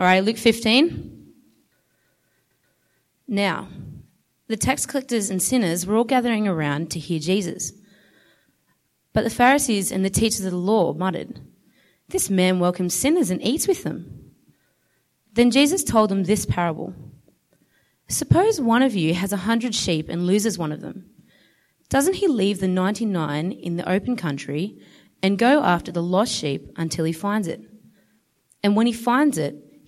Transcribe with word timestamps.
All 0.00 0.06
right, 0.06 0.24
Luke 0.24 0.38
15. 0.38 1.34
Now, 3.28 3.68
the 4.46 4.56
tax 4.56 4.86
collectors 4.86 5.28
and 5.28 5.42
sinners 5.42 5.84
were 5.84 5.94
all 5.94 6.04
gathering 6.04 6.48
around 6.48 6.90
to 6.92 6.98
hear 6.98 7.20
Jesus. 7.20 7.72
But 9.12 9.24
the 9.24 9.30
Pharisees 9.30 9.92
and 9.92 10.02
the 10.02 10.08
teachers 10.08 10.42
of 10.46 10.52
the 10.52 10.56
law 10.56 10.94
muttered, 10.94 11.38
This 12.08 12.30
man 12.30 12.60
welcomes 12.60 12.94
sinners 12.94 13.30
and 13.30 13.42
eats 13.42 13.68
with 13.68 13.82
them. 13.82 14.32
Then 15.34 15.50
Jesus 15.50 15.84
told 15.84 16.08
them 16.08 16.24
this 16.24 16.46
parable 16.46 16.94
Suppose 18.08 18.58
one 18.58 18.82
of 18.82 18.96
you 18.96 19.12
has 19.12 19.34
a 19.34 19.44
hundred 19.44 19.74
sheep 19.74 20.08
and 20.08 20.26
loses 20.26 20.56
one 20.56 20.72
of 20.72 20.80
them. 20.80 21.10
Doesn't 21.90 22.14
he 22.14 22.26
leave 22.26 22.60
the 22.60 22.68
99 22.68 23.52
in 23.52 23.76
the 23.76 23.86
open 23.86 24.16
country 24.16 24.78
and 25.22 25.36
go 25.36 25.62
after 25.62 25.92
the 25.92 26.02
lost 26.02 26.32
sheep 26.32 26.72
until 26.76 27.04
he 27.04 27.12
finds 27.12 27.46
it? 27.46 27.60
And 28.62 28.74
when 28.76 28.86
he 28.86 28.94
finds 28.94 29.36
it, 29.36 29.66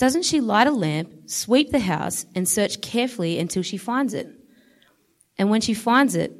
Doesn't 0.00 0.24
she 0.24 0.40
light 0.40 0.66
a 0.66 0.70
lamp, 0.70 1.28
sweep 1.28 1.72
the 1.72 1.78
house, 1.78 2.24
and 2.34 2.48
search 2.48 2.80
carefully 2.80 3.38
until 3.38 3.62
she 3.62 3.76
finds 3.76 4.14
it? 4.14 4.30
And 5.36 5.50
when 5.50 5.60
she 5.60 5.74
finds 5.74 6.14
it, 6.14 6.32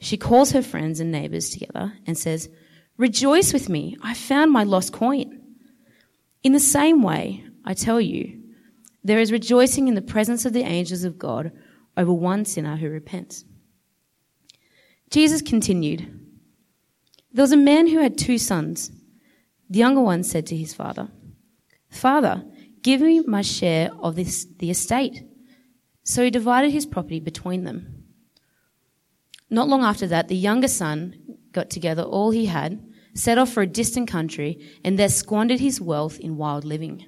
she 0.00 0.16
calls 0.16 0.50
her 0.50 0.60
friends 0.60 0.98
and 0.98 1.12
neighbors 1.12 1.50
together 1.50 1.92
and 2.04 2.18
says, 2.18 2.48
Rejoice 2.96 3.52
with 3.52 3.68
me, 3.68 3.96
I 4.02 4.12
found 4.12 4.50
my 4.50 4.64
lost 4.64 4.92
coin. 4.92 5.40
In 6.42 6.52
the 6.52 6.58
same 6.58 7.00
way, 7.00 7.44
I 7.64 7.74
tell 7.74 8.00
you, 8.00 8.42
there 9.04 9.20
is 9.20 9.30
rejoicing 9.30 9.86
in 9.86 9.94
the 9.94 10.02
presence 10.02 10.44
of 10.44 10.52
the 10.52 10.64
angels 10.64 11.04
of 11.04 11.16
God 11.16 11.52
over 11.96 12.12
one 12.12 12.44
sinner 12.44 12.74
who 12.74 12.90
repents. 12.90 13.44
Jesus 15.10 15.42
continued, 15.42 16.00
There 17.32 17.44
was 17.44 17.52
a 17.52 17.56
man 17.56 17.86
who 17.86 18.00
had 18.00 18.18
two 18.18 18.36
sons. 18.36 18.90
The 19.70 19.78
younger 19.78 20.00
one 20.00 20.24
said 20.24 20.44
to 20.46 20.56
his 20.56 20.74
father, 20.74 21.08
Father, 21.88 22.44
give 22.86 23.00
me 23.00 23.20
my 23.26 23.42
share 23.42 23.90
of 23.98 24.14
this, 24.14 24.46
the 24.60 24.70
estate. 24.70 25.24
So 26.04 26.22
he 26.22 26.30
divided 26.30 26.70
his 26.70 26.86
property 26.86 27.18
between 27.18 27.64
them. 27.64 28.04
Not 29.50 29.66
long 29.66 29.82
after 29.82 30.06
that, 30.06 30.28
the 30.28 30.36
younger 30.36 30.68
son 30.68 31.16
got 31.50 31.68
together 31.68 32.04
all 32.04 32.30
he 32.30 32.46
had, 32.46 32.80
set 33.12 33.38
off 33.38 33.50
for 33.52 33.64
a 33.64 33.66
distant 33.66 34.08
country, 34.08 34.64
and 34.84 34.96
there 34.96 35.08
squandered 35.08 35.58
his 35.58 35.80
wealth 35.80 36.20
in 36.20 36.36
wild 36.36 36.64
living. 36.64 37.04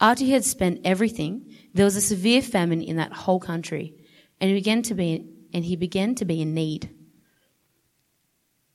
After 0.00 0.24
he 0.24 0.32
had 0.32 0.46
spent 0.46 0.80
everything, 0.82 1.54
there 1.74 1.84
was 1.84 1.96
a 1.96 2.00
severe 2.00 2.40
famine 2.40 2.80
in 2.80 2.96
that 2.96 3.12
whole 3.12 3.40
country, 3.40 3.94
and 4.40 4.48
he 4.48 4.54
began 4.54 4.80
to 4.84 4.94
be, 4.94 5.28
and 5.52 5.62
he 5.62 5.76
began 5.76 6.14
to 6.14 6.24
be 6.24 6.40
in 6.40 6.54
need. 6.54 6.88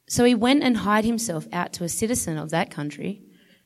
So 0.07 0.23
he 0.23 0.35
went 0.35 0.61
and 0.61 0.77
hired 0.77 1.05
himself 1.05 1.47
out 1.51 1.73
to 1.73 1.83
a 1.83 1.89
citizen 1.89 2.37
of 2.37 2.51
that 2.51 2.69
country, 2.69 3.24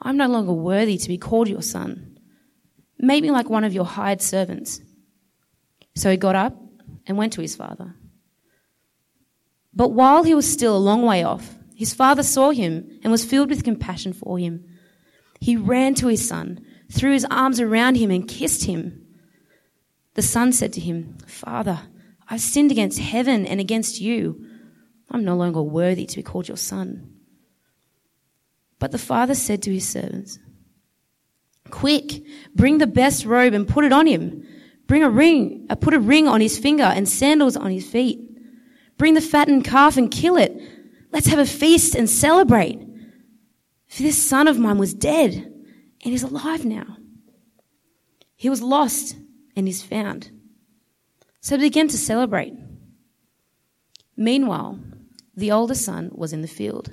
I'm 0.00 0.16
no 0.16 0.28
longer 0.28 0.52
worthy 0.52 0.98
to 0.98 1.08
be 1.08 1.18
called 1.18 1.48
your 1.48 1.62
son. 1.62 2.18
Make 2.98 3.22
me 3.22 3.30
like 3.30 3.50
one 3.50 3.64
of 3.64 3.72
your 3.72 3.84
hired 3.84 4.22
servants. 4.22 4.80
So 5.94 6.10
he 6.10 6.16
got 6.16 6.34
up 6.34 6.56
and 7.06 7.16
went 7.16 7.32
to 7.34 7.40
his 7.40 7.56
father. 7.56 7.94
But 9.74 9.92
while 9.92 10.24
he 10.24 10.34
was 10.34 10.50
still 10.50 10.76
a 10.76 10.78
long 10.78 11.02
way 11.02 11.22
off, 11.22 11.56
his 11.74 11.94
father 11.94 12.22
saw 12.22 12.50
him 12.50 12.98
and 13.02 13.12
was 13.12 13.24
filled 13.24 13.50
with 13.50 13.64
compassion 13.64 14.12
for 14.12 14.38
him. 14.38 14.64
He 15.40 15.56
ran 15.56 15.94
to 15.94 16.08
his 16.08 16.26
son, 16.26 16.60
threw 16.90 17.12
his 17.12 17.26
arms 17.30 17.60
around 17.60 17.96
him, 17.96 18.10
and 18.10 18.26
kissed 18.26 18.64
him. 18.64 19.06
The 20.14 20.22
son 20.22 20.52
said 20.52 20.72
to 20.72 20.80
him, 20.80 21.16
Father, 21.26 21.80
I've 22.28 22.40
sinned 22.40 22.72
against 22.72 22.98
heaven 22.98 23.46
and 23.46 23.60
against 23.60 24.00
you. 24.00 24.44
I'm 25.10 25.24
no 25.24 25.36
longer 25.36 25.62
worthy 25.62 26.06
to 26.06 26.16
be 26.16 26.22
called 26.22 26.48
your 26.48 26.56
son. 26.56 27.17
But 28.78 28.92
the 28.92 28.98
father 28.98 29.34
said 29.34 29.62
to 29.62 29.72
his 29.72 29.88
servants, 29.88 30.38
Quick, 31.70 32.22
bring 32.54 32.78
the 32.78 32.86
best 32.86 33.24
robe 33.24 33.52
and 33.52 33.68
put 33.68 33.84
it 33.84 33.92
on 33.92 34.06
him. 34.06 34.46
Bring 34.86 35.02
a 35.02 35.10
ring, 35.10 35.66
uh, 35.68 35.74
put 35.74 35.94
a 35.94 36.00
ring 36.00 36.26
on 36.26 36.40
his 36.40 36.58
finger 36.58 36.84
and 36.84 37.08
sandals 37.08 37.56
on 37.56 37.70
his 37.70 37.88
feet. 37.88 38.20
Bring 38.96 39.14
the 39.14 39.20
fattened 39.20 39.64
calf 39.64 39.96
and 39.96 40.10
kill 40.10 40.36
it. 40.36 40.60
Let's 41.12 41.26
have 41.26 41.38
a 41.38 41.46
feast 41.46 41.94
and 41.94 42.08
celebrate. 42.08 42.80
For 43.86 44.02
this 44.02 44.22
son 44.22 44.48
of 44.48 44.58
mine 44.58 44.78
was 44.78 44.94
dead 44.94 45.34
and 46.04 46.14
is 46.14 46.22
alive 46.22 46.64
now. 46.64 46.96
He 48.34 48.48
was 48.48 48.62
lost 48.62 49.16
and 49.56 49.68
is 49.68 49.82
found. 49.82 50.30
So 51.40 51.56
they 51.56 51.64
began 51.64 51.88
to 51.88 51.98
celebrate. 51.98 52.54
Meanwhile, 54.16 54.78
the 55.36 55.52
older 55.52 55.74
son 55.74 56.10
was 56.12 56.32
in 56.32 56.42
the 56.42 56.48
field. 56.48 56.92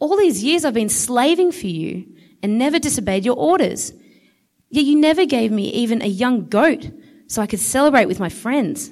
all 0.00 0.16
these 0.16 0.42
years 0.42 0.64
I've 0.64 0.74
been 0.74 0.88
slaving 0.88 1.52
for 1.52 1.66
you 1.66 2.06
and 2.42 2.58
never 2.58 2.78
disobeyed 2.78 3.24
your 3.24 3.36
orders. 3.36 3.92
Yet 4.70 4.86
you 4.86 4.96
never 4.96 5.26
gave 5.26 5.52
me 5.52 5.68
even 5.72 6.02
a 6.02 6.06
young 6.06 6.48
goat 6.48 6.90
so 7.26 7.42
I 7.42 7.46
could 7.46 7.60
celebrate 7.60 8.06
with 8.06 8.18
my 8.18 8.30
friends. 8.30 8.90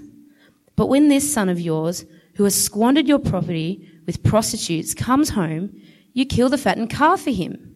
But 0.77 0.87
when 0.87 1.09
this 1.09 1.33
son 1.33 1.49
of 1.49 1.61
yours, 1.61 2.05
who 2.37 2.45
has 2.45 2.55
squandered 2.55 3.09
your 3.09 3.19
property 3.19 3.89
with 4.07 4.23
prostitutes 4.23 4.95
comes 4.95 5.31
home, 5.31 5.81
you 6.13 6.25
kill 6.27 6.49
the 6.49 6.59
fattened 6.59 6.91
calf 6.91 7.23
for 7.23 7.31
him. 7.31 7.75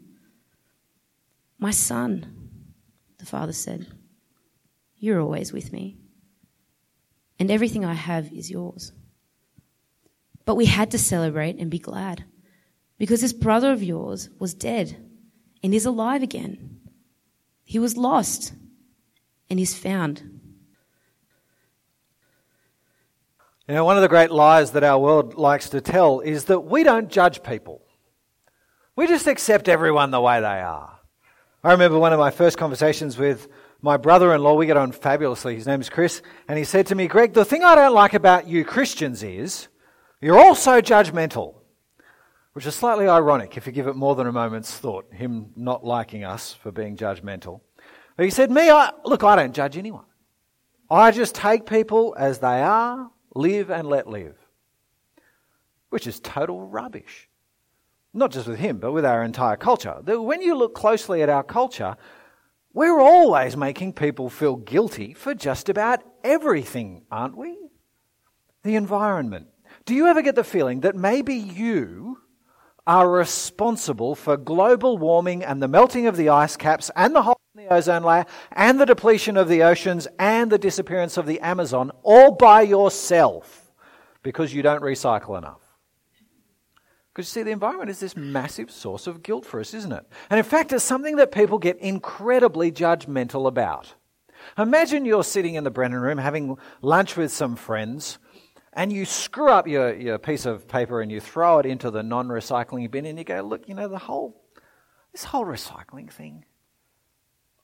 My 1.58 1.70
son, 1.70 2.48
the 3.18 3.26
father 3.26 3.52
said, 3.52 3.86
You're 4.96 5.20
always 5.20 5.52
with 5.52 5.72
me, 5.72 5.96
and 7.38 7.50
everything 7.50 7.84
I 7.84 7.94
have 7.94 8.32
is 8.32 8.50
yours. 8.50 8.92
But 10.44 10.56
we 10.56 10.66
had 10.66 10.90
to 10.90 10.98
celebrate 10.98 11.58
and 11.58 11.70
be 11.70 11.78
glad 11.78 12.24
because 12.98 13.20
this 13.20 13.32
brother 13.32 13.72
of 13.72 13.82
yours 13.82 14.30
was 14.38 14.54
dead 14.54 14.96
and 15.62 15.74
is 15.74 15.86
alive 15.86 16.22
again. 16.22 16.80
He 17.64 17.78
was 17.78 17.96
lost 17.96 18.52
and 19.48 19.58
is 19.58 19.74
found. 19.74 20.40
You 23.68 23.74
know, 23.74 23.84
one 23.84 23.96
of 23.96 24.02
the 24.02 24.08
great 24.08 24.30
lies 24.30 24.72
that 24.72 24.84
our 24.84 24.98
world 24.98 25.34
likes 25.34 25.70
to 25.70 25.80
tell 25.80 26.20
is 26.20 26.44
that 26.44 26.60
we 26.60 26.82
don't 26.82 27.08
judge 27.08 27.42
people. 27.42 27.80
We 28.96 29.06
just 29.06 29.26
accept 29.26 29.68
everyone 29.68 30.10
the 30.10 30.20
way 30.20 30.40
they 30.40 30.46
are. 30.46 30.98
I 31.64 31.72
remember 31.72 31.98
one 31.98 32.12
of 32.12 32.18
my 32.18 32.30
first 32.30 32.58
conversations 32.58 33.16
with 33.16 33.48
my 33.80 33.96
brother 33.96 34.34
in 34.34 34.42
law. 34.42 34.54
We 34.54 34.66
get 34.66 34.76
on 34.76 34.92
fabulously. 34.92 35.54
His 35.54 35.66
name 35.66 35.80
is 35.80 35.88
Chris. 35.88 36.22
And 36.48 36.58
he 36.58 36.64
said 36.64 36.88
to 36.88 36.94
me, 36.94 37.06
Greg, 37.06 37.34
the 37.34 37.44
thing 37.44 37.62
I 37.62 37.74
don't 37.74 37.94
like 37.94 38.14
about 38.14 38.48
you 38.48 38.64
Christians 38.64 39.22
is 39.22 39.68
you're 40.20 40.38
all 40.38 40.54
so 40.54 40.82
judgmental. 40.82 41.54
Which 42.52 42.66
is 42.66 42.74
slightly 42.74 43.08
ironic 43.08 43.56
if 43.56 43.66
you 43.66 43.72
give 43.72 43.86
it 43.86 43.96
more 43.96 44.14
than 44.14 44.26
a 44.26 44.32
moment's 44.32 44.76
thought, 44.76 45.12
him 45.12 45.52
not 45.56 45.84
liking 45.84 46.24
us 46.24 46.52
for 46.52 46.70
being 46.70 46.96
judgmental. 46.96 47.60
But 48.16 48.24
he 48.24 48.30
said, 48.30 48.50
Me, 48.50 48.70
I, 48.70 48.90
look, 49.04 49.24
I 49.24 49.36
don't 49.36 49.54
judge 49.54 49.78
anyone. 49.78 50.04
I 50.90 51.10
just 51.10 51.34
take 51.34 51.64
people 51.64 52.14
as 52.18 52.40
they 52.40 52.62
are 52.62 53.10
live 53.34 53.70
and 53.70 53.88
let 53.88 54.06
live, 54.06 54.36
which 55.88 56.06
is 56.06 56.20
total 56.20 56.60
rubbish. 56.66 57.30
Not 58.12 58.30
just 58.30 58.46
with 58.46 58.58
him, 58.58 58.76
but 58.76 58.92
with 58.92 59.06
our 59.06 59.24
entire 59.24 59.56
culture. 59.56 60.02
When 60.04 60.42
you 60.42 60.54
look 60.54 60.74
closely 60.74 61.22
at 61.22 61.30
our 61.30 61.42
culture, 61.42 61.96
we're 62.74 63.00
always 63.00 63.56
making 63.56 63.94
people 63.94 64.28
feel 64.28 64.56
guilty 64.56 65.14
for 65.14 65.34
just 65.34 65.70
about 65.70 66.02
everything, 66.22 67.04
aren't 67.10 67.38
we? 67.38 67.56
The 68.62 68.76
environment. 68.76 69.48
Do 69.86 69.94
you 69.94 70.06
ever 70.08 70.20
get 70.20 70.34
the 70.34 70.44
feeling 70.44 70.80
that 70.80 70.94
maybe 70.94 71.34
you 71.34 72.18
are 72.86 73.10
responsible 73.10 74.14
for 74.14 74.36
global 74.36 74.98
warming 74.98 75.44
and 75.44 75.62
the 75.62 75.68
melting 75.68 76.06
of 76.06 76.16
the 76.16 76.28
ice 76.28 76.56
caps 76.56 76.90
and 76.96 77.14
the 77.14 77.22
hole 77.22 77.40
in 77.54 77.64
the 77.64 77.72
ozone 77.72 78.02
layer 78.02 78.26
and 78.52 78.80
the 78.80 78.86
depletion 78.86 79.36
of 79.36 79.48
the 79.48 79.62
oceans 79.62 80.08
and 80.18 80.50
the 80.50 80.58
disappearance 80.58 81.16
of 81.16 81.26
the 81.26 81.40
Amazon 81.40 81.92
all 82.02 82.32
by 82.32 82.62
yourself 82.62 83.72
because 84.22 84.52
you 84.52 84.62
don't 84.62 84.82
recycle 84.82 85.38
enough. 85.38 85.60
Because 87.12 87.28
you 87.28 87.40
see, 87.40 87.44
the 87.44 87.50
environment 87.50 87.90
is 87.90 88.00
this 88.00 88.16
massive 88.16 88.70
source 88.70 89.06
of 89.06 89.22
guilt 89.22 89.44
for 89.44 89.60
us, 89.60 89.74
isn't 89.74 89.92
it? 89.92 90.04
And 90.30 90.38
in 90.38 90.44
fact, 90.44 90.72
it's 90.72 90.82
something 90.82 91.16
that 91.16 91.30
people 91.30 91.58
get 91.58 91.76
incredibly 91.78 92.72
judgmental 92.72 93.46
about. 93.46 93.94
Imagine 94.56 95.04
you're 95.04 95.22
sitting 95.22 95.54
in 95.54 95.64
the 95.64 95.70
Brennan 95.70 96.00
room 96.00 96.18
having 96.18 96.56
lunch 96.80 97.16
with 97.16 97.30
some 97.30 97.54
friends 97.54 98.18
and 98.72 98.92
you 98.92 99.04
screw 99.04 99.50
up 99.50 99.68
your, 99.68 99.94
your 99.94 100.18
piece 100.18 100.46
of 100.46 100.66
paper 100.66 101.00
and 101.00 101.12
you 101.12 101.20
throw 101.20 101.58
it 101.58 101.66
into 101.66 101.90
the 101.90 102.02
non 102.02 102.28
recycling 102.28 102.90
bin 102.90 103.04
and 103.04 103.18
you 103.18 103.24
go, 103.24 103.42
look, 103.42 103.68
you 103.68 103.74
know, 103.74 103.88
the 103.88 103.98
whole, 103.98 104.42
this 105.12 105.24
whole 105.24 105.44
recycling 105.44 106.10
thing, 106.10 106.44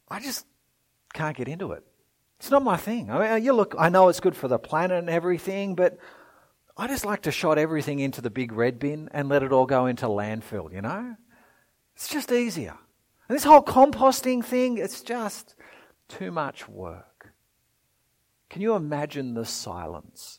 I 0.08 0.20
just 0.20 0.46
can't 1.14 1.36
get 1.36 1.48
into 1.48 1.72
it. 1.72 1.84
It's 2.38 2.50
not 2.50 2.62
my 2.62 2.76
thing. 2.76 3.10
I 3.10 3.36
mean, 3.36 3.44
you 3.44 3.52
look, 3.52 3.74
I 3.78 3.88
know 3.88 4.08
it's 4.08 4.20
good 4.20 4.36
for 4.36 4.48
the 4.48 4.58
planet 4.58 4.98
and 4.98 5.10
everything, 5.10 5.74
but 5.74 5.98
I 6.76 6.86
just 6.86 7.04
like 7.04 7.22
to 7.22 7.32
shot 7.32 7.58
everything 7.58 7.98
into 7.98 8.20
the 8.20 8.30
big 8.30 8.52
red 8.52 8.78
bin 8.78 9.08
and 9.12 9.28
let 9.28 9.42
it 9.42 9.52
all 9.52 9.66
go 9.66 9.86
into 9.86 10.06
landfill, 10.06 10.72
you 10.72 10.82
know? 10.82 11.16
It's 11.96 12.08
just 12.08 12.30
easier. 12.30 12.76
And 13.28 13.36
this 13.36 13.44
whole 13.44 13.62
composting 13.62 14.44
thing, 14.44 14.78
it's 14.78 15.02
just 15.02 15.56
too 16.06 16.30
much 16.30 16.68
work. 16.68 17.32
Can 18.48 18.62
you 18.62 18.74
imagine 18.74 19.34
the 19.34 19.44
silence 19.44 20.37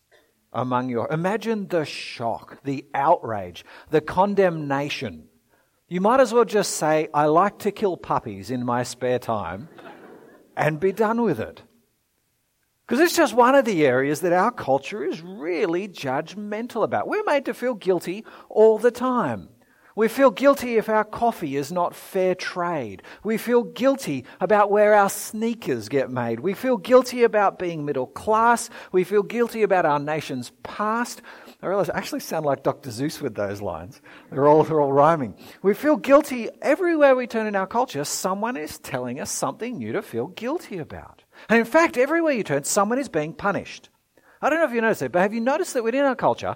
among 0.53 0.89
your. 0.89 1.11
Imagine 1.11 1.67
the 1.67 1.85
shock, 1.85 2.63
the 2.63 2.85
outrage, 2.93 3.63
the 3.89 4.01
condemnation. 4.01 5.27
You 5.87 6.01
might 6.01 6.19
as 6.19 6.33
well 6.33 6.45
just 6.45 6.75
say, 6.75 7.09
I 7.13 7.25
like 7.25 7.59
to 7.59 7.71
kill 7.71 7.97
puppies 7.97 8.51
in 8.51 8.65
my 8.65 8.83
spare 8.83 9.19
time 9.19 9.69
and 10.55 10.79
be 10.79 10.91
done 10.91 11.21
with 11.21 11.39
it. 11.39 11.63
Because 12.85 12.99
it's 12.99 13.15
just 13.15 13.35
one 13.35 13.53
of 13.53 13.65
the 13.65 13.85
areas 13.85 14.21
that 14.21 14.33
our 14.33 14.51
culture 14.51 15.03
is 15.03 15.21
really 15.21 15.87
judgmental 15.87 16.83
about. 16.83 17.07
We're 17.07 17.23
made 17.23 17.45
to 17.45 17.53
feel 17.53 17.75
guilty 17.75 18.25
all 18.49 18.79
the 18.79 18.91
time. 18.91 19.49
We 19.99 20.07
feel 20.07 20.31
guilty 20.31 20.77
if 20.77 20.87
our 20.87 21.03
coffee 21.03 21.57
is 21.57 21.73
not 21.73 21.93
fair 21.93 22.33
trade. 22.33 23.03
We 23.21 23.35
feel 23.35 23.63
guilty 23.63 24.23
about 24.39 24.71
where 24.71 24.93
our 24.93 25.09
sneakers 25.09 25.89
get 25.89 26.09
made. 26.09 26.39
We 26.39 26.53
feel 26.53 26.77
guilty 26.77 27.23
about 27.23 27.59
being 27.59 27.83
middle 27.83 28.07
class. 28.07 28.69
We 28.93 29.03
feel 29.03 29.23
guilty 29.23 29.61
about 29.61 29.85
our 29.85 29.99
nation's 29.99 30.53
past. 30.63 31.21
I 31.61 31.67
realize 31.67 31.89
I 31.89 31.97
actually 31.97 32.21
sound 32.21 32.45
like 32.45 32.63
Dr. 32.63 32.91
Seuss 32.91 33.21
with 33.21 33.35
those 33.35 33.61
lines. 33.61 34.01
They're 34.31 34.47
all, 34.47 34.63
they're 34.63 34.79
all 34.79 34.93
rhyming. 34.93 35.35
We 35.63 35.73
feel 35.73 35.97
guilty 35.97 36.47
everywhere 36.61 37.13
we 37.13 37.27
turn 37.27 37.45
in 37.45 37.57
our 37.57 37.67
culture. 37.67 38.05
Someone 38.05 38.55
is 38.55 38.79
telling 38.79 39.19
us 39.19 39.29
something 39.29 39.79
new 39.79 39.91
to 39.91 40.01
feel 40.01 40.27
guilty 40.27 40.77
about. 40.77 41.25
And 41.49 41.59
in 41.59 41.65
fact, 41.65 41.97
everywhere 41.97 42.31
you 42.31 42.45
turn, 42.45 42.63
someone 42.63 42.99
is 42.99 43.09
being 43.09 43.33
punished. 43.33 43.89
I 44.41 44.49
don't 44.49 44.59
know 44.59 44.65
if 44.65 44.71
you 44.71 44.79
noticed 44.79 45.01
it, 45.01 45.11
but 45.11 45.23
have 45.23 45.33
you 45.33 45.41
noticed 45.41 45.73
that 45.73 45.83
within 45.83 46.05
our 46.05 46.15
culture, 46.15 46.55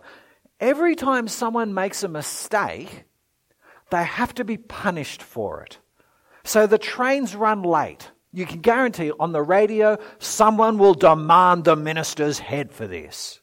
every 0.62 0.95
time 0.95 1.28
someone 1.28 1.74
makes 1.74 2.04
a 2.04 2.07
mistake, 2.07 3.04
they 3.94 4.04
have 4.04 4.34
to 4.34 4.44
be 4.44 4.57
punished 4.57 5.22
for 5.22 5.62
it. 5.62 5.78
So 6.44 6.66
the 6.66 6.80
trains 6.80 7.36
run 7.36 7.62
late. 7.62 8.10
You 8.31 8.48
can 8.48 8.60
guarantee 8.60 9.12
on 9.19 9.34
the 9.34 9.44
radio 9.44 10.00
someone 10.18 10.80
will 10.80 10.95
demand 10.95 11.63
the 11.63 11.75
minister's 11.75 12.40
head 12.40 12.72
for 12.72 12.88
this. 12.88 13.40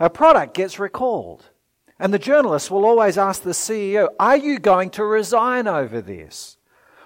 A 0.00 0.08
product 0.08 0.54
gets 0.54 0.78
recalled. 0.78 1.50
And 1.98 2.12
the 2.12 2.18
journalist 2.18 2.70
will 2.70 2.86
always 2.86 3.18
ask 3.18 3.42
the 3.42 3.50
CEO, 3.50 4.08
Are 4.18 4.36
you 4.36 4.58
going 4.58 4.88
to 4.90 5.04
resign 5.04 5.68
over 5.68 6.00
this? 6.00 6.56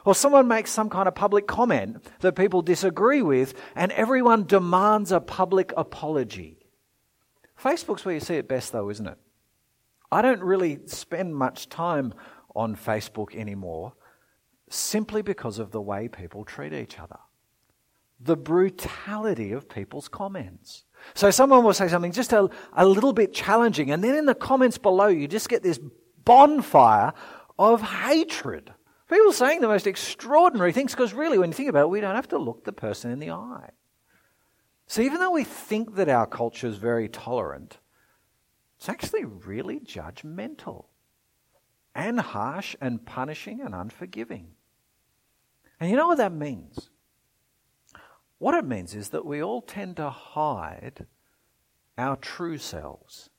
Or 0.04 0.14
someone 0.14 0.46
makes 0.46 0.70
some 0.70 0.88
kind 0.88 1.08
of 1.08 1.16
public 1.16 1.48
comment 1.48 2.06
that 2.20 2.36
people 2.36 2.62
disagree 2.62 3.20
with, 3.20 3.52
and 3.74 3.90
everyone 3.92 4.46
demands 4.46 5.10
a 5.10 5.18
public 5.18 5.72
apology. 5.76 6.60
Facebook's 7.60 8.04
where 8.04 8.14
you 8.14 8.20
see 8.20 8.36
it 8.36 8.48
best, 8.48 8.70
though, 8.70 8.88
isn't 8.90 9.08
it? 9.08 9.18
I 10.10 10.22
don't 10.22 10.42
really 10.42 10.78
spend 10.86 11.34
much 11.34 11.68
time 11.68 12.14
on 12.56 12.74
Facebook 12.74 13.34
anymore 13.36 13.92
simply 14.68 15.22
because 15.22 15.58
of 15.58 15.70
the 15.70 15.80
way 15.80 16.08
people 16.08 16.44
treat 16.44 16.72
each 16.72 16.98
other. 16.98 17.18
The 18.18 18.36
brutality 18.36 19.52
of 19.52 19.68
people's 19.68 20.08
comments. 20.08 20.84
So 21.14 21.30
someone 21.30 21.62
will 21.62 21.74
say 21.74 21.88
something 21.88 22.12
just 22.12 22.32
a, 22.32 22.48
a 22.72 22.86
little 22.86 23.12
bit 23.12 23.32
challenging, 23.32 23.90
and 23.90 24.02
then 24.02 24.16
in 24.16 24.26
the 24.26 24.34
comments 24.34 24.78
below, 24.78 25.06
you 25.06 25.28
just 25.28 25.48
get 25.48 25.62
this 25.62 25.78
bonfire 26.24 27.12
of 27.58 27.82
hatred. 27.82 28.72
People 29.08 29.32
saying 29.32 29.60
the 29.60 29.68
most 29.68 29.86
extraordinary 29.86 30.72
things 30.72 30.92
because, 30.92 31.14
really, 31.14 31.38
when 31.38 31.50
you 31.50 31.54
think 31.54 31.68
about 31.68 31.82
it, 31.82 31.90
we 31.90 32.00
don't 32.00 32.16
have 32.16 32.28
to 32.28 32.38
look 32.38 32.64
the 32.64 32.72
person 32.72 33.10
in 33.12 33.20
the 33.20 33.30
eye. 33.30 33.70
So, 34.88 35.02
even 35.02 35.20
though 35.20 35.30
we 35.30 35.44
think 35.44 35.94
that 35.94 36.08
our 36.08 36.26
culture 36.26 36.66
is 36.66 36.76
very 36.78 37.08
tolerant, 37.08 37.78
it's 38.78 38.88
actually 38.88 39.24
really 39.24 39.78
judgmental 39.78 40.86
and 41.96 42.20
harsh 42.20 42.76
and 42.80 43.04
punishing 43.06 43.62
and 43.62 43.74
unforgiving. 43.74 44.48
And 45.80 45.90
you 45.90 45.96
know 45.96 46.06
what 46.06 46.18
that 46.18 46.32
means? 46.32 46.90
What 48.38 48.54
it 48.54 48.66
means 48.66 48.94
is 48.94 49.08
that 49.08 49.24
we 49.24 49.42
all 49.42 49.62
tend 49.62 49.96
to 49.96 50.10
hide 50.10 51.06
our 51.96 52.16
true 52.16 52.58
selves. 52.58 53.30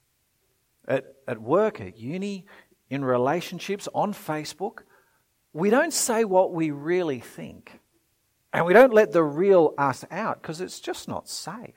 At, 0.88 1.06
at 1.28 1.40
work, 1.40 1.80
at 1.80 2.00
uni, 2.00 2.48
in 2.90 3.06
relationships, 3.06 3.88
on 3.94 4.14
Facebook, 4.14 4.80
we 5.54 5.70
don't 5.70 5.94
say 5.94 6.24
what 6.24 6.52
we 6.52 6.72
really 6.72 7.20
think. 7.20 7.80
And 8.54 8.66
we 8.66 8.74
don't 8.74 8.94
let 8.94 9.12
the 9.12 9.24
real 9.24 9.76
us 9.78 10.04
out 10.10 10.42
because 10.42 10.62
it's 10.62 10.80
just 10.80 11.08
not 11.08 11.30
safe. 11.30 11.76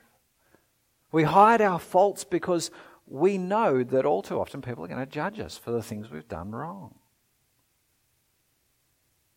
We 1.11 1.23
hide 1.23 1.61
our 1.61 1.77
faults 1.77 2.23
because 2.23 2.71
we 3.11 3.37
know 3.37 3.83
that 3.83 4.05
all 4.05 4.21
too 4.21 4.39
often 4.39 4.61
people 4.61 4.85
are 4.85 4.87
going 4.87 5.05
to 5.05 5.05
judge 5.05 5.37
us 5.41 5.57
for 5.57 5.71
the 5.71 5.83
things 5.83 6.09
we've 6.09 6.29
done 6.29 6.51
wrong. 6.51 6.95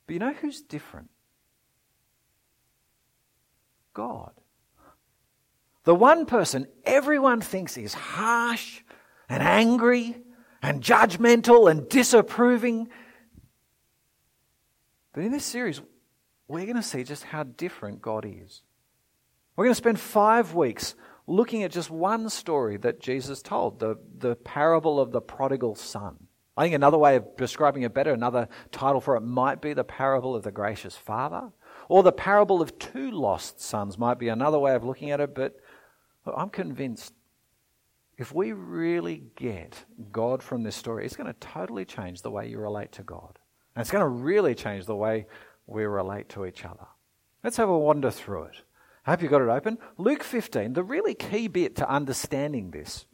But 0.07 0.13
you 0.13 0.21
know 0.21 0.33
who's 0.33 0.63
different? 0.63 1.11
God. 3.93 4.33
The 5.83 5.95
one 5.95 6.25
person 6.25 6.69
everyone 6.85 7.41
thinks 7.41 7.77
is 7.77 7.95
harsh 7.95 8.83
and 9.29 9.43
angry 9.43 10.19
and 10.63 10.81
judgmental 10.81 11.69
and 11.69 11.89
disapproving. 11.89 12.89
But 15.13 15.25
in 15.25 15.33
this 15.33 15.45
series, 15.45 15.81
we're 16.47 16.65
going 16.65 16.77
to 16.77 16.83
see 16.83 17.03
just 17.03 17.25
how 17.25 17.43
different 17.43 18.01
God 18.01 18.25
is. 18.25 18.63
We're 19.57 19.65
going 19.65 19.75
to 19.75 19.79
spend 19.79 19.99
five 19.99 20.55
weeks 20.55 20.95
looking 21.27 21.63
at 21.63 21.73
just 21.73 21.91
one 21.91 22.29
story 22.29 22.77
that 22.79 23.01
Jesus 23.01 23.43
told 23.43 23.81
the, 23.81 23.99
the 24.19 24.37
parable 24.37 25.01
of 25.01 25.13
the 25.13 25.21
prodigal 25.21 25.75
son. 25.75 26.29
I 26.57 26.65
think 26.65 26.75
another 26.75 26.99
way 26.99 27.17
of 27.17 27.37
describing 27.37 27.83
it 27.83 27.95
better, 27.95 28.13
another 28.13 28.49
title 28.71 29.01
for 29.01 29.17
it 29.17 29.23
might 29.23 29.61
be 29.61 29.73
the 29.73 29.85
parable 29.85 30.37
of 30.37 30.45
the 30.45 30.53
gracious 30.53 30.97
father, 30.97 31.51
or 31.89 32.03
the 32.03 32.13
parable 32.13 32.63
of 32.63 32.79
two 32.79 33.11
lost 33.11 33.61
sons 33.61 33.99
might 33.99 34.19
be 34.19 34.29
another 34.29 34.59
way 34.59 34.75
of 34.75 34.85
looking 34.85 35.11
at 35.11 35.21
it. 35.21 35.35
But 35.35 35.59
I'm 36.37 36.51
convinced 36.51 37.13
if 38.17 38.33
we 38.33 38.53
really 38.53 39.25
get 39.35 39.85
God 40.13 40.43
from 40.43 40.63
this 40.63 40.77
story, 40.77 41.05
it's 41.05 41.17
going 41.17 41.33
to 41.33 41.41
totally 41.41 41.85
change 41.85 42.23
the 42.23 42.31
way 42.31 42.49
you 42.49 42.59
relate 42.59 42.93
to 42.93 43.03
God. 43.03 43.39
And 43.75 43.81
it's 43.81 43.91
going 43.91 44.05
to 44.05 44.09
really 44.09 44.55
change 44.55 44.87
the 44.87 44.95
way 44.95 45.27
we 45.67 45.85
relate 45.85 46.29
to 46.31 46.47
each 46.47 46.65
other. 46.65 46.87
Let's 47.43 47.57
have 47.57 47.69
a 47.69 47.79
wander 47.79 48.13
through 48.13 48.45
it. 48.45 48.57
I 49.07 49.11
hope 49.11 49.23
you 49.23 49.29
got 49.29 49.43
it 49.43 49.49
open. 49.49 49.79
Luke 49.99 50.23
15, 50.23 50.73
the 50.73 50.83
really 50.83 51.15
key 51.15 51.49
bit 51.49 51.77
to 51.77 51.89
understanding 51.89 52.71
this, 52.71 53.05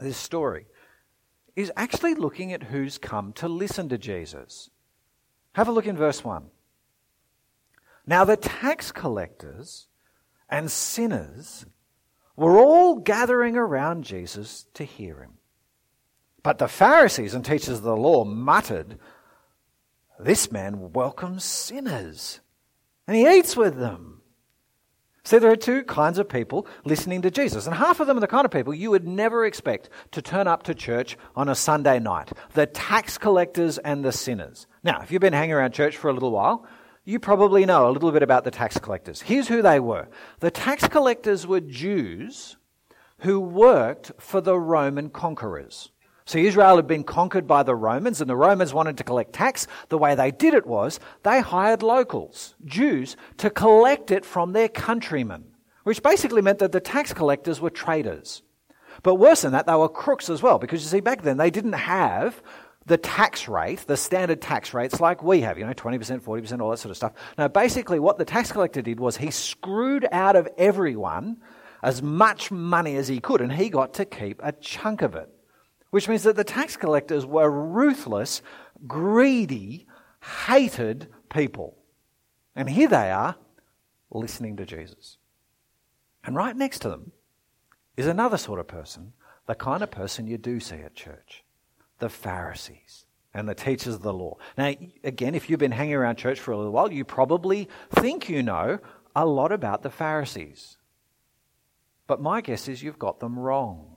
this 0.00 0.16
story, 0.16 0.66
is 1.54 1.70
actually 1.76 2.14
looking 2.14 2.52
at 2.52 2.64
who's 2.64 2.98
come 2.98 3.32
to 3.34 3.48
listen 3.48 3.88
to 3.90 3.98
Jesus. 3.98 4.70
Have 5.52 5.68
a 5.68 5.72
look 5.72 5.86
in 5.86 5.96
verse 5.96 6.24
1. 6.24 6.46
Now 8.06 8.24
the 8.24 8.36
tax 8.36 8.90
collectors 8.90 9.86
and 10.50 10.70
sinners 10.70 11.64
were 12.36 12.58
all 12.58 12.96
gathering 12.96 13.56
around 13.56 14.04
Jesus 14.04 14.66
to 14.74 14.84
hear 14.84 15.20
him. 15.20 15.34
But 16.42 16.58
the 16.58 16.68
Pharisees 16.68 17.34
and 17.34 17.44
teachers 17.44 17.78
of 17.78 17.82
the 17.82 17.96
law 17.96 18.24
muttered, 18.24 18.98
This 20.18 20.50
man 20.50 20.92
welcomes 20.92 21.44
sinners, 21.44 22.40
and 23.06 23.16
he 23.16 23.26
eats 23.26 23.56
with 23.56 23.78
them. 23.78 24.22
See, 25.26 25.38
there 25.38 25.50
are 25.50 25.56
two 25.56 25.84
kinds 25.84 26.18
of 26.18 26.28
people 26.28 26.66
listening 26.84 27.22
to 27.22 27.30
Jesus, 27.30 27.66
and 27.66 27.74
half 27.74 27.98
of 27.98 28.06
them 28.06 28.18
are 28.18 28.20
the 28.20 28.26
kind 28.26 28.44
of 28.44 28.50
people 28.50 28.74
you 28.74 28.90
would 28.90 29.08
never 29.08 29.46
expect 29.46 29.88
to 30.10 30.20
turn 30.20 30.46
up 30.46 30.64
to 30.64 30.74
church 30.74 31.16
on 31.34 31.48
a 31.48 31.54
Sunday 31.54 31.98
night 31.98 32.30
the 32.52 32.66
tax 32.66 33.16
collectors 33.16 33.78
and 33.78 34.04
the 34.04 34.12
sinners. 34.12 34.66
Now, 34.82 35.00
if 35.00 35.10
you've 35.10 35.22
been 35.22 35.32
hanging 35.32 35.54
around 35.54 35.72
church 35.72 35.96
for 35.96 36.10
a 36.10 36.12
little 36.12 36.30
while, 36.30 36.66
you 37.04 37.18
probably 37.18 37.64
know 37.64 37.88
a 37.88 37.92
little 37.92 38.12
bit 38.12 38.22
about 38.22 38.44
the 38.44 38.50
tax 38.50 38.78
collectors. 38.78 39.22
Here's 39.22 39.48
who 39.48 39.62
they 39.62 39.80
were 39.80 40.08
the 40.40 40.50
tax 40.50 40.86
collectors 40.88 41.46
were 41.46 41.60
Jews 41.60 42.58
who 43.20 43.40
worked 43.40 44.12
for 44.18 44.42
the 44.42 44.58
Roman 44.58 45.08
conquerors. 45.08 45.90
So 46.26 46.38
Israel 46.38 46.76
had 46.76 46.86
been 46.86 47.04
conquered 47.04 47.46
by 47.46 47.62
the 47.62 47.74
Romans, 47.74 48.20
and 48.20 48.30
the 48.30 48.36
Romans 48.36 48.72
wanted 48.72 48.96
to 48.96 49.04
collect 49.04 49.34
tax. 49.34 49.66
The 49.90 49.98
way 49.98 50.14
they 50.14 50.30
did 50.30 50.54
it 50.54 50.66
was 50.66 50.98
they 51.22 51.40
hired 51.40 51.82
locals, 51.82 52.54
Jews, 52.64 53.16
to 53.38 53.50
collect 53.50 54.10
it 54.10 54.24
from 54.24 54.52
their 54.52 54.68
countrymen, 54.68 55.44
which 55.82 56.02
basically 56.02 56.40
meant 56.40 56.60
that 56.60 56.72
the 56.72 56.80
tax 56.80 57.12
collectors 57.12 57.60
were 57.60 57.70
traitors. 57.70 58.42
But 59.02 59.16
worse 59.16 59.42
than 59.42 59.52
that, 59.52 59.66
they 59.66 59.74
were 59.74 59.88
crooks 59.88 60.30
as 60.30 60.42
well, 60.42 60.58
because 60.58 60.82
you 60.82 60.88
see, 60.88 61.00
back 61.00 61.22
then 61.22 61.36
they 61.36 61.50
didn't 61.50 61.74
have 61.74 62.42
the 62.86 62.96
tax 62.96 63.46
rate, 63.46 63.80
the 63.86 63.96
standard 63.96 64.40
tax 64.40 64.72
rates 64.72 65.00
like 65.00 65.22
we 65.22 65.42
have, 65.42 65.58
you 65.58 65.66
know, 65.66 65.72
20%, 65.72 66.20
40%, 66.20 66.60
all 66.60 66.70
that 66.70 66.78
sort 66.78 66.90
of 66.90 66.96
stuff. 66.96 67.12
Now, 67.36 67.48
basically, 67.48 67.98
what 67.98 68.16
the 68.16 68.24
tax 68.24 68.50
collector 68.50 68.80
did 68.80 68.98
was 68.98 69.18
he 69.18 69.30
screwed 69.30 70.06
out 70.10 70.36
of 70.36 70.48
everyone 70.56 71.38
as 71.82 72.02
much 72.02 72.50
money 72.50 72.96
as 72.96 73.08
he 73.08 73.20
could, 73.20 73.42
and 73.42 73.52
he 73.52 73.68
got 73.68 73.92
to 73.94 74.06
keep 74.06 74.40
a 74.42 74.52
chunk 74.52 75.02
of 75.02 75.14
it 75.14 75.33
which 75.94 76.08
means 76.08 76.24
that 76.24 76.34
the 76.34 76.42
tax 76.42 76.76
collectors 76.76 77.24
were 77.24 77.48
ruthless, 77.48 78.42
greedy, 78.84 79.86
hated 80.48 81.06
people. 81.28 81.78
And 82.56 82.68
here 82.68 82.88
they 82.88 83.12
are 83.12 83.36
listening 84.10 84.56
to 84.56 84.66
Jesus. 84.66 85.18
And 86.24 86.34
right 86.34 86.56
next 86.56 86.80
to 86.80 86.88
them 86.88 87.12
is 87.96 88.08
another 88.08 88.38
sort 88.38 88.58
of 88.58 88.66
person, 88.66 89.12
the 89.46 89.54
kind 89.54 89.84
of 89.84 89.92
person 89.92 90.26
you 90.26 90.36
do 90.36 90.58
see 90.58 90.74
at 90.74 90.96
church 90.96 91.44
the 92.00 92.08
Pharisees 92.08 93.06
and 93.32 93.48
the 93.48 93.54
teachers 93.54 93.94
of 93.94 94.02
the 94.02 94.12
law. 94.12 94.36
Now, 94.58 94.74
again, 95.04 95.36
if 95.36 95.48
you've 95.48 95.60
been 95.60 95.70
hanging 95.70 95.94
around 95.94 96.16
church 96.16 96.40
for 96.40 96.50
a 96.50 96.56
little 96.56 96.72
while, 96.72 96.90
you 96.90 97.04
probably 97.04 97.68
think 97.92 98.28
you 98.28 98.42
know 98.42 98.80
a 99.14 99.24
lot 99.24 99.52
about 99.52 99.84
the 99.84 99.90
Pharisees. 99.90 100.76
But 102.08 102.20
my 102.20 102.40
guess 102.40 102.66
is 102.66 102.82
you've 102.82 102.98
got 102.98 103.20
them 103.20 103.38
wrong. 103.38 103.93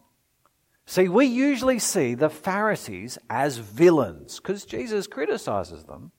See, 0.90 1.10
we 1.10 1.26
usually 1.26 1.80
see 1.80 2.16
the 2.16 2.30
Pharisees 2.30 3.18
as 3.30 3.58
villains 3.58 4.38
because 4.38 4.64
Jesus 4.64 5.06
criticizes 5.06 5.84
them, 5.84 6.14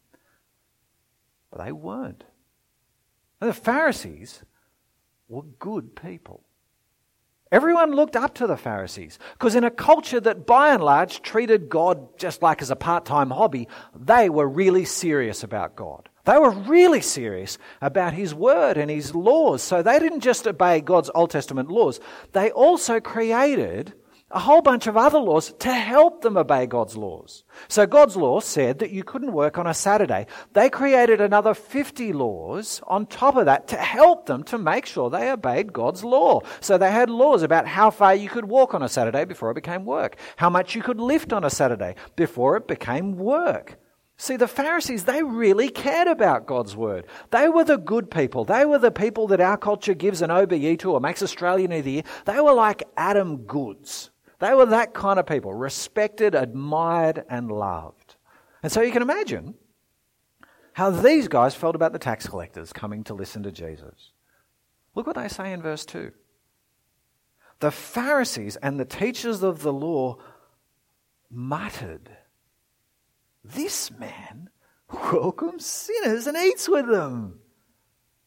but 1.50 1.64
they 1.64 1.72
weren't. 1.72 2.22
And 3.40 3.48
the 3.48 3.54
Pharisees 3.54 4.44
were 5.26 5.44
good 5.58 5.96
people. 5.96 6.44
Everyone 7.50 7.92
looked 7.92 8.14
up 8.14 8.34
to 8.34 8.46
the 8.46 8.58
Pharisees 8.58 9.18
because, 9.32 9.54
in 9.54 9.64
a 9.64 9.70
culture 9.70 10.20
that 10.20 10.46
by 10.46 10.75
and 10.75 10.84
large 10.84 11.22
treated 11.22 11.70
God 11.70 12.18
just 12.18 12.42
like 12.42 12.60
as 12.60 12.70
a 12.70 12.76
part 12.76 13.06
time 13.06 13.30
hobby, 13.30 13.68
they 13.98 14.28
were 14.28 14.46
really 14.46 14.84
serious 14.84 15.42
about 15.42 15.76
God. 15.76 16.10
They 16.26 16.37
were 16.37 16.50
really 16.50 17.00
serious 17.00 17.56
about 17.80 18.12
His 18.12 18.34
Word 18.34 18.76
and 18.76 18.90
His 18.90 19.14
laws. 19.14 19.62
So 19.62 19.82
they 19.82 19.98
didn't 19.98 20.20
just 20.20 20.46
obey 20.46 20.82
God's 20.82 21.10
Old 21.14 21.30
Testament 21.30 21.70
laws, 21.70 22.00
they 22.32 22.50
also 22.50 23.00
created 23.00 23.94
a 24.30 24.38
whole 24.38 24.61
bunch 24.61 24.87
of 24.87 24.97
other 24.97 25.18
laws 25.18 25.52
to 25.58 25.73
help 25.73 26.20
them 26.20 26.37
obey 26.37 26.66
God's 26.66 26.97
laws. 26.97 27.44
So 27.68 27.87
God's 27.87 28.16
law 28.16 28.40
said 28.40 28.78
that 28.80 28.90
you 28.90 29.02
couldn't 29.02 29.32
work 29.32 29.56
on 29.56 29.66
a 29.66 29.73
Saturday. 29.73 30.26
They 30.52 30.68
created 30.68 31.20
another 31.20 31.54
50 31.54 32.12
laws 32.12 32.82
on 32.87 33.06
top 33.06 33.37
of 33.37 33.47
that 33.47 33.68
to 33.68 33.76
help 33.76 34.26
them 34.26 34.42
to 34.44 34.58
make 34.58 34.85
sure 34.85 35.08
they 35.08 35.30
obeyed 35.30 35.73
God's 35.73 36.04
law. 36.04 36.40
So 36.61 36.76
they 36.76 36.90
had 36.90 37.08
laws 37.08 37.42
about 37.42 37.66
how 37.66 37.90
far 37.90 38.14
you 38.14 38.28
could 38.28 38.44
walk 38.44 38.75
on 38.75 38.82
a 38.82 38.88
Saturday 38.88 39.25
before 39.25 39.50
it 39.50 39.54
became 39.54 39.87
work, 39.87 40.16
how 40.37 40.50
much 40.50 40.75
you 40.75 40.82
could 40.82 41.00
lift 41.00 41.32
on 41.32 41.44
a 41.44 41.50
Saturday 41.50 41.94
before 42.14 42.56
it 42.56 42.68
became 42.68 43.16
work. 43.16 43.78
See, 44.20 44.37
the 44.37 44.49
Pharisees, 44.49 45.04
they 45.04 45.23
really 45.23 45.68
cared 45.68 46.08
about 46.08 46.47
God's 46.47 46.76
word. 46.76 47.06
They 47.30 47.49
were 47.49 47.62
the 47.62 47.78
good 47.78 48.11
people. 48.11 48.44
They 48.44 48.64
were 48.64 48.78
the 48.78 48.90
people 48.90 49.28
that 49.28 49.40
our 49.40 49.56
culture 49.56 49.94
gives 49.94 50.23
an 50.23 50.32
OBE 50.32 50.76
to 50.80 50.90
or 50.90 51.00
makes 51.00 51.23
Australian 51.23 51.70
of 51.70 51.85
the 51.85 51.92
Year. 51.92 52.02
They 52.25 52.40
were 52.40 52.52
like 52.52 52.82
Adam 52.97 53.44
Goodes. 53.44 54.11
They 54.38 54.54
were 54.54 54.66
that 54.66 54.95
kind 54.95 55.18
of 55.18 55.26
people, 55.26 55.52
respected, 55.52 56.35
admired, 56.35 57.25
and 57.28 57.50
loved. 57.50 58.16
And 58.62 58.71
so 58.71 58.83
you 58.83 58.92
can 58.92 59.02
imagine 59.02 59.54
how 60.73 60.90
these 60.90 61.26
guys 61.26 61.54
felt 61.54 61.75
about 61.75 61.92
the 61.92 61.99
tax 61.99 62.28
collectors 62.28 62.73
coming 62.73 63.02
to 63.04 63.14
listen 63.14 63.42
to 63.42 63.52
Jesus. 63.52 64.12
Look 64.95 65.07
what 65.07 65.16
they 65.16 65.28
say 65.28 65.52
in 65.52 65.61
verse 65.61 65.85
2. 65.87 66.12
The 67.61 67.71
Pharisees 67.73 68.57
and 68.57 68.78
the 68.78 68.85
teachers 68.85 69.42
of 69.42 69.62
the 69.62 69.73
law 69.73 70.18
muttered, 71.30 72.09
This 73.42 73.90
man 73.90 74.50
welcomes 75.12 75.66
sinners 75.66 76.28
and 76.28 76.37
eats 76.37 76.68
with 76.68 76.87
them. 76.87 77.40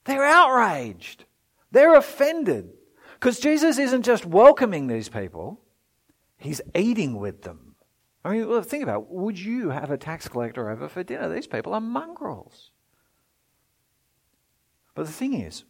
They're 0.03 0.25
outraged. 0.25 1.25
They're 1.71 1.95
offended. 1.95 2.71
Because 3.13 3.39
Jesus 3.39 3.77
isn't 3.77 4.03
just 4.03 4.25
welcoming 4.25 4.87
these 4.87 5.07
people, 5.07 5.61
He's 6.41 6.59
eating 6.73 7.19
with 7.19 7.43
them. 7.43 7.75
I 8.25 8.31
mean, 8.31 8.49
well, 8.49 8.63
think 8.63 8.81
about 8.81 9.01
it. 9.01 9.07
Would 9.09 9.37
you 9.37 9.69
have 9.69 9.91
a 9.91 9.97
tax 9.97 10.27
collector 10.27 10.71
over 10.71 10.89
for 10.89 11.03
dinner? 11.03 11.29
These 11.29 11.45
people 11.45 11.75
are 11.75 11.79
mongrels. 11.79 12.71
But 14.95 15.05
the 15.05 15.11
thing 15.11 15.33
is, 15.33 15.65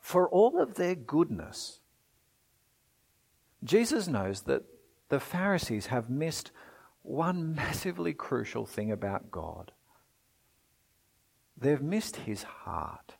for 0.00 0.28
all 0.28 0.60
of 0.60 0.74
their 0.74 0.96
goodness, 0.96 1.78
Jesus 3.62 4.08
knows 4.08 4.42
that 4.42 4.64
the 5.08 5.20
Pharisees 5.20 5.86
have 5.86 6.10
missed 6.10 6.50
one 7.02 7.54
massively 7.54 8.12
crucial 8.12 8.66
thing 8.66 8.90
about 8.90 9.30
God. 9.30 9.70
They've 11.56 11.80
missed 11.80 12.16
his 12.16 12.42
heart. 12.42 13.14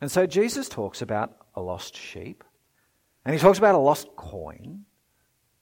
And 0.00 0.10
so 0.10 0.26
Jesus 0.26 0.66
talks 0.70 1.02
about 1.02 1.36
a 1.54 1.60
lost 1.60 1.94
sheep, 1.94 2.42
and 3.22 3.34
he 3.34 3.40
talks 3.40 3.58
about 3.58 3.74
a 3.74 3.78
lost 3.78 4.08
coin, 4.16 4.86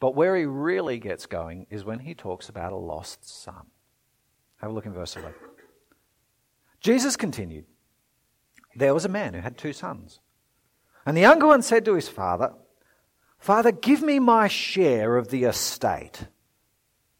but 0.01 0.15
where 0.15 0.37
he 0.37 0.45
really 0.45 0.99
gets 0.99 1.27
going 1.27 1.67
is 1.71 1.85
when 1.85 2.01
he 2.01 2.15
talks 2.15 2.49
about 2.49 2.73
a 2.73 2.77
lost 2.77 3.29
son. 3.29 3.67
Have 4.57 4.71
a 4.71 4.73
look 4.73 4.87
in 4.87 4.93
verse 4.93 5.17
11. 5.17 5.35
Jesus 6.81 7.17
continued 7.17 7.65
There 8.77 8.95
was 8.95 9.05
a 9.05 9.09
man 9.09 9.35
who 9.35 9.41
had 9.41 9.59
two 9.59 9.73
sons. 9.73 10.21
And 11.05 11.17
the 11.17 11.23
younger 11.23 11.47
one 11.47 11.63
said 11.63 11.85
to 11.87 11.95
his 11.95 12.09
father, 12.09 12.53
Father, 13.39 13.73
give 13.73 14.03
me 14.03 14.19
my 14.19 14.49
share 14.49 15.17
of 15.17 15.29
the 15.29 15.45
estate. 15.45 16.27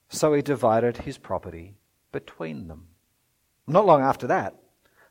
So 0.09 0.35
he 0.35 0.43
divided 0.43 0.99
his 0.99 1.19
property 1.19 1.77
between 2.13 2.69
them. 2.69 2.89
Not 3.67 3.87
long 3.87 4.03
after 4.03 4.27
that, 4.29 4.55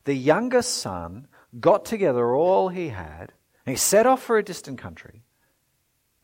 the 0.06 0.16
younger 0.16 0.62
son 0.62 1.28
got 1.60 1.86
together 1.86 2.36
all 2.36 2.70
he 2.70 2.90
had 2.90 3.34
and 3.66 3.74
he 3.74 3.76
set 3.76 4.06
off 4.06 4.24
for 4.24 4.38
a 4.38 4.44
distant 4.44 4.80
country 4.80 5.24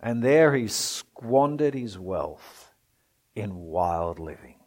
and 0.03 0.21
there 0.21 0.53
he 0.53 0.67
squandered 0.67 1.73
his 1.73 1.97
wealth 1.97 2.73
in 3.35 3.55
wild 3.55 4.19
living. 4.19 4.57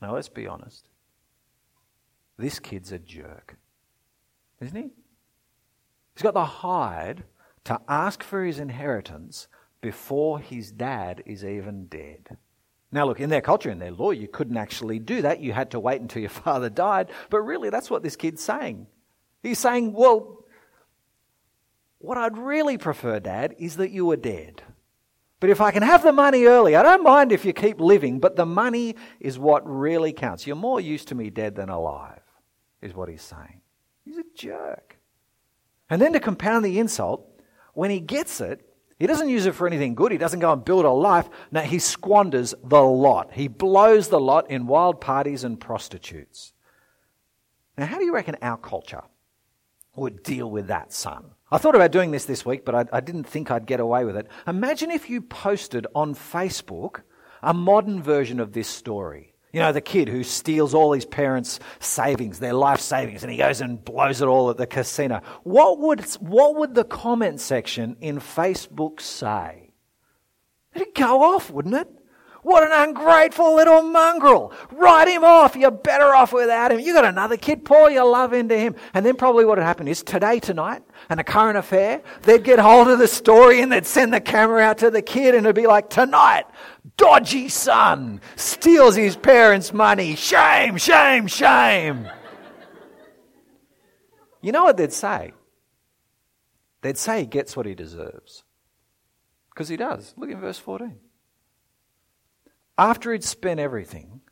Now, 0.00 0.14
let's 0.14 0.30
be 0.30 0.46
honest. 0.48 0.88
This 2.38 2.58
kid's 2.58 2.92
a 2.92 2.98
jerk, 2.98 3.58
isn't 4.60 4.74
he? 4.74 4.90
He's 6.14 6.22
got 6.22 6.32
the 6.32 6.44
hide 6.44 7.24
to 7.64 7.78
ask 7.88 8.22
for 8.22 8.42
his 8.42 8.58
inheritance 8.58 9.48
before 9.82 10.40
his 10.40 10.72
dad 10.72 11.22
is 11.26 11.44
even 11.44 11.86
dead. 11.86 12.38
Now, 12.90 13.06
look, 13.06 13.20
in 13.20 13.28
their 13.28 13.42
culture, 13.42 13.70
in 13.70 13.78
their 13.78 13.90
law, 13.90 14.12
you 14.12 14.28
couldn't 14.28 14.56
actually 14.56 14.98
do 14.98 15.22
that. 15.22 15.40
You 15.40 15.52
had 15.52 15.70
to 15.72 15.80
wait 15.80 16.00
until 16.00 16.22
your 16.22 16.30
father 16.30 16.70
died. 16.70 17.10
But 17.28 17.42
really, 17.42 17.68
that's 17.68 17.90
what 17.90 18.02
this 18.02 18.16
kid's 18.16 18.42
saying. 18.42 18.86
He's 19.42 19.58
saying, 19.58 19.92
well, 19.92 20.41
what 22.02 22.18
I'd 22.18 22.36
really 22.36 22.78
prefer, 22.78 23.20
Dad, 23.20 23.54
is 23.58 23.76
that 23.76 23.90
you 23.90 24.06
were 24.06 24.16
dead. 24.16 24.62
But 25.40 25.50
if 25.50 25.60
I 25.60 25.72
can 25.72 25.82
have 25.82 26.02
the 26.02 26.12
money 26.12 26.44
early, 26.44 26.76
I 26.76 26.82
don't 26.82 27.02
mind 27.02 27.32
if 27.32 27.44
you 27.44 27.52
keep 27.52 27.80
living, 27.80 28.20
but 28.20 28.36
the 28.36 28.46
money 28.46 28.94
is 29.18 29.38
what 29.38 29.68
really 29.68 30.12
counts. 30.12 30.46
You're 30.46 30.56
more 30.56 30.80
used 30.80 31.08
to 31.08 31.14
me 31.14 31.30
dead 31.30 31.56
than 31.56 31.68
alive, 31.68 32.22
is 32.80 32.94
what 32.94 33.08
he's 33.08 33.22
saying. 33.22 33.60
He's 34.04 34.18
a 34.18 34.24
jerk. 34.36 34.98
And 35.90 36.00
then 36.00 36.12
to 36.12 36.20
compound 36.20 36.64
the 36.64 36.78
insult, 36.78 37.28
when 37.74 37.90
he 37.90 38.00
gets 38.00 38.40
it, 38.40 38.68
he 38.98 39.08
doesn't 39.08 39.28
use 39.28 39.46
it 39.46 39.56
for 39.56 39.66
anything 39.66 39.96
good. 39.96 40.12
He 40.12 40.18
doesn't 40.18 40.38
go 40.38 40.52
and 40.52 40.64
build 40.64 40.84
a 40.84 40.90
life. 40.90 41.28
No, 41.50 41.60
he 41.60 41.80
squanders 41.80 42.54
the 42.62 42.80
lot. 42.80 43.32
He 43.32 43.48
blows 43.48 44.08
the 44.08 44.20
lot 44.20 44.48
in 44.48 44.68
wild 44.68 45.00
parties 45.00 45.42
and 45.42 45.58
prostitutes. 45.58 46.52
Now, 47.76 47.86
how 47.86 47.98
do 47.98 48.04
you 48.04 48.14
reckon 48.14 48.36
our 48.42 48.56
culture 48.56 49.02
would 49.96 50.22
deal 50.22 50.48
with 50.48 50.68
that 50.68 50.92
son? 50.92 51.32
I 51.52 51.58
thought 51.58 51.74
about 51.74 51.92
doing 51.92 52.12
this 52.12 52.24
this 52.24 52.46
week, 52.46 52.64
but 52.64 52.74
I, 52.74 52.84
I, 52.96 53.00
didn't 53.00 53.24
think 53.24 53.50
I'd 53.50 53.66
get 53.66 53.78
away 53.78 54.06
with 54.06 54.16
it. 54.16 54.26
Imagine 54.46 54.90
if 54.90 55.10
you 55.10 55.20
posted 55.20 55.86
on 55.94 56.14
Facebook 56.14 57.02
a 57.42 57.52
modern 57.52 58.02
version 58.02 58.40
of 58.40 58.54
this 58.54 58.68
story. 58.68 59.34
You 59.52 59.60
know, 59.60 59.70
the 59.70 59.82
kid 59.82 60.08
who 60.08 60.24
steals 60.24 60.72
all 60.72 60.92
his 60.92 61.04
parents' 61.04 61.60
savings, 61.78 62.38
their 62.38 62.54
life 62.54 62.80
savings, 62.80 63.22
and 63.22 63.30
he 63.30 63.36
goes 63.36 63.60
and 63.60 63.84
blows 63.84 64.22
it 64.22 64.28
all 64.28 64.48
at 64.48 64.56
the 64.56 64.66
casino. 64.66 65.20
What 65.42 65.78
would, 65.78 66.02
what 66.20 66.56
would 66.56 66.74
the 66.74 66.84
comment 66.84 67.38
section 67.38 67.98
in 68.00 68.18
Facebook 68.18 69.02
say? 69.02 69.72
It'd 70.74 70.94
go 70.94 71.22
off, 71.22 71.50
wouldn't 71.50 71.74
it? 71.74 72.01
What 72.42 72.64
an 72.64 72.72
ungrateful 72.72 73.54
little 73.54 73.82
mongrel. 73.82 74.52
Write 74.72 75.06
him 75.06 75.22
off. 75.22 75.54
You're 75.54 75.70
better 75.70 76.12
off 76.12 76.32
without 76.32 76.72
him. 76.72 76.80
You 76.80 76.92
got 76.92 77.04
another 77.04 77.36
kid, 77.36 77.64
pour 77.64 77.88
your 77.88 78.04
love 78.04 78.32
into 78.32 78.58
him. 78.58 78.74
And 78.94 79.06
then 79.06 79.14
probably 79.14 79.44
what 79.44 79.58
would 79.58 79.64
happen 79.64 79.86
is 79.86 80.02
today, 80.02 80.40
tonight, 80.40 80.82
and 81.08 81.20
a 81.20 81.24
current 81.24 81.56
affair, 81.56 82.02
they'd 82.22 82.42
get 82.42 82.58
hold 82.58 82.88
of 82.88 82.98
the 82.98 83.06
story 83.06 83.60
and 83.60 83.70
they'd 83.70 83.86
send 83.86 84.12
the 84.12 84.20
camera 84.20 84.60
out 84.60 84.78
to 84.78 84.90
the 84.90 85.02
kid 85.02 85.36
and 85.36 85.46
it'd 85.46 85.54
be 85.54 85.68
like, 85.68 85.88
tonight, 85.88 86.44
dodgy 86.96 87.48
son 87.48 88.20
steals 88.34 88.96
his 88.96 89.14
parents' 89.14 89.72
money. 89.72 90.16
Shame, 90.16 90.78
shame, 90.78 91.28
shame. 91.28 92.08
you 94.40 94.50
know 94.50 94.64
what 94.64 94.76
they'd 94.76 94.92
say? 94.92 95.32
They'd 96.80 96.98
say 96.98 97.20
he 97.20 97.26
gets 97.26 97.56
what 97.56 97.66
he 97.66 97.76
deserves. 97.76 98.42
Because 99.50 99.68
he 99.68 99.76
does. 99.76 100.12
Look 100.16 100.28
in 100.28 100.40
verse 100.40 100.58
14. 100.58 100.98
After 102.82 103.12
he'd 103.12 103.22
spent 103.22 103.60
everything, 103.60 104.22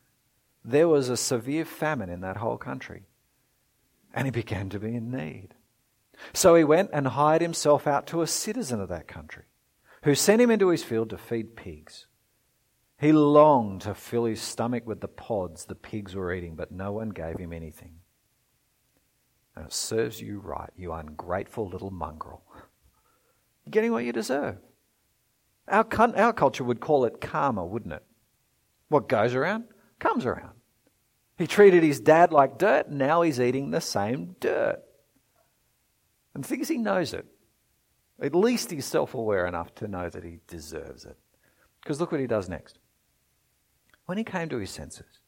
there 0.65 0.89
was 0.89 1.07
a 1.07 1.15
severe 1.15 1.63
famine 1.63 2.09
in 2.09 2.19
that 2.19 2.35
whole 2.35 2.57
country, 2.57 3.05
and 4.13 4.27
he 4.27 4.31
began 4.31 4.67
to 4.71 4.79
be 4.79 4.93
in 4.93 5.09
need. 5.09 5.55
So 6.33 6.55
he 6.55 6.65
went 6.65 6.89
and 6.91 7.07
hired 7.07 7.41
himself 7.41 7.87
out 7.87 8.07
to 8.07 8.21
a 8.21 8.27
citizen 8.27 8.81
of 8.81 8.89
that 8.89 9.07
country, 9.07 9.45
who 10.03 10.15
sent 10.15 10.41
him 10.41 10.51
into 10.51 10.67
his 10.67 10.83
field 10.83 11.11
to 11.11 11.17
feed 11.17 11.55
pigs. 11.55 12.07
He 12.99 13.13
longed 13.13 13.83
to 13.83 13.95
fill 13.95 14.25
his 14.25 14.41
stomach 14.41 14.85
with 14.85 14.99
the 14.99 15.07
pods 15.07 15.63
the 15.63 15.73
pigs 15.73 16.13
were 16.13 16.33
eating, 16.33 16.57
but 16.57 16.73
no 16.73 16.91
one 16.91 17.11
gave 17.11 17.37
him 17.37 17.53
anything. 17.53 17.99
And 19.55 19.67
it 19.67 19.71
serves 19.71 20.19
you 20.19 20.39
right, 20.39 20.71
you 20.75 20.91
ungrateful 20.91 21.69
little 21.69 21.89
mongrel. 21.89 22.43
You're 23.63 23.71
getting 23.71 23.93
what 23.93 24.03
you 24.03 24.11
deserve. 24.11 24.57
Our, 25.69 25.87
our 26.17 26.33
culture 26.33 26.65
would 26.65 26.81
call 26.81 27.05
it 27.05 27.21
karma, 27.21 27.65
wouldn't 27.65 27.93
it? 27.93 28.03
What 28.91 29.07
goes 29.07 29.35
around 29.35 29.63
comes 29.99 30.25
around. 30.25 30.51
He 31.37 31.47
treated 31.47 31.81
his 31.81 32.01
dad 32.01 32.33
like 32.33 32.57
dirt, 32.57 32.87
and 32.87 32.97
now 32.97 33.21
he's 33.21 33.39
eating 33.39 33.71
the 33.71 33.79
same 33.79 34.35
dirt. 34.41 34.83
And 36.35 36.43
the 36.43 36.47
thing 36.49 36.59
is, 36.59 36.67
he 36.67 36.77
knows 36.77 37.13
it. 37.13 37.25
At 38.21 38.35
least 38.35 38.69
he's 38.69 38.85
self 38.85 39.13
aware 39.13 39.47
enough 39.47 39.73
to 39.75 39.87
know 39.87 40.09
that 40.09 40.25
he 40.25 40.39
deserves 40.45 41.05
it. 41.05 41.17
Because 41.81 42.01
look 42.01 42.11
what 42.11 42.19
he 42.19 42.27
does 42.27 42.49
next. 42.49 42.79
When 44.07 44.17
he 44.17 44.25
came 44.25 44.49
to 44.49 44.57
his 44.57 44.71
senses, 44.71 45.21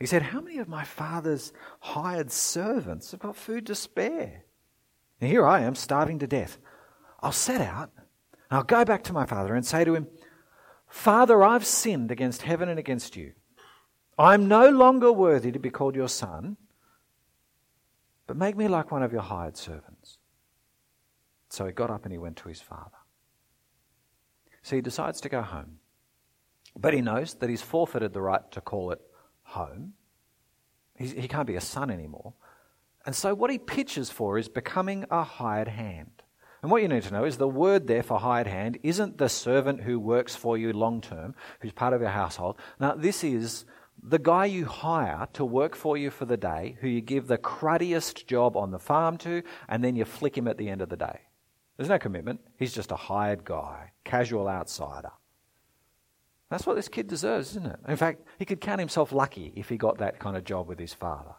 he 0.00 0.06
said, 0.06 0.22
How 0.22 0.40
many 0.40 0.58
of 0.58 0.68
my 0.68 0.82
father's 0.82 1.52
hired 1.78 2.32
servants 2.32 3.12
have 3.12 3.20
got 3.20 3.36
food 3.36 3.66
to 3.66 3.76
spare? 3.76 4.42
And 5.20 5.30
here 5.30 5.46
I 5.46 5.60
am, 5.60 5.76
starving 5.76 6.18
to 6.18 6.26
death. 6.26 6.58
I'll 7.20 7.30
set 7.30 7.60
out, 7.60 7.92
and 7.94 8.58
I'll 8.58 8.64
go 8.64 8.84
back 8.84 9.04
to 9.04 9.12
my 9.12 9.24
father 9.24 9.54
and 9.54 9.64
say 9.64 9.84
to 9.84 9.94
him, 9.94 10.08
Father, 10.90 11.42
I've 11.42 11.64
sinned 11.64 12.10
against 12.10 12.42
heaven 12.42 12.68
and 12.68 12.78
against 12.78 13.16
you. 13.16 13.32
I'm 14.18 14.48
no 14.48 14.68
longer 14.68 15.10
worthy 15.10 15.52
to 15.52 15.58
be 15.58 15.70
called 15.70 15.94
your 15.94 16.08
son, 16.08 16.56
but 18.26 18.36
make 18.36 18.56
me 18.56 18.68
like 18.68 18.90
one 18.90 19.02
of 19.02 19.12
your 19.12 19.22
hired 19.22 19.56
servants. 19.56 20.18
So 21.48 21.64
he 21.64 21.72
got 21.72 21.90
up 21.90 22.04
and 22.04 22.12
he 22.12 22.18
went 22.18 22.36
to 22.38 22.48
his 22.48 22.60
father. 22.60 22.98
So 24.62 24.76
he 24.76 24.82
decides 24.82 25.20
to 25.22 25.28
go 25.28 25.42
home. 25.42 25.78
But 26.76 26.92
he 26.92 27.00
knows 27.00 27.34
that 27.34 27.48
he's 27.48 27.62
forfeited 27.62 28.12
the 28.12 28.20
right 28.20 28.50
to 28.52 28.60
call 28.60 28.90
it 28.90 29.00
home. 29.42 29.94
He's, 30.96 31.12
he 31.12 31.28
can't 31.28 31.46
be 31.46 31.56
a 31.56 31.60
son 31.60 31.90
anymore. 31.90 32.34
And 33.06 33.16
so 33.16 33.34
what 33.34 33.50
he 33.50 33.58
pitches 33.58 34.10
for 34.10 34.38
is 34.38 34.48
becoming 34.48 35.06
a 35.10 35.22
hired 35.22 35.68
hand. 35.68 36.19
And 36.62 36.70
what 36.70 36.82
you 36.82 36.88
need 36.88 37.04
to 37.04 37.12
know 37.12 37.24
is 37.24 37.38
the 37.38 37.48
word 37.48 37.86
there 37.86 38.02
for 38.02 38.18
hired 38.18 38.46
hand 38.46 38.78
isn't 38.82 39.18
the 39.18 39.28
servant 39.28 39.82
who 39.82 39.98
works 39.98 40.36
for 40.36 40.58
you 40.58 40.72
long 40.72 41.00
term, 41.00 41.34
who's 41.60 41.72
part 41.72 41.94
of 41.94 42.00
your 42.00 42.10
household. 42.10 42.58
Now, 42.78 42.94
this 42.94 43.24
is 43.24 43.64
the 44.02 44.18
guy 44.18 44.46
you 44.46 44.66
hire 44.66 45.28
to 45.32 45.44
work 45.44 45.74
for 45.74 45.96
you 45.96 46.10
for 46.10 46.26
the 46.26 46.36
day, 46.36 46.76
who 46.80 46.88
you 46.88 47.00
give 47.00 47.26
the 47.26 47.38
cruddiest 47.38 48.26
job 48.26 48.56
on 48.56 48.70
the 48.70 48.78
farm 48.78 49.16
to, 49.18 49.42
and 49.68 49.82
then 49.82 49.96
you 49.96 50.04
flick 50.04 50.36
him 50.36 50.48
at 50.48 50.58
the 50.58 50.68
end 50.68 50.82
of 50.82 50.88
the 50.88 50.96
day. 50.96 51.20
There's 51.76 51.88
no 51.88 51.98
commitment. 51.98 52.40
He's 52.58 52.74
just 52.74 52.92
a 52.92 52.96
hired 52.96 53.44
guy, 53.44 53.92
casual 54.04 54.48
outsider. 54.48 55.12
That's 56.50 56.66
what 56.66 56.76
this 56.76 56.88
kid 56.88 57.06
deserves, 57.06 57.50
isn't 57.50 57.66
it? 57.66 57.78
In 57.88 57.96
fact, 57.96 58.22
he 58.38 58.44
could 58.44 58.60
count 58.60 58.80
himself 58.80 59.12
lucky 59.12 59.52
if 59.56 59.68
he 59.68 59.76
got 59.76 59.98
that 59.98 60.18
kind 60.18 60.36
of 60.36 60.44
job 60.44 60.68
with 60.68 60.78
his 60.78 60.92
father. 60.92 61.34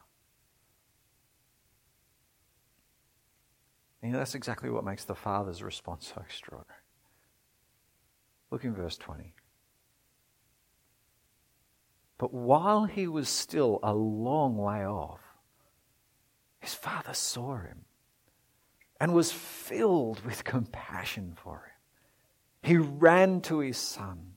And 4.01 4.15
that's 4.15 4.35
exactly 4.35 4.69
what 4.69 4.83
makes 4.83 5.03
the 5.05 5.15
Father's 5.15 5.61
response 5.61 6.11
so 6.13 6.21
extraordinary. 6.21 6.79
Look 8.49 8.63
in 8.63 8.73
verse 8.73 8.97
20. 8.97 9.33
But 12.17 12.33
while 12.33 12.85
he 12.85 13.07
was 13.07 13.29
still 13.29 13.79
a 13.81 13.93
long 13.93 14.57
way 14.57 14.85
off, 14.85 15.21
his 16.59 16.73
father 16.75 17.13
saw 17.13 17.57
him 17.57 17.85
and 18.99 19.13
was 19.13 19.31
filled 19.31 20.23
with 20.23 20.43
compassion 20.43 21.33
for 21.35 21.55
him. 21.55 22.69
He 22.69 22.77
ran 22.77 23.41
to 23.41 23.59
his 23.59 23.77
son 23.77 24.30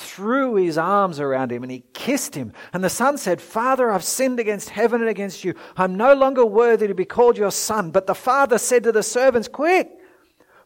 threw 0.00 0.56
his 0.56 0.78
arms 0.78 1.20
around 1.20 1.52
him 1.52 1.62
and 1.62 1.70
he 1.70 1.84
kissed 1.92 2.34
him. 2.34 2.52
And 2.72 2.82
the 2.82 2.90
son 2.90 3.18
said, 3.18 3.40
Father, 3.40 3.90
I've 3.90 4.04
sinned 4.04 4.40
against 4.40 4.70
heaven 4.70 5.00
and 5.00 5.10
against 5.10 5.44
you. 5.44 5.54
I'm 5.76 5.96
no 5.96 6.14
longer 6.14 6.44
worthy 6.44 6.88
to 6.88 6.94
be 6.94 7.04
called 7.04 7.36
your 7.36 7.50
son. 7.50 7.90
But 7.90 8.06
the 8.06 8.14
father 8.14 8.58
said 8.58 8.84
to 8.84 8.92
the 8.92 9.02
servants, 9.02 9.48
Quick, 9.48 9.90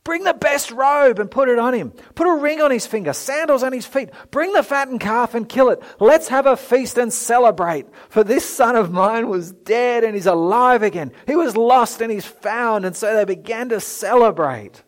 bring 0.05 0.25
the 0.25 0.35
best 0.35 0.71
robe 0.71 1.19
and 1.19 1.31
put 1.31 1.49
it 1.49 1.59
on 1.59 1.75
him. 1.75 1.91
Put 2.15 2.27
a 2.27 2.41
ring 2.41 2.61
on 2.61 2.71
his 2.71 2.87
finger, 2.87 3.13
sandals 3.13 3.63
on 3.63 3.73
his 3.73 3.87
feet. 3.87 4.11
Bring 4.31 4.53
the 4.53 4.63
fattened 4.63 5.01
calf 5.01 5.35
and 5.35 5.49
kill 5.49 5.71
it. 5.71 5.83
Let's 5.99 6.29
have 6.29 6.47
a 6.47 6.57
feast 6.57 6.97
and 6.97 7.13
celebrate. 7.13 7.87
For 8.09 8.23
this 8.23 8.49
son 8.49 8.77
of 8.77 8.93
mine 8.93 9.29
was 9.29 9.53
dead 9.53 10.05
and 10.05 10.15
he's 10.15 10.27
alive 10.27 10.83
again. 10.83 11.13
He 11.27 11.37
was 11.37 11.57
lost 11.57 12.01
and 12.01 12.13
he's 12.13 12.27
found. 12.27 12.85
And 12.85 12.97
so 12.97 13.15
they 13.15 13.25
began 13.25 13.71
to 13.71 13.81
celebrate. 13.81 14.83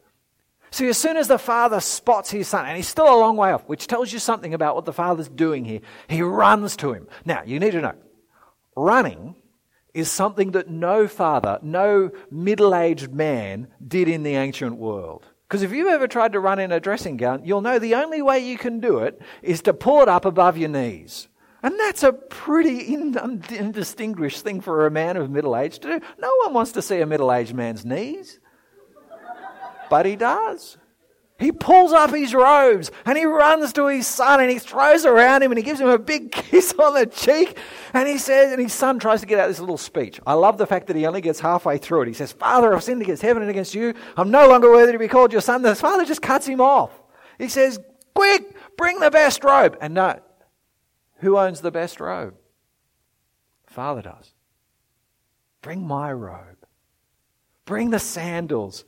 See, 0.76 0.88
as 0.88 0.98
soon 0.98 1.16
as 1.16 1.26
the 1.26 1.38
father 1.38 1.80
spots 1.80 2.30
his 2.30 2.48
son, 2.48 2.66
and 2.66 2.76
he's 2.76 2.86
still 2.86 3.08
a 3.08 3.16
long 3.16 3.38
way 3.38 3.50
off, 3.50 3.66
which 3.66 3.86
tells 3.86 4.12
you 4.12 4.18
something 4.18 4.52
about 4.52 4.74
what 4.74 4.84
the 4.84 4.92
father's 4.92 5.26
doing 5.26 5.64
here, 5.64 5.80
he 6.06 6.20
runs 6.20 6.76
to 6.76 6.92
him. 6.92 7.08
Now, 7.24 7.42
you 7.46 7.58
need 7.58 7.70
to 7.70 7.80
know 7.80 7.94
running 8.76 9.36
is 9.94 10.10
something 10.10 10.50
that 10.50 10.68
no 10.68 11.08
father, 11.08 11.58
no 11.62 12.10
middle 12.30 12.74
aged 12.74 13.10
man 13.10 13.68
did 13.88 14.06
in 14.06 14.22
the 14.22 14.34
ancient 14.34 14.76
world. 14.76 15.24
Because 15.48 15.62
if 15.62 15.72
you've 15.72 15.88
ever 15.88 16.06
tried 16.06 16.32
to 16.32 16.40
run 16.40 16.58
in 16.58 16.70
a 16.70 16.78
dressing 16.78 17.16
gown, 17.16 17.42
you'll 17.42 17.62
know 17.62 17.78
the 17.78 17.94
only 17.94 18.20
way 18.20 18.40
you 18.40 18.58
can 18.58 18.78
do 18.78 18.98
it 18.98 19.18
is 19.40 19.62
to 19.62 19.72
pull 19.72 20.02
it 20.02 20.08
up 20.08 20.26
above 20.26 20.58
your 20.58 20.68
knees. 20.68 21.26
And 21.62 21.80
that's 21.80 22.02
a 22.02 22.12
pretty 22.12 22.94
um, 23.16 23.40
indistinguished 23.48 24.42
thing 24.42 24.60
for 24.60 24.86
a 24.86 24.90
man 24.90 25.16
of 25.16 25.30
middle 25.30 25.56
age 25.56 25.78
to 25.78 25.88
do. 25.88 26.06
No 26.18 26.30
one 26.44 26.52
wants 26.52 26.72
to 26.72 26.82
see 26.82 27.00
a 27.00 27.06
middle 27.06 27.32
aged 27.32 27.54
man's 27.54 27.86
knees. 27.86 28.40
But 29.88 30.06
he 30.06 30.16
does. 30.16 30.78
He 31.38 31.52
pulls 31.52 31.92
up 31.92 32.14
his 32.14 32.32
robes 32.32 32.90
and 33.04 33.18
he 33.18 33.26
runs 33.26 33.74
to 33.74 33.88
his 33.88 34.06
son 34.06 34.40
and 34.40 34.50
he 34.50 34.58
throws 34.58 35.04
around 35.04 35.42
him 35.42 35.52
and 35.52 35.58
he 35.58 35.64
gives 35.64 35.80
him 35.80 35.88
a 35.88 35.98
big 35.98 36.32
kiss 36.32 36.72
on 36.78 36.94
the 36.94 37.04
cheek. 37.04 37.58
And 37.92 38.08
he 38.08 38.16
says, 38.16 38.52
and 38.52 38.60
his 38.60 38.72
son 38.72 38.98
tries 38.98 39.20
to 39.20 39.26
get 39.26 39.38
out 39.38 39.48
this 39.48 39.60
little 39.60 39.76
speech. 39.76 40.18
I 40.26 40.32
love 40.32 40.56
the 40.56 40.66
fact 40.66 40.86
that 40.86 40.96
he 40.96 41.04
only 41.04 41.20
gets 41.20 41.40
halfway 41.40 41.76
through 41.76 42.02
it. 42.02 42.08
He 42.08 42.14
says, 42.14 42.32
Father, 42.32 42.74
I've 42.74 42.82
sinned 42.82 43.02
against 43.02 43.22
heaven 43.22 43.42
and 43.42 43.50
against 43.50 43.74
you. 43.74 43.92
I'm 44.16 44.30
no 44.30 44.48
longer 44.48 44.70
worthy 44.70 44.92
to 44.92 44.98
be 44.98 45.08
called 45.08 45.30
your 45.30 45.42
son. 45.42 45.60
The 45.60 45.74
father 45.74 46.06
just 46.06 46.22
cuts 46.22 46.46
him 46.46 46.62
off. 46.62 46.90
He 47.38 47.48
says, 47.48 47.78
Quick, 48.14 48.56
bring 48.78 48.98
the 49.00 49.10
best 49.10 49.44
robe. 49.44 49.76
And 49.78 49.92
no, 49.92 50.20
who 51.16 51.36
owns 51.36 51.60
the 51.60 51.70
best 51.70 52.00
robe? 52.00 52.34
Father 53.66 54.00
does. 54.00 54.32
Bring 55.60 55.86
my 55.86 56.10
robe. 56.10 56.64
Bring 57.66 57.90
the 57.90 57.98
sandals 57.98 58.86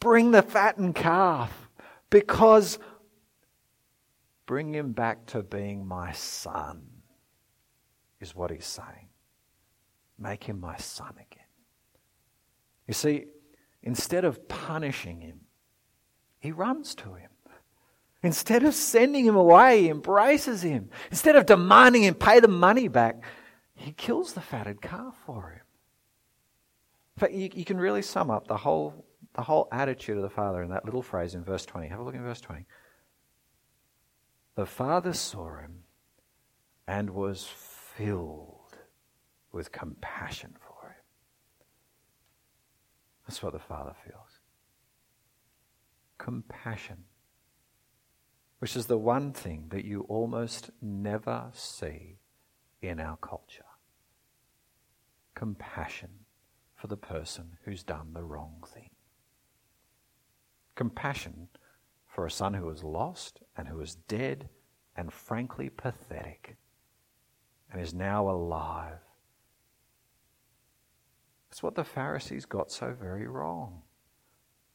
Bring 0.00 0.30
the 0.30 0.42
fattened 0.42 0.94
calf 0.94 1.68
because 2.10 2.78
bring 4.46 4.74
him 4.74 4.92
back 4.92 5.26
to 5.26 5.42
being 5.42 5.86
my 5.86 6.12
son, 6.12 6.86
is 8.20 8.34
what 8.34 8.50
he's 8.50 8.66
saying. 8.66 9.08
Make 10.18 10.44
him 10.44 10.60
my 10.60 10.76
son 10.76 11.14
again. 11.14 11.44
You 12.86 12.94
see, 12.94 13.26
instead 13.82 14.24
of 14.24 14.48
punishing 14.48 15.20
him, 15.20 15.40
he 16.38 16.52
runs 16.52 16.94
to 16.96 17.14
him. 17.14 17.30
Instead 18.22 18.64
of 18.64 18.74
sending 18.74 19.24
him 19.24 19.36
away, 19.36 19.82
he 19.82 19.88
embraces 19.90 20.62
him. 20.62 20.90
Instead 21.10 21.36
of 21.36 21.46
demanding 21.46 22.02
him 22.02 22.14
pay 22.14 22.40
the 22.40 22.48
money 22.48 22.88
back, 22.88 23.22
he 23.74 23.92
kills 23.92 24.32
the 24.32 24.40
fatted 24.40 24.80
calf 24.80 25.16
for 25.24 25.50
him. 25.50 25.62
In 27.16 27.20
fact, 27.20 27.32
you, 27.32 27.50
you 27.52 27.64
can 27.64 27.78
really 27.78 28.02
sum 28.02 28.30
up 28.30 28.48
the 28.48 28.56
whole 28.56 29.04
the 29.38 29.44
whole 29.44 29.68
attitude 29.70 30.16
of 30.16 30.24
the 30.24 30.28
Father 30.28 30.64
in 30.64 30.70
that 30.70 30.84
little 30.84 31.00
phrase 31.00 31.36
in 31.36 31.44
verse 31.44 31.64
20. 31.64 31.86
Have 31.86 32.00
a 32.00 32.02
look 32.02 32.16
in 32.16 32.24
verse 32.24 32.40
20. 32.40 32.66
The 34.56 34.66
Father 34.66 35.12
saw 35.12 35.60
him 35.60 35.84
and 36.88 37.10
was 37.10 37.46
filled 37.46 38.76
with 39.52 39.70
compassion 39.70 40.56
for 40.58 40.88
him. 40.88 41.04
That's 43.28 43.40
what 43.40 43.52
the 43.52 43.60
Father 43.60 43.94
feels. 44.04 44.40
Compassion, 46.18 47.04
which 48.58 48.74
is 48.74 48.86
the 48.86 48.98
one 48.98 49.32
thing 49.32 49.66
that 49.68 49.84
you 49.84 50.00
almost 50.08 50.70
never 50.82 51.44
see 51.52 52.18
in 52.82 52.98
our 52.98 53.16
culture. 53.18 53.62
Compassion 55.36 56.10
for 56.74 56.88
the 56.88 56.96
person 56.96 57.56
who's 57.64 57.84
done 57.84 58.14
the 58.14 58.24
wrong 58.24 58.64
thing. 58.74 58.87
Compassion 60.78 61.48
for 62.06 62.24
a 62.24 62.30
son 62.30 62.54
who 62.54 62.66
was 62.66 62.84
lost 62.84 63.40
and 63.56 63.66
who 63.66 63.78
was 63.78 63.96
dead 63.96 64.48
and 64.94 65.12
frankly 65.12 65.68
pathetic 65.68 66.56
and 67.72 67.80
is 67.80 67.92
now 67.92 68.30
alive. 68.30 69.00
That's 71.50 71.64
what 71.64 71.74
the 71.74 71.82
Pharisees 71.82 72.46
got 72.46 72.70
so 72.70 72.94
very 72.94 73.26
wrong. 73.26 73.82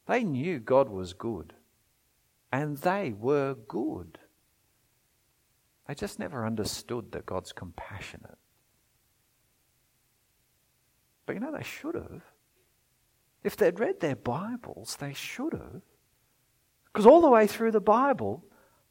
They 0.06 0.24
knew 0.24 0.58
God 0.58 0.90
was 0.90 1.14
good, 1.14 1.54
and 2.52 2.76
they 2.76 3.14
were 3.18 3.54
good. 3.54 4.18
They 5.88 5.94
just 5.94 6.18
never 6.18 6.44
understood 6.44 7.12
that 7.12 7.24
God's 7.24 7.54
compassionate. 7.54 8.36
But 11.24 11.32
you 11.36 11.40
know, 11.40 11.56
they 11.56 11.62
should 11.62 11.94
have. 11.94 12.20
If 13.42 13.56
they'd 13.56 13.80
read 13.80 14.00
their 14.00 14.16
Bibles, 14.16 14.96
they 15.00 15.14
should 15.14 15.54
have. 15.54 15.80
Because 16.94 17.06
all 17.06 17.20
the 17.20 17.28
way 17.28 17.48
through 17.48 17.72
the 17.72 17.80
Bible, 17.80 18.44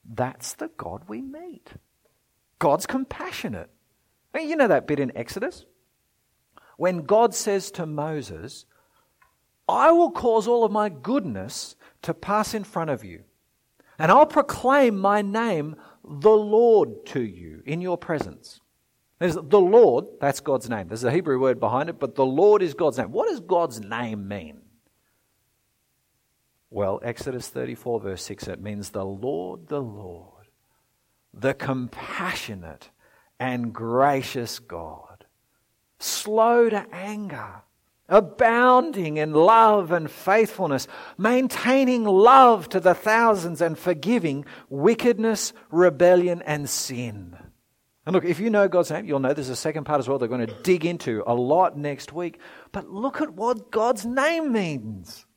that's 0.04 0.56
the 0.56 0.70
God 0.76 1.04
we 1.08 1.22
meet. 1.22 1.70
God's 2.60 2.86
compassionate. 2.86 3.70
You 4.38 4.58
know 4.58 4.68
that 4.68 4.88
bit 4.88 5.00
in 5.00 5.16
Exodus? 5.16 5.66
When 6.76 7.04
God 7.04 7.34
says 7.34 7.72
to 7.72 7.86
Moses, 7.86 8.66
I 9.70 9.92
will 9.92 10.12
cause 10.12 10.50
all 10.50 10.66
of 10.66 10.72
my 10.72 10.90
goodness 10.90 11.78
to 12.02 12.14
pass 12.14 12.54
in 12.54 12.66
front 12.66 12.90
of 12.90 13.06
you, 13.06 13.24
and 13.98 14.12
I'll 14.12 14.26
proclaim 14.26 14.98
my 14.98 15.22
name, 15.22 15.78
the 16.04 16.32
Lord, 16.32 17.06
to 17.08 17.22
you 17.22 17.64
in 17.66 17.80
your 17.80 17.98
presence. 17.98 18.60
There's 19.20 19.36
the 19.36 19.62
Lord, 19.62 20.06
that's 20.20 20.42
God's 20.42 20.70
name. 20.70 20.90
There's 20.90 21.06
a 21.06 21.12
Hebrew 21.12 21.40
word 21.40 21.62
behind 21.62 21.88
it, 21.88 22.00
but 22.00 22.16
the 22.16 22.26
Lord 22.26 22.62
is 22.62 22.74
God's 22.74 22.98
name. 22.98 23.14
What 23.14 23.30
does 23.30 23.40
God's 23.40 23.80
name 23.80 24.28
mean? 24.28 24.63
Well, 26.74 27.00
Exodus 27.04 27.50
34, 27.50 28.00
verse 28.00 28.24
6, 28.24 28.48
it 28.48 28.60
means 28.60 28.90
the 28.90 29.06
Lord, 29.06 29.68
the 29.68 29.80
Lord, 29.80 30.48
the 31.32 31.54
compassionate 31.54 32.90
and 33.40 33.72
gracious 33.72 34.58
God, 34.58 35.26
slow 36.00 36.72
to 36.72 36.84
anger, 36.92 37.62
abounding 38.10 39.18
in 39.18 39.34
love 39.34 39.92
and 39.92 40.10
faithfulness, 40.10 40.88
maintaining 41.16 42.06
love 42.06 42.68
to 42.70 42.80
the 42.80 42.96
thousands 42.96 43.62
and 43.62 43.78
forgiving 43.78 44.44
wickedness, 44.68 45.54
rebellion, 45.70 46.42
and 46.42 46.68
sin. 46.68 47.38
And 48.08 48.16
look, 48.16 48.26
if 48.26 48.40
you 48.40 48.50
know 48.50 48.68
God's 48.68 48.90
name, 48.90 49.06
you'll 49.06 49.20
know 49.20 49.36
there's 49.36 49.50
a 49.50 49.56
second 49.56 49.84
part 49.84 50.00
as 50.00 50.10
well 50.10 50.18
they're 50.18 50.28
going 50.28 50.48
to 50.48 50.62
dig 50.64 50.86
into 50.86 51.22
a 51.28 51.36
lot 51.36 51.78
next 51.78 52.14
week. 52.14 52.40
But 52.72 52.90
look 52.90 53.22
at 53.22 53.36
what 53.36 53.70
God's 53.70 54.08
name 54.08 54.52
means. 54.52 55.28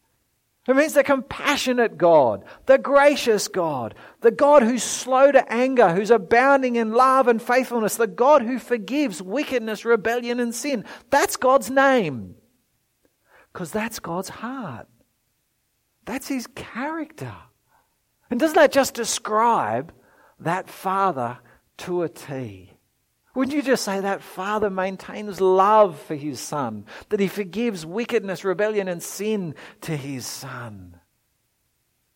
It 0.69 0.75
means 0.75 0.95
the 0.95 1.05
compassionate 1.05 1.97
God, 1.97 2.45
the 2.67 2.79
gracious 2.79 3.47
God, 3.47 3.95
the 4.21 4.33
God 4.33 4.65
who's 4.65 4.83
slow 4.83 5.31
to 5.31 5.53
anger, 5.53 5.95
who's 5.95 6.11
abounding 6.11 6.75
in 6.75 6.93
love 6.93 7.29
and 7.29 7.41
faithfulness, 7.41 7.97
the 7.97 8.09
God 8.09 8.43
who 8.43 8.59
forgives 8.59 9.23
wickedness, 9.23 9.85
rebellion, 9.85 10.41
and 10.41 10.53
sin. 10.53 10.85
That's 11.11 11.37
God's 11.37 11.71
name. 11.71 12.35
Because 13.53 13.71
that's 13.71 14.01
God's 14.01 14.29
heart. 14.29 14.89
That's 16.05 16.27
his 16.29 16.49
character. 16.49 17.35
And 18.29 18.41
doesn't 18.41 18.57
that 18.57 18.73
just 18.73 18.95
describe 18.95 19.93
that 20.41 20.69
Father 20.69 21.39
to 21.79 22.03
a 22.03 22.09
T. 22.09 22.76
Wouldn't 23.37 23.55
you 23.55 23.63
just 23.63 23.85
say 23.85 24.01
that 24.01 24.23
Father 24.23 24.71
maintains 24.71 25.43
love 25.43 26.01
for 26.01 26.15
his 26.15 26.41
Son, 26.41 26.87
that 27.11 27.21
he 27.21 27.29
forgives 27.29 27.85
wickedness, 27.85 28.47
rebellion, 28.47 28.89
and 28.89 29.03
sin 29.03 29.55
to 29.83 29.95
his 29.95 30.25
Son? 30.27 30.99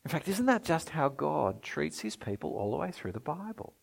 In 0.03 0.11
fact, 0.11 0.29
isn't 0.29 0.47
that 0.47 0.65
just 0.65 0.89
how 0.89 1.11
God 1.11 1.63
treats 1.63 2.01
his 2.01 2.17
people 2.17 2.53
all 2.53 2.71
the 2.71 2.79
way 2.79 2.91
through 2.91 3.13
the 3.13 3.21
Bible? 3.21 3.75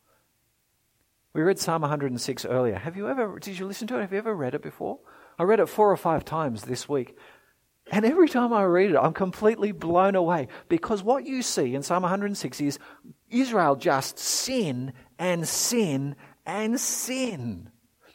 We 1.33 1.43
read 1.43 1.59
Psalm 1.59 1.83
106 1.83 2.43
earlier. 2.45 2.75
Have 2.75 2.97
you 2.97 3.07
ever, 3.07 3.37
did 3.37 3.59
you 3.59 3.67
listen 3.67 3.87
to 3.89 3.99
it? 3.99 4.01
Have 4.01 4.13
you 4.13 4.17
ever 4.17 4.35
read 4.35 4.55
it 4.55 4.63
before? 4.63 4.97
I 5.37 5.43
read 5.43 5.59
it 5.59 5.69
four 5.69 5.91
or 5.91 5.97
five 5.97 6.25
times 6.25 6.63
this 6.63 6.89
week. 6.89 7.15
And 7.91 8.03
every 8.03 8.29
time 8.29 8.51
I 8.51 8.63
read 8.63 8.89
it, 8.89 8.97
I'm 8.97 9.13
completely 9.13 9.71
blown 9.71 10.15
away 10.15 10.47
because 10.69 11.03
what 11.03 11.27
you 11.27 11.43
see 11.43 11.75
in 11.75 11.83
Psalm 11.83 12.01
106 12.01 12.61
is 12.61 12.79
Israel 13.29 13.75
just 13.75 14.17
sin 14.17 14.93
and 15.19 15.47
sin 15.47 16.15
and 16.47 16.79
sin. 16.79 17.69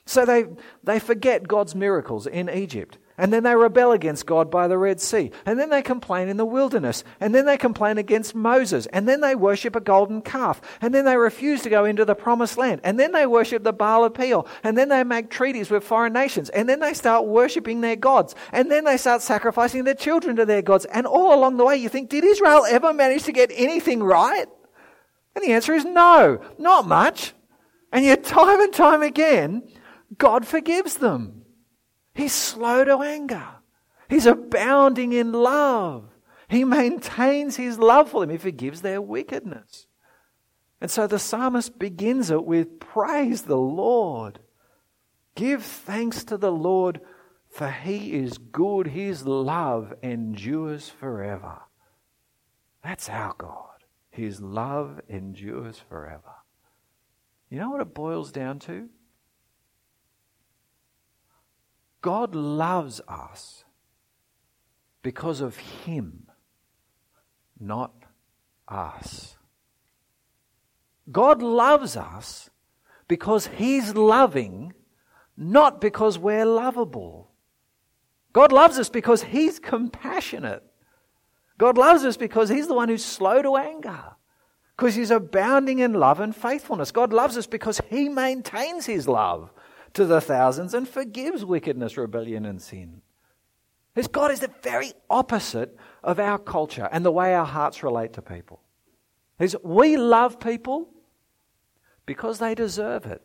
So 0.05 0.25
they, 0.25 0.47
they 0.83 0.99
forget 0.99 1.47
God's 1.47 1.77
miracles 1.77 2.27
in 2.27 2.51
Egypt. 2.51 2.99
And 3.18 3.33
then 3.33 3.45
they 3.45 3.55
rebel 3.55 3.92
against 3.92 4.27
God 4.27 4.51
by 4.51 4.66
the 4.66 4.79
Red 4.79 5.01
Sea. 5.01 5.31
And 5.45 5.61
then 5.61 5.68
they 5.68 5.83
complain 5.83 6.29
in 6.29 6.38
the 6.38 6.47
wilderness. 6.47 7.05
And 7.21 7.35
then 7.35 7.45
they 7.45 7.59
complain 7.59 7.99
against 7.99 8.35
Moses. 8.35 8.87
And 8.87 9.07
then 9.07 9.21
they 9.21 9.37
worship 9.37 9.77
a 9.77 9.81
golden 9.81 10.23
calf. 10.23 10.61
And 10.81 10.95
then 10.95 11.05
they 11.05 11.16
refuse 11.16 11.62
to 11.62 11.71
go 11.71 11.85
into 11.85 12.05
the 12.05 12.14
promised 12.14 12.57
land. 12.57 12.81
And 12.83 12.99
then 12.99 13.12
they 13.12 13.27
worship 13.27 13.62
the 13.62 13.73
Baal 13.73 14.05
of 14.05 14.14
Peor. 14.14 14.45
And 14.64 14.77
then 14.77 14.88
they 14.88 15.05
make 15.05 15.31
treaties 15.31 15.71
with 15.71 15.85
foreign 15.85 16.14
nations. 16.14 16.49
And 16.49 16.68
then 16.68 16.81
they 16.81 16.95
start 16.95 17.27
worshipping 17.27 17.81
their 17.83 17.97
gods. 17.97 18.35
And 18.51 18.73
then 18.73 18.85
they 18.85 18.97
start 18.97 19.23
sacrificing 19.23 19.85
their 19.85 19.95
children 19.95 20.35
to 20.37 20.47
their 20.47 20.62
gods. 20.62 20.87
And 20.87 21.07
all 21.07 21.35
along 21.35 21.59
the 21.59 21.66
way, 21.66 21.77
you 21.77 21.90
think, 21.90 22.09
did 22.09 22.25
Israel 22.25 22.64
ever 22.68 22.95
manage 22.95 23.25
to 23.25 23.33
get 23.33 23.53
anything 23.55 24.03
right? 24.03 24.47
And 25.37 25.45
the 25.45 25.53
answer 25.53 25.75
is 25.75 25.85
no, 25.85 26.40
not 26.59 26.88
much. 26.88 27.35
And 27.92 28.05
yet, 28.05 28.24
time 28.24 28.61
and 28.61 28.72
time 28.72 29.02
again, 29.02 29.68
God 30.16 30.46
forgives 30.46 30.96
them. 30.96 31.42
He's 32.14 32.33
slow 32.33 32.85
to 32.85 33.00
anger. 33.02 33.46
He's 34.09 34.26
abounding 34.26 35.12
in 35.12 35.33
love. 35.33 36.05
He 36.48 36.64
maintains 36.64 37.57
his 37.57 37.78
love 37.78 38.11
for 38.11 38.20
them. 38.20 38.31
He 38.31 38.38
forgives 38.38 38.83
their 38.83 39.00
wickedness. 39.00 39.87
And 40.81 40.90
so 40.90 41.07
the 41.07 41.18
psalmist 41.18 41.78
begins 41.78 42.31
it 42.31 42.44
with 42.44 42.81
Praise 42.81 43.42
the 43.42 43.57
Lord. 43.57 44.40
Give 45.35 45.62
thanks 45.62 46.24
to 46.24 46.37
the 46.37 46.52
Lord, 46.52 47.00
for 47.48 47.70
he 47.70 48.14
is 48.14 48.37
good. 48.37 48.88
His 48.88 49.26
love 49.26 49.94
endures 50.02 50.88
forever. 50.88 51.62
That's 52.83 53.09
our 53.09 53.35
God. 53.38 53.68
His 54.11 54.40
love 54.40 55.00
endures 55.09 55.78
forever. 55.88 56.41
You 57.52 57.58
know 57.58 57.68
what 57.68 57.82
it 57.82 57.92
boils 57.92 58.32
down 58.32 58.60
to? 58.60 58.88
God 62.00 62.34
loves 62.34 63.02
us 63.06 63.64
because 65.02 65.42
of 65.42 65.58
Him, 65.58 66.28
not 67.60 67.92
us. 68.66 69.36
God 71.10 71.42
loves 71.42 71.94
us 71.94 72.48
because 73.06 73.48
He's 73.48 73.94
loving, 73.94 74.72
not 75.36 75.78
because 75.78 76.18
we're 76.18 76.46
lovable. 76.46 77.32
God 78.32 78.50
loves 78.50 78.78
us 78.78 78.88
because 78.88 79.24
He's 79.24 79.58
compassionate. 79.58 80.62
God 81.58 81.76
loves 81.76 82.02
us 82.02 82.16
because 82.16 82.48
He's 82.48 82.66
the 82.66 82.74
one 82.74 82.88
who's 82.88 83.04
slow 83.04 83.42
to 83.42 83.56
anger, 83.56 84.12
because 84.83 84.97
He's 84.97 85.12
abounding 85.12 85.79
in 85.79 85.92
love 85.92 86.18
and 86.18 86.35
faithfulness. 86.35 86.90
God 86.90 87.12
loves 87.12 87.37
us 87.37 87.47
because 87.47 87.81
He 87.88 88.09
maintains 88.09 88.87
His 88.87 89.07
love 89.07 89.53
to 89.95 90.05
the 90.05 90.21
thousands 90.21 90.75
and 90.75 90.88
forgives 90.88 91.45
wickedness, 91.45 91.97
rebellion, 91.97 92.45
and 92.45 92.61
sin. 92.61 93.01
This 93.95 94.09
God 94.09 94.33
is 94.33 94.40
the 94.40 94.51
very 94.61 94.92
opposite 95.09 95.79
of 96.03 96.18
our 96.18 96.37
culture 96.37 96.88
and 96.90 97.05
the 97.05 97.12
way 97.12 97.33
our 97.33 97.45
hearts 97.45 97.85
relate 97.85 98.12
to 98.14 98.23
people. 98.23 98.61
Is 99.38 99.57
we 99.62 99.97
love 99.97 100.40
people 100.40 100.88
because 102.05 102.40
they 102.40 102.57
deserve 102.57 103.07
it. 103.07 103.23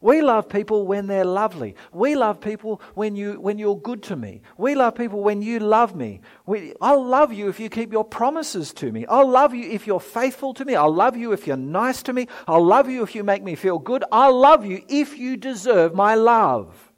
We 0.00 0.22
love 0.22 0.48
people 0.48 0.86
when 0.86 1.08
they're 1.08 1.24
lovely. 1.24 1.74
We 1.92 2.14
love 2.14 2.40
people 2.40 2.80
when, 2.94 3.16
you, 3.16 3.40
when 3.40 3.58
you're 3.58 3.80
good 3.80 4.02
to 4.04 4.16
me. 4.16 4.42
We 4.56 4.76
love 4.76 4.94
people 4.94 5.22
when 5.22 5.42
you 5.42 5.58
love 5.58 5.96
me. 5.96 6.20
We, 6.46 6.72
I'll 6.80 7.04
love 7.04 7.32
you 7.32 7.48
if 7.48 7.58
you 7.58 7.68
keep 7.68 7.90
your 7.92 8.04
promises 8.04 8.72
to 8.74 8.92
me. 8.92 9.06
I'll 9.06 9.28
love 9.28 9.54
you 9.54 9.68
if 9.68 9.88
you're 9.88 9.98
faithful 9.98 10.54
to 10.54 10.64
me. 10.64 10.76
I'll 10.76 10.94
love 10.94 11.16
you 11.16 11.32
if 11.32 11.48
you're 11.48 11.56
nice 11.56 12.02
to 12.04 12.12
me. 12.12 12.28
I'll 12.46 12.64
love 12.64 12.88
you 12.88 13.02
if 13.02 13.14
you 13.16 13.24
make 13.24 13.42
me 13.42 13.56
feel 13.56 13.80
good. 13.80 14.04
I'll 14.12 14.38
love 14.38 14.64
you 14.64 14.84
if 14.88 15.18
you 15.18 15.36
deserve 15.36 15.94
my 15.94 16.14
love. 16.14 16.92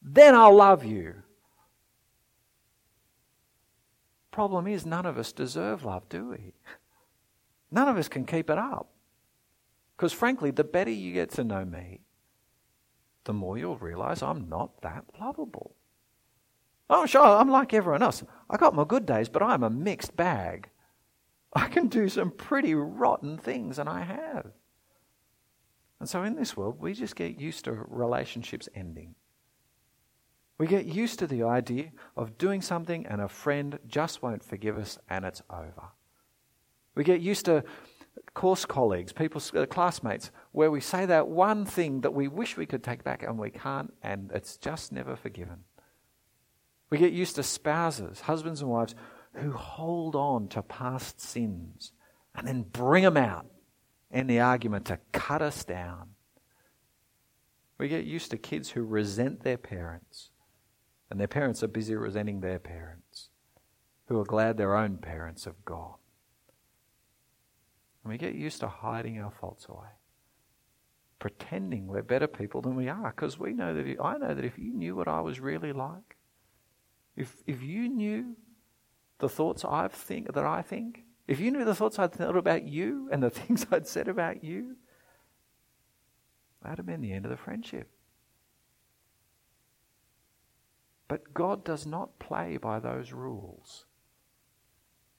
Then 0.00 0.34
I'll 0.34 0.56
love 0.56 0.84
you. 0.84 1.16
Problem 4.30 4.68
is, 4.68 4.86
none 4.86 5.04
of 5.04 5.18
us 5.18 5.32
deserve 5.32 5.84
love, 5.84 6.08
do 6.08 6.28
we? 6.28 6.54
None 7.70 7.88
of 7.88 7.98
us 7.98 8.08
can 8.08 8.24
keep 8.24 8.48
it 8.48 8.56
up. 8.56 8.88
Because 9.96 10.12
frankly, 10.12 10.50
the 10.50 10.64
better 10.64 10.92
you 10.92 11.12
get 11.12 11.30
to 11.32 11.44
know 11.44 11.64
me, 11.64 12.00
the 13.28 13.34
more 13.34 13.58
you'll 13.58 13.76
realize 13.76 14.22
I'm 14.22 14.48
not 14.48 14.80
that 14.80 15.04
lovable. 15.20 15.76
Oh, 16.88 17.04
sure, 17.04 17.20
I'm 17.22 17.50
like 17.50 17.74
everyone 17.74 18.02
else. 18.02 18.24
I 18.48 18.56
got 18.56 18.74
my 18.74 18.84
good 18.84 19.04
days, 19.04 19.28
but 19.28 19.42
I'm 19.42 19.62
a 19.62 19.68
mixed 19.68 20.16
bag. 20.16 20.70
I 21.52 21.68
can 21.68 21.88
do 21.88 22.08
some 22.08 22.30
pretty 22.30 22.74
rotten 22.74 23.36
things, 23.36 23.78
and 23.78 23.86
I 23.86 24.00
have. 24.04 24.52
And 26.00 26.08
so 26.08 26.22
in 26.22 26.36
this 26.36 26.56
world, 26.56 26.80
we 26.80 26.94
just 26.94 27.16
get 27.16 27.38
used 27.38 27.66
to 27.66 27.72
relationships 27.72 28.66
ending. 28.74 29.14
We 30.56 30.66
get 30.66 30.86
used 30.86 31.18
to 31.18 31.26
the 31.26 31.42
idea 31.42 31.92
of 32.16 32.38
doing 32.38 32.62
something 32.62 33.06
and 33.06 33.20
a 33.20 33.28
friend 33.28 33.78
just 33.86 34.22
won't 34.22 34.42
forgive 34.42 34.78
us 34.78 34.98
and 35.10 35.26
it's 35.26 35.42
over. 35.50 35.88
We 36.94 37.04
get 37.04 37.20
used 37.20 37.44
to 37.44 37.62
course 38.34 38.64
colleagues, 38.64 39.12
people, 39.12 39.42
uh, 39.54 39.66
classmates, 39.66 40.30
where 40.52 40.70
we 40.70 40.80
say 40.80 41.06
that 41.06 41.28
one 41.28 41.64
thing 41.64 42.00
that 42.02 42.14
we 42.14 42.28
wish 42.28 42.56
we 42.56 42.66
could 42.66 42.82
take 42.82 43.04
back 43.04 43.22
and 43.22 43.38
we 43.38 43.50
can't, 43.50 43.92
and 44.02 44.30
it's 44.34 44.56
just 44.56 44.92
never 44.92 45.16
forgiven. 45.16 45.64
We 46.90 46.98
get 46.98 47.12
used 47.12 47.36
to 47.36 47.42
spouses, 47.42 48.20
husbands 48.20 48.60
and 48.60 48.70
wives, 48.70 48.94
who 49.34 49.52
hold 49.52 50.16
on 50.16 50.48
to 50.48 50.62
past 50.62 51.20
sins 51.20 51.92
and 52.34 52.46
then 52.46 52.62
bring 52.62 53.04
them 53.04 53.16
out 53.16 53.46
in 54.10 54.26
the 54.26 54.40
argument 54.40 54.86
to 54.86 54.98
cut 55.12 55.42
us 55.42 55.64
down. 55.64 56.10
We 57.78 57.88
get 57.88 58.04
used 58.04 58.30
to 58.30 58.38
kids 58.38 58.70
who 58.70 58.82
resent 58.82 59.42
their 59.42 59.58
parents, 59.58 60.30
and 61.10 61.20
their 61.20 61.28
parents 61.28 61.62
are 61.62 61.68
busy 61.68 61.94
resenting 61.94 62.40
their 62.40 62.58
parents, 62.58 63.28
who 64.06 64.18
are 64.18 64.24
glad 64.24 64.56
their 64.56 64.76
own 64.76 64.98
parents 64.98 65.44
have 65.44 65.64
gone. 65.64 65.96
And 68.02 68.12
we 68.12 68.18
get 68.18 68.34
used 68.34 68.60
to 68.60 68.68
hiding 68.68 69.20
our 69.20 69.30
faults 69.30 69.66
away, 69.68 69.88
pretending 71.18 71.86
we're 71.86 72.02
better 72.02 72.26
people 72.26 72.62
than 72.62 72.76
we 72.76 72.88
are, 72.88 73.12
because 73.14 73.38
we 73.38 73.52
know 73.52 73.74
that 73.74 73.86
if, 73.86 74.00
I 74.00 74.16
know 74.18 74.34
that 74.34 74.44
if 74.44 74.58
you 74.58 74.72
knew 74.72 74.94
what 74.94 75.08
I 75.08 75.20
was 75.20 75.40
really 75.40 75.72
like, 75.72 76.16
if, 77.16 77.34
if 77.46 77.62
you 77.62 77.88
knew 77.88 78.36
the 79.18 79.28
thoughts 79.28 79.64
I 79.64 79.88
think 79.88 80.32
that 80.34 80.44
I 80.44 80.62
think, 80.62 81.04
if 81.26 81.40
you 81.40 81.50
knew 81.50 81.64
the 81.64 81.74
thoughts 81.74 81.98
I'd 81.98 82.12
thought 82.12 82.36
about 82.36 82.62
you 82.64 83.08
and 83.10 83.22
the 83.22 83.30
things 83.38 83.66
I'd 83.70 83.88
said 83.88 84.08
about 84.08 84.44
you, 84.44 84.76
that'd 86.62 86.78
have 86.78 86.86
been 86.86 87.00
the 87.00 87.12
end 87.12 87.24
of 87.24 87.30
the 87.30 87.36
friendship. 87.36 87.90
But 91.08 91.32
God 91.32 91.64
does 91.64 91.86
not 91.86 92.18
play 92.18 92.58
by 92.58 92.78
those 92.78 93.12
rules. 93.12 93.86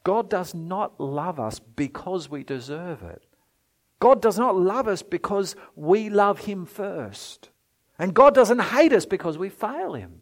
God 0.04 0.30
does 0.30 0.54
not 0.54 1.00
love 1.00 1.40
us 1.40 1.60
because 1.60 2.30
we 2.30 2.44
deserve 2.44 3.04
it. 3.04 3.24
God 4.00 4.22
does 4.22 4.38
not 4.40 4.56
love 4.56 4.88
us 4.88 5.02
because 5.02 5.56
we 5.76 6.10
love 6.10 6.40
Him 6.40 6.66
first. 6.66 7.50
And 7.98 8.14
God 8.14 8.34
doesn't 8.34 8.60
hate 8.60 8.94
us 8.94 9.06
because 9.06 9.38
we 9.38 9.50
fail 9.50 9.94
Him. 9.94 10.22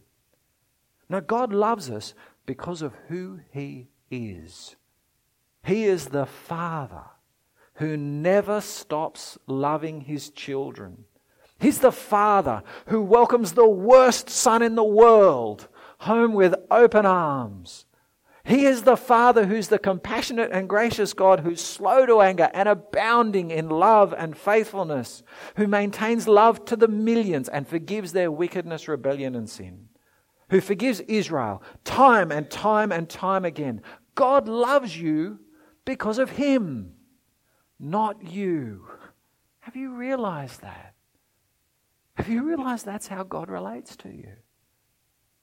No, 1.10 1.22
God 1.22 1.54
loves 1.54 1.90
us 1.90 2.14
because 2.46 2.82
of 2.82 2.94
who 3.08 3.40
He 3.52 3.90
is. 4.10 4.76
He 5.64 5.84
is 5.86 6.08
the 6.08 6.26
Father 6.26 7.04
who 7.76 7.96
never 7.96 8.62
stops 8.62 9.38
loving 9.46 10.02
His 10.02 10.32
children. 10.32 11.06
He's 11.60 11.80
the 11.80 11.92
Father 11.92 12.64
who 12.88 13.02
welcomes 13.02 13.54
the 13.54 13.68
worst 13.68 14.30
son 14.30 14.62
in 14.62 14.76
the 14.76 14.84
world 14.84 15.68
home 16.00 16.34
with 16.34 16.56
open 16.70 17.06
arms. 17.06 17.86
He 18.48 18.66
is 18.66 18.84
the 18.84 18.96
Father 18.96 19.46
who's 19.46 19.68
the 19.68 19.78
compassionate 19.78 20.52
and 20.54 20.70
gracious 20.70 21.14
God 21.14 21.42
who's 21.42 21.60
slow 21.60 22.06
to 22.06 22.22
anger 22.22 22.50
and 22.54 22.70
abounding 22.70 23.52
in 23.52 23.68
love 23.68 24.14
and 24.18 24.38
faithfulness, 24.38 25.22
who 25.58 25.68
maintains 25.68 26.30
love 26.30 26.64
to 26.66 26.78
the 26.78 26.88
millions 26.88 27.50
and 27.50 27.68
forgives 27.68 28.14
their 28.14 28.32
wickedness, 28.32 28.88
rebellion, 28.88 29.36
and 29.36 29.50
sin, 29.50 29.90
who 30.50 30.62
forgives 30.62 31.02
Israel 31.02 31.62
time 31.84 32.32
and 32.32 32.50
time 32.50 32.94
and 32.94 33.10
time 33.10 33.44
again. 33.44 33.82
God 34.16 34.48
loves 34.48 34.98
you 34.98 35.40
because 35.84 36.18
of 36.18 36.30
Him, 36.30 36.94
not 37.78 38.32
you. 38.32 38.88
Have 39.60 39.76
you 39.76 39.94
realized 39.94 40.62
that? 40.62 40.94
Have 42.14 42.30
you 42.30 42.48
realized 42.48 42.86
that's 42.86 43.10
how 43.10 43.24
God 43.24 43.50
relates 43.50 43.98
to 43.98 44.10
you? 44.10 44.32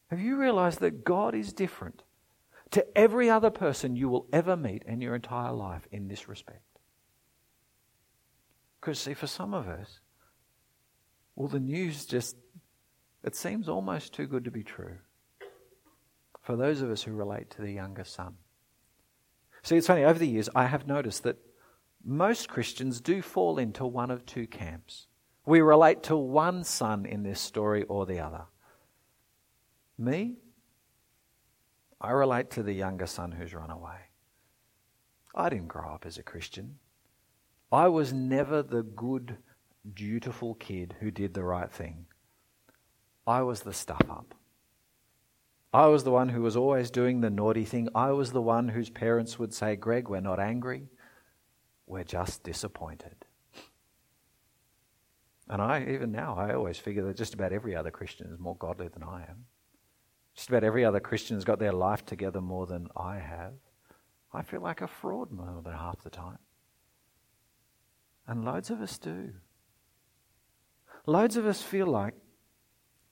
Have 0.09 0.21
you 0.21 0.37
realized 0.37 0.81
that 0.81 1.05
God 1.05 1.35
is 1.35 1.53
different? 1.53 2.03
To 2.75 2.99
every 2.99 3.31
other 3.31 3.51
person 3.51 3.95
you 3.95 4.09
will 4.09 4.27
ever 4.33 4.57
meet 4.57 4.83
in 4.83 5.01
your 5.01 5.15
entire 5.15 5.53
life 5.53 5.87
in 5.93 6.09
this 6.09 6.29
respect. 6.29 6.81
Because, 8.81 8.99
see, 8.99 9.15
for 9.15 9.29
some 9.29 9.55
of 9.55 9.69
us, 9.69 10.01
well, 11.37 11.47
the 11.47 11.61
news 11.61 12.05
just, 12.05 12.37
it 13.23 13.37
seems 13.37 13.69
almost 13.69 14.13
too 14.13 14.27
good 14.27 14.45
to 14.45 14.51
be 14.51 14.65
true. 14.65 14.97
For 16.43 16.57
those 16.57 16.83
of 16.83 16.91
us 16.91 17.05
who 17.05 17.13
relate 17.13 17.49
to 17.51 17.63
the 17.63 17.71
younger 17.71 18.03
son. 18.03 18.35
See, 19.63 19.77
it's 19.77 19.87
funny, 19.87 20.03
over 20.03 20.19
the 20.19 20.29
years, 20.29 20.49
I 20.53 20.67
have 20.67 20.85
noticed 20.85 21.23
that 21.23 21.39
most 22.05 22.49
Christians 22.49 23.01
do 23.01 23.23
fall 23.23 23.57
into 23.57 23.87
one 23.87 24.11
of 24.11 24.27
two 24.27 24.49
camps. 24.49 25.07
We 25.47 25.61
relate 25.61 26.03
to 26.05 26.17
one 26.17 26.65
son 26.65 27.07
in 27.07 27.23
this 27.23 27.41
story 27.41 27.85
or 27.85 28.05
the 28.05 28.19
other. 28.19 28.47
Me, 29.97 30.39
I 32.05 32.11
relate 32.11 32.51
to 32.51 32.62
the 32.62 32.75
younger 32.75 33.07
son 33.07 33.33
who's 33.33 33.55
run 33.55 33.71
away. 33.71 33.97
I 35.35 35.49
didn't 35.49 35.69
grow 35.69 35.88
up 35.88 36.05
as 36.05 36.19
a 36.19 36.23
Christian. 36.23 36.79
I 37.73 37.88
was 37.88 38.12
never 38.12 38.62
the 38.62 38.83
good, 38.83 39.38
dutiful 39.95 40.55
kid 40.57 40.97
who 41.01 41.11
did 41.11 41.33
the 41.33 41.43
right 41.43 41.73
thing. 41.73 42.05
I 43.27 43.40
was 43.40 43.62
the 43.62 43.73
stuff 43.73 44.03
up. 44.11 44.35
I 45.73 45.87
was 45.87 46.05
the 46.05 46.11
one 46.11 46.29
who 46.29 46.43
was 46.43 46.59
always 46.59 46.90
doing 46.90 47.23
the 47.23 47.31
naughty 47.31 47.64
thing. 47.64 47.88
I 47.95 48.11
was 48.11 48.33
the 48.33 48.43
one 48.43 48.69
whose 48.69 48.90
parents 48.90 49.38
would 49.38 49.55
say, 49.55 49.75
Greg, 49.75 50.11
we're 50.11 50.21
not 50.21 50.38
angry, 50.38 50.90
we're 51.87 52.05
just 52.05 52.43
disappointed. 52.43 53.25
And 55.49 55.62
I, 55.62 55.87
even 55.88 56.12
now, 56.12 56.37
I 56.37 56.53
always 56.53 56.77
figure 56.77 57.05
that 57.07 57.17
just 57.17 57.33
about 57.33 57.55
every 57.55 57.75
other 57.75 57.90
Christian 57.90 58.31
is 58.31 58.38
more 58.38 58.57
godly 58.57 58.88
than 58.88 59.03
I 59.03 59.23
am. 59.23 59.47
Just 60.35 60.49
about 60.49 60.64
every 60.64 60.85
other 60.85 61.01
Christian 61.01 61.37
has 61.37 61.44
got 61.44 61.59
their 61.59 61.73
life 61.73 62.05
together 62.05 62.40
more 62.40 62.66
than 62.66 62.88
I 62.97 63.18
have. 63.18 63.55
I 64.33 64.42
feel 64.42 64.61
like 64.61 64.81
a 64.81 64.88
fraud 64.88 65.31
more 65.31 65.62
than 65.62 65.73
half 65.73 66.03
the 66.03 66.11
time. 66.11 66.38
And 68.27 68.44
loads 68.44 68.70
of 68.70 68.81
us 68.81 68.99
do. 68.99 69.31
Loads 71.07 71.37
of 71.37 71.47
us 71.47 71.62
feel 71.62 71.87
like 71.87 72.14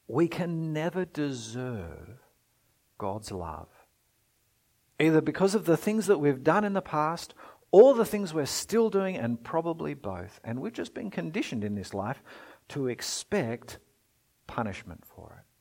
we 0.08 0.26
can 0.26 0.72
never 0.72 1.04
deserve 1.04 2.18
God's 2.98 3.30
love. 3.30 3.68
Either 4.98 5.20
because 5.20 5.54
of 5.54 5.64
the 5.64 5.76
things 5.76 6.06
that 6.06 6.18
we've 6.18 6.42
done 6.42 6.64
in 6.64 6.72
the 6.72 6.80
past 6.80 7.34
or 7.70 7.94
the 7.94 8.04
things 8.04 8.34
we're 8.34 8.44
still 8.44 8.90
doing, 8.90 9.16
and 9.16 9.42
probably 9.42 9.94
both. 9.94 10.38
And 10.44 10.60
we've 10.60 10.74
just 10.74 10.92
been 10.92 11.10
conditioned 11.10 11.64
in 11.64 11.74
this 11.74 11.94
life 11.94 12.22
to 12.68 12.88
expect 12.88 13.78
punishment 14.46 15.04
for 15.06 15.38
it. 15.40 15.51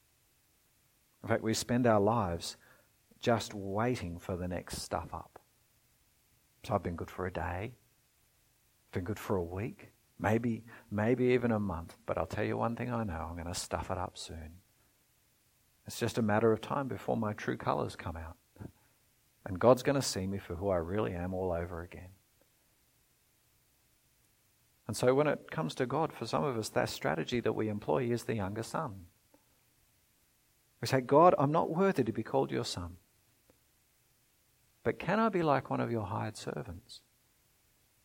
In 1.24 1.30
fact, 1.30 1.44
we 1.44 1.54
spend 1.54 1.86
our 1.86 2.00
lives 2.00 2.58
just 3.20 3.54
waiting 3.54 4.18
for 4.18 4.36
the 4.36 4.48
next 4.48 4.82
stuff 4.82 5.14
up. 5.14 5.40
So 6.64 6.74
I've 6.74 6.84
been 6.84 6.96
good 6.96 7.12
for 7.12 7.26
a 7.26 7.34
day, 7.34 7.74
been 8.92 9.04
good 9.04 9.20
for 9.20 9.36
a 9.36 9.44
week, 9.44 9.92
maybe, 10.20 10.64
maybe 10.90 11.26
even 11.26 11.52
a 11.52 11.60
month. 11.60 11.96
But 12.06 12.18
I'll 12.18 12.26
tell 12.26 12.44
you 12.44 12.58
one 12.58 12.76
thing 12.76 12.92
I 12.92 13.04
know 13.04 13.28
I'm 13.30 13.36
going 13.36 13.48
to 13.52 13.60
stuff 13.60 13.92
it 13.92 13.98
up 13.98 14.18
soon. 14.18 14.54
It's 15.88 16.00
just 16.00 16.18
a 16.18 16.22
matter 16.22 16.52
of 16.52 16.62
time 16.62 16.88
before 16.88 17.18
my 17.18 17.34
true 17.34 17.58
colors 17.58 17.96
come 17.96 18.16
out. 18.16 18.38
And 19.46 19.60
God's 19.60 19.82
going 19.82 19.96
to 19.96 20.02
see 20.02 20.28
me 20.28 20.38
for 20.38 20.56
who 20.56 20.70
I 20.70 20.78
really 20.78 21.14
am 21.14 21.34
all 21.34 21.52
over 21.52 21.82
again. 21.82 22.10
And 24.88 24.96
so 24.96 25.14
when 25.16 25.28
it 25.28 25.50
comes 25.50 25.74
to 25.76 25.86
God, 25.86 26.14
for 26.14 26.28
some 26.28 26.44
of 26.44 26.58
us, 26.58 26.70
that 26.70 26.90
strategy 26.90 27.40
that 27.40 27.54
we 27.54 27.70
employ 27.70 28.12
is 28.12 28.24
the 28.24 28.36
younger 28.36 28.62
son. 28.62 29.06
We 30.82 30.88
say, 30.88 31.02
God, 31.02 31.36
I'm 31.38 31.52
not 31.52 31.70
worthy 31.70 32.04
to 32.04 32.12
be 32.12 32.24
called 32.24 32.52
your 32.52 32.66
son. 32.66 32.98
But 34.84 34.98
can 34.98 35.20
I 35.20 35.30
be 35.30 35.44
like 35.44 35.70
one 35.70 35.80
of 35.80 35.92
your 35.92 36.06
hired 36.06 36.38
servants? 36.38 37.02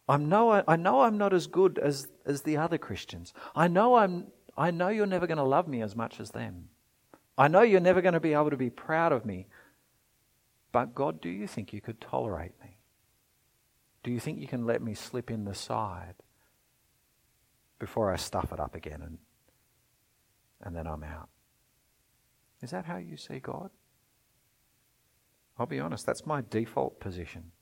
I 0.08 0.18
know, 0.18 0.62
I 0.68 0.76
know 0.76 1.00
I'm 1.00 1.18
not 1.18 1.32
as 1.32 1.46
good 1.46 1.78
as, 1.78 2.06
as 2.24 2.42
the 2.42 2.58
other 2.58 2.78
Christians. 2.78 3.32
I 3.56 3.66
know, 3.66 3.96
I'm, 3.96 4.26
I 4.56 4.70
know 4.70 4.88
you're 4.88 5.06
never 5.06 5.26
going 5.26 5.38
to 5.38 5.42
love 5.42 5.66
me 5.66 5.82
as 5.82 5.96
much 5.96 6.20
as 6.20 6.30
them. 6.30 6.68
I 7.38 7.48
know 7.48 7.62
you're 7.62 7.80
never 7.80 8.02
going 8.02 8.14
to 8.14 8.20
be 8.20 8.34
able 8.34 8.50
to 8.50 8.56
be 8.56 8.70
proud 8.70 9.12
of 9.12 9.24
me. 9.24 9.46
But 10.70 10.94
God, 10.94 11.20
do 11.20 11.28
you 11.28 11.46
think 11.46 11.72
you 11.72 11.80
could 11.80 12.00
tolerate 12.00 12.52
me? 12.62 12.76
Do 14.02 14.10
you 14.12 14.20
think 14.20 14.38
you 14.38 14.46
can 14.46 14.66
let 14.66 14.82
me 14.82 14.94
slip 14.94 15.30
in 15.30 15.44
the 15.44 15.54
side 15.54 16.14
before 17.78 18.12
I 18.12 18.16
stuff 18.16 18.52
it 18.52 18.60
up 18.60 18.74
again 18.74 19.02
and, 19.02 19.18
and 20.62 20.76
then 20.76 20.86
I'm 20.86 21.02
out? 21.02 21.28
Is 22.62 22.70
that 22.70 22.86
how 22.86 22.96
you 22.96 23.16
see 23.16 23.38
God? 23.38 23.70
I'll 25.58 25.66
be 25.66 25.80
honest, 25.80 26.04
that's 26.06 26.26
my 26.26 26.42
default 26.48 27.00
position. 27.00 27.52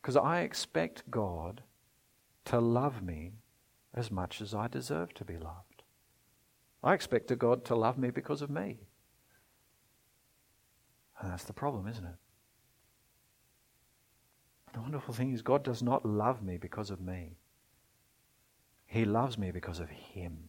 Because 0.00 0.16
I 0.16 0.40
expect 0.40 1.10
God 1.10 1.62
to 2.46 2.60
love 2.60 3.02
me 3.02 3.32
as 3.94 4.10
much 4.10 4.40
as 4.40 4.54
I 4.54 4.68
deserve 4.68 5.14
to 5.14 5.24
be 5.24 5.36
loved. 5.36 5.82
I 6.82 6.94
expect 6.94 7.30
a 7.30 7.36
God 7.36 7.64
to 7.66 7.74
love 7.74 7.98
me 7.98 8.10
because 8.10 8.42
of 8.42 8.50
me. 8.50 8.78
And 11.20 11.30
that's 11.32 11.44
the 11.44 11.52
problem, 11.52 11.88
isn't 11.88 12.04
it? 12.04 12.16
The 14.72 14.80
wonderful 14.80 15.14
thing 15.14 15.32
is, 15.32 15.42
God 15.42 15.64
does 15.64 15.82
not 15.82 16.06
love 16.06 16.42
me 16.42 16.56
because 16.56 16.90
of 16.90 17.00
me. 17.00 17.38
He 18.86 19.04
loves 19.04 19.36
me 19.36 19.50
because 19.50 19.80
of 19.80 19.90
Him. 19.90 20.48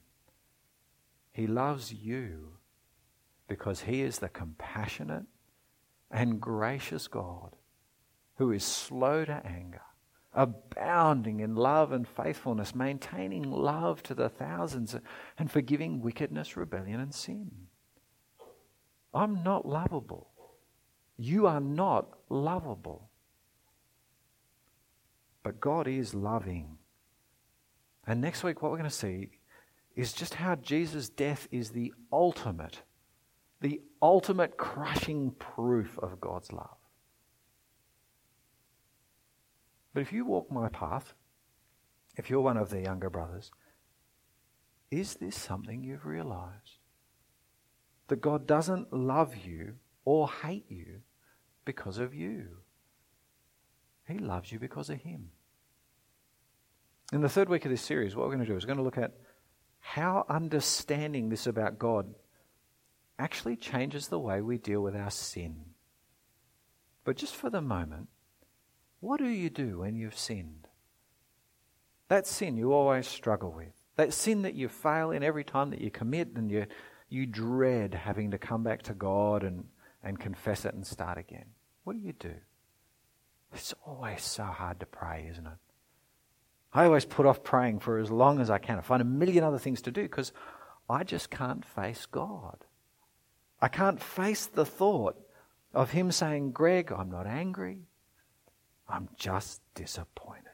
He 1.32 1.47
loves 1.47 1.93
you 1.93 2.59
because 3.49 3.81
He 3.81 4.01
is 4.01 4.19
the 4.19 4.29
compassionate 4.29 5.25
and 6.09 6.39
gracious 6.39 7.09
God 7.09 7.57
who 8.38 8.51
is 8.53 8.63
slow 8.63 9.25
to 9.25 9.45
anger, 9.45 9.81
abounding 10.33 11.41
in 11.41 11.55
love 11.55 11.91
and 11.91 12.07
faithfulness, 12.07 12.73
maintaining 12.73 13.43
love 13.43 14.01
to 14.03 14.13
the 14.13 14.29
thousands, 14.29 14.95
and 15.38 15.51
forgiving 15.51 16.01
wickedness, 16.01 16.55
rebellion, 16.55 17.01
and 17.01 17.13
sin. 17.13 17.51
I'm 19.13 19.43
not 19.43 19.67
lovable. 19.67 20.29
You 21.17 21.47
are 21.47 21.59
not 21.59 22.07
lovable. 22.29 23.09
But 25.43 25.59
God 25.59 25.88
is 25.88 26.13
loving. 26.13 26.77
And 28.07 28.21
next 28.21 28.43
week, 28.43 28.62
what 28.62 28.71
we're 28.71 28.77
going 28.77 28.89
to 28.89 28.95
see 28.95 29.31
is 29.95 30.13
just 30.13 30.35
how 30.35 30.55
Jesus' 30.55 31.09
death 31.09 31.47
is 31.51 31.71
the 31.71 31.93
ultimate, 32.12 32.83
the 33.62 33.82
ultimate 34.02 34.58
crushing 34.58 35.32
proof 35.32 35.98
of 36.00 36.22
God's 36.22 36.52
love. 36.52 36.78
But 39.93 40.02
if 40.02 40.13
you 40.13 40.26
walk 40.26 40.52
my 40.52 40.69
path, 40.69 41.13
if 42.15 42.30
you're 42.30 42.41
one 42.41 42.58
of 42.58 42.69
the 42.69 42.82
younger 42.82 43.10
brothers, 43.10 43.52
is 44.91 45.15
this 45.15 45.36
something 45.36 45.84
you've 45.84 46.06
realized? 46.06 46.78
That 48.08 48.22
God 48.22 48.48
doesn't 48.48 48.93
love 48.93 49.36
you 49.36 49.76
or 50.06 50.30
hate 50.30 50.65
you 50.69 51.02
because 51.65 51.98
of 51.98 52.13
you. 52.13 52.48
He 54.08 54.17
loves 54.17 54.52
you 54.52 54.60
because 54.60 54.89
of 54.89 55.02
Him. 55.02 55.30
In 57.13 57.22
the 57.22 57.30
third 57.30 57.50
week 57.50 57.65
of 57.65 57.72
this 57.72 57.82
series, 57.82 58.15
what 58.15 58.26
we're 58.26 58.36
going 58.36 58.45
to 58.45 58.52
do 58.52 58.58
is 58.58 58.63
we're 58.63 58.74
going 58.74 58.78
to 58.78 58.84
look 58.84 58.98
at 58.98 59.13
how 59.80 60.26
understanding 60.30 61.30
this 61.30 61.45
about 61.48 61.78
God 61.78 62.13
actually 63.19 63.58
changes 63.58 64.08
the 64.08 64.17
way 64.17 64.41
we 64.41 64.58
deal 64.58 64.82
with 64.82 64.95
our 64.95 65.12
sin. 65.12 65.58
But 67.03 67.17
just 67.17 67.36
for 67.36 67.49
the 67.49 67.62
moment, 67.62 68.08
what 69.01 69.19
do 69.19 69.27
you 69.27 69.49
do 69.49 69.79
when 69.79 69.95
you've 69.95 70.17
sinned? 70.17 70.67
That 72.08 72.25
sin 72.25 72.58
you 72.58 72.73
always 72.73 73.08
struggle 73.08 73.51
with. 73.51 73.73
That 73.97 74.13
sin 74.13 74.43
that 74.43 74.55
you 74.55 74.69
fail 74.69 75.12
in 75.12 75.21
every 75.21 75.43
time 75.43 75.69
that 75.71 75.82
you 75.82 75.91
commit 75.91 76.29
and 76.36 76.49
you, 76.49 76.65
you 77.10 77.25
dread 77.25 77.93
having 77.93 78.32
to 78.32 78.38
come 78.38 78.63
back 78.63 78.84
to 78.84 78.93
God 78.93 79.43
and, 79.43 79.65
and 80.01 80.19
confess 80.19 80.65
it 80.65 80.73
and 80.73 80.88
start 80.88 81.17
again. 81.17 81.45
What 81.84 81.93
do 81.93 81.99
you 81.99 82.13
do? 82.13 82.34
It's 83.53 83.73
always 83.86 84.23
so 84.23 84.43
hard 84.43 84.79
to 84.79 84.86
pray, 84.86 85.27
isn't 85.29 85.45
it? 85.45 85.58
I 86.71 86.86
always 86.86 87.05
put 87.05 87.25
off 87.25 87.43
praying 87.43 87.79
for 87.79 87.97
as 87.97 88.12
long 88.12 88.39
as 88.39 88.49
I 88.49 88.60
can. 88.60 88.77
I 88.77 88.82
find 88.82 89.01
a 89.01 89.05
million 89.05 89.43
other 89.43 89.58
things 89.58 89.82
to 89.84 89.91
do 89.91 90.03
because 90.03 90.32
I 90.89 91.03
just 91.03 91.29
can't 91.29 91.65
face 91.65 92.05
God. 92.05 92.65
I 93.62 93.67
can't 93.67 94.02
face 94.02 94.45
the 94.45 94.65
thought 94.65 95.19
of 95.74 95.91
Him 95.91 96.12
saying, 96.12 96.52
Greg, 96.52 96.91
I'm 96.91 97.12
not 97.12 97.28
angry. 97.28 97.88
I'm 98.88 99.10
just 99.17 99.62
disappointed. 99.76 100.45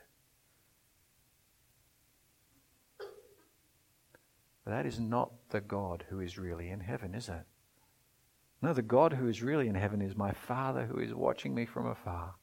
But 4.63 4.71
that 4.71 4.85
is 4.85 4.99
not 4.99 5.31
the 5.49 5.61
God 5.61 6.05
who 6.09 6.19
is 6.19 6.37
really 6.37 6.69
in 6.69 6.79
heaven, 6.79 7.13
is 7.13 7.29
it? 7.29 7.45
No, 8.61 8.73
the 8.73 8.81
God 8.81 9.13
who 9.13 9.27
is 9.27 9.43
really 9.43 9.67
in 9.67 9.75
heaven 9.75 10.01
is 10.01 10.15
my 10.15 10.31
Father 10.31 10.85
who 10.85 10.99
is 10.99 11.13
watching 11.13 11.53
me 11.53 11.65
from 11.65 11.85
afar, 11.85 12.33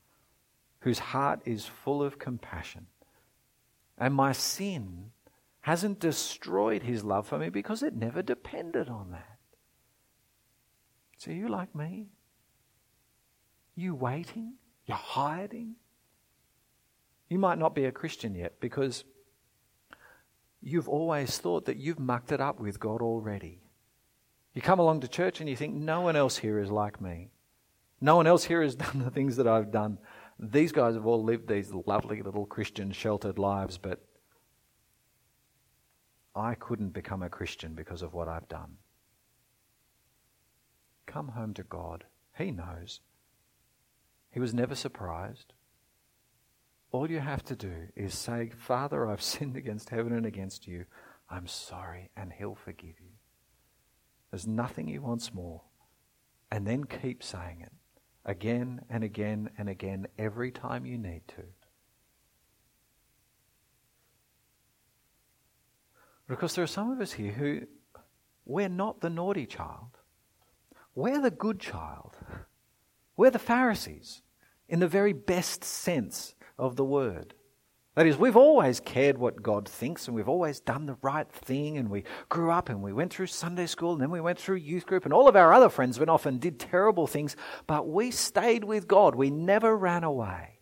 whose 0.80 1.00
heart 1.00 1.40
is 1.44 1.66
full 1.66 2.02
of 2.02 2.18
compassion 2.18 2.86
and 3.98 4.14
my 4.14 4.32
sin 4.32 5.12
hasn't 5.60 6.00
destroyed 6.00 6.82
his 6.82 7.04
love 7.04 7.26
for 7.26 7.38
me 7.38 7.48
because 7.48 7.82
it 7.82 7.94
never 7.94 8.20
depended 8.20 8.88
on 8.88 9.12
that. 9.12 9.31
So 11.22 11.30
you 11.30 11.46
like 11.46 11.72
me? 11.72 12.08
You 13.76 13.94
waiting? 13.94 14.54
You're 14.86 14.96
hiding? 14.96 15.76
You 17.28 17.38
might 17.38 17.58
not 17.58 17.76
be 17.76 17.84
a 17.84 17.92
Christian 17.92 18.34
yet 18.34 18.58
because 18.58 19.04
you've 20.60 20.88
always 20.88 21.38
thought 21.38 21.66
that 21.66 21.76
you've 21.76 22.00
mucked 22.00 22.32
it 22.32 22.40
up 22.40 22.58
with 22.58 22.80
God 22.80 23.00
already. 23.00 23.60
You 24.52 24.62
come 24.62 24.80
along 24.80 25.02
to 25.02 25.06
church 25.06 25.38
and 25.38 25.48
you 25.48 25.54
think, 25.54 25.74
no 25.74 26.00
one 26.00 26.16
else 26.16 26.38
here 26.38 26.58
is 26.58 26.72
like 26.72 27.00
me. 27.00 27.30
No 28.00 28.16
one 28.16 28.26
else 28.26 28.42
here 28.42 28.60
has 28.60 28.74
done 28.86 29.04
the 29.04 29.10
things 29.12 29.36
that 29.36 29.46
I've 29.46 29.70
done. 29.70 29.98
These 30.40 30.72
guys 30.72 30.96
have 30.96 31.06
all 31.06 31.22
lived 31.22 31.46
these 31.46 31.70
lovely 31.86 32.20
little 32.20 32.46
Christian 32.46 32.90
sheltered 32.90 33.38
lives, 33.38 33.78
but 33.78 34.04
I 36.34 36.56
couldn't 36.56 36.90
become 36.90 37.22
a 37.22 37.28
Christian 37.28 37.74
because 37.74 38.02
of 38.02 38.12
what 38.12 38.26
I've 38.26 38.48
done. 38.48 38.78
Come 41.12 41.28
home 41.28 41.52
to 41.54 41.62
God. 41.62 42.04
He 42.38 42.50
knows. 42.50 43.00
He 44.30 44.40
was 44.40 44.54
never 44.54 44.74
surprised. 44.74 45.52
All 46.90 47.10
you 47.10 47.20
have 47.20 47.44
to 47.44 47.56
do 47.56 47.88
is 47.94 48.14
say, 48.14 48.50
Father, 48.56 49.06
I've 49.06 49.20
sinned 49.32 49.56
against 49.56 49.90
heaven 49.90 50.12
and 50.14 50.24
against 50.24 50.66
you. 50.66 50.86
I'm 51.28 51.46
sorry, 51.46 52.10
and 52.16 52.32
He'll 52.32 52.54
forgive 52.54 52.98
you. 53.00 53.12
There's 54.30 54.46
nothing 54.46 54.88
He 54.88 54.98
wants 54.98 55.34
more. 55.34 55.62
And 56.50 56.66
then 56.66 56.84
keep 56.84 57.22
saying 57.22 57.60
it 57.60 57.72
again 58.24 58.80
and 58.88 59.04
again 59.04 59.50
and 59.58 59.68
again 59.68 60.06
every 60.18 60.50
time 60.50 60.86
you 60.86 60.96
need 60.96 61.22
to. 61.28 61.42
Because 66.28 66.54
there 66.54 66.64
are 66.64 66.68
some 66.68 66.90
of 66.90 67.00
us 67.00 67.12
here 67.12 67.32
who 67.32 67.60
we're 68.46 68.68
not 68.68 69.00
the 69.00 69.10
naughty 69.10 69.44
child. 69.44 69.98
We're 70.94 71.20
the 71.20 71.30
good 71.30 71.58
child. 71.58 72.16
We're 73.16 73.30
the 73.30 73.38
Pharisees 73.38 74.22
in 74.68 74.80
the 74.80 74.88
very 74.88 75.12
best 75.12 75.64
sense 75.64 76.34
of 76.58 76.76
the 76.76 76.84
word. 76.84 77.34
That 77.94 78.06
is, 78.06 78.16
we've 78.16 78.36
always 78.36 78.80
cared 78.80 79.18
what 79.18 79.42
God 79.42 79.68
thinks 79.68 80.06
and 80.06 80.16
we've 80.16 80.28
always 80.28 80.60
done 80.60 80.86
the 80.86 80.96
right 81.02 81.30
thing 81.30 81.76
and 81.76 81.90
we 81.90 82.04
grew 82.30 82.50
up 82.50 82.70
and 82.70 82.82
we 82.82 82.92
went 82.92 83.12
through 83.12 83.26
Sunday 83.26 83.66
school 83.66 83.92
and 83.92 84.00
then 84.00 84.10
we 84.10 84.20
went 84.20 84.38
through 84.38 84.56
youth 84.56 84.86
group 84.86 85.04
and 85.04 85.12
all 85.12 85.28
of 85.28 85.36
our 85.36 85.52
other 85.52 85.68
friends 85.68 85.98
went 85.98 86.08
off 86.08 86.24
and 86.24 86.40
did 86.40 86.58
terrible 86.58 87.06
things, 87.06 87.36
but 87.66 87.86
we 87.86 88.10
stayed 88.10 88.64
with 88.64 88.88
God. 88.88 89.14
We 89.14 89.30
never 89.30 89.76
ran 89.76 90.04
away. 90.04 90.60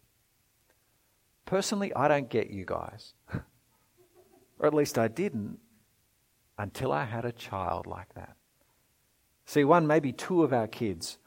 Personally, 1.44 1.94
I 1.94 2.08
don't 2.08 2.28
get 2.28 2.50
you 2.50 2.64
guys. 2.64 3.14
or 4.58 4.66
at 4.66 4.74
least 4.74 4.98
I 4.98 5.06
didn't 5.06 5.58
until 6.58 6.90
I 6.90 7.04
had 7.04 7.24
a 7.24 7.32
child 7.32 7.86
like 7.86 8.12
that. 8.14 8.36
See, 9.50 9.64
one, 9.64 9.88
maybe 9.88 10.12
two 10.12 10.44
of 10.44 10.52
our 10.52 10.68
kids 10.68 11.18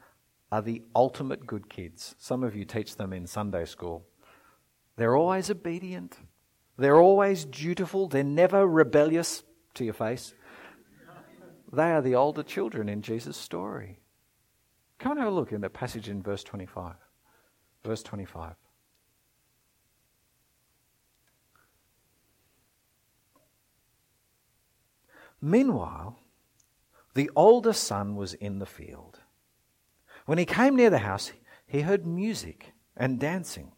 are 0.50 0.62
the 0.62 0.80
ultimate 0.96 1.46
good 1.46 1.68
kids. 1.68 2.14
Some 2.18 2.42
of 2.42 2.56
you 2.56 2.64
teach 2.64 2.96
them 2.96 3.12
in 3.12 3.26
Sunday 3.26 3.66
school. 3.66 4.06
They're 4.96 5.14
always 5.14 5.50
obedient. 5.50 6.16
They're 6.78 6.98
always 6.98 7.44
dutiful. 7.44 8.08
They're 8.08 8.24
never 8.24 8.66
rebellious 8.66 9.42
to 9.74 9.84
your 9.84 9.92
face. 9.92 10.32
They 11.70 11.92
are 11.92 12.00
the 12.00 12.14
older 12.14 12.42
children 12.42 12.88
in 12.88 13.02
Jesus' 13.02 13.36
story. 13.36 13.98
Come 14.98 15.12
and 15.12 15.20
have 15.20 15.28
a 15.28 15.36
look 15.36 15.52
in 15.52 15.60
the 15.60 15.68
passage 15.68 16.08
in 16.08 16.22
verse 16.22 16.42
25. 16.44 16.94
Verse 17.84 18.02
25. 18.02 18.54
Meanwhile, 25.42 26.18
the 27.14 27.30
older 27.34 27.72
son 27.72 28.16
was 28.16 28.34
in 28.34 28.58
the 28.58 28.66
field. 28.66 29.20
When 30.26 30.38
he 30.38 30.44
came 30.44 30.76
near 30.76 30.90
the 30.90 30.98
house, 30.98 31.32
he 31.66 31.82
heard 31.82 32.06
music 32.06 32.72
and 32.96 33.18
dancing. 33.18 33.72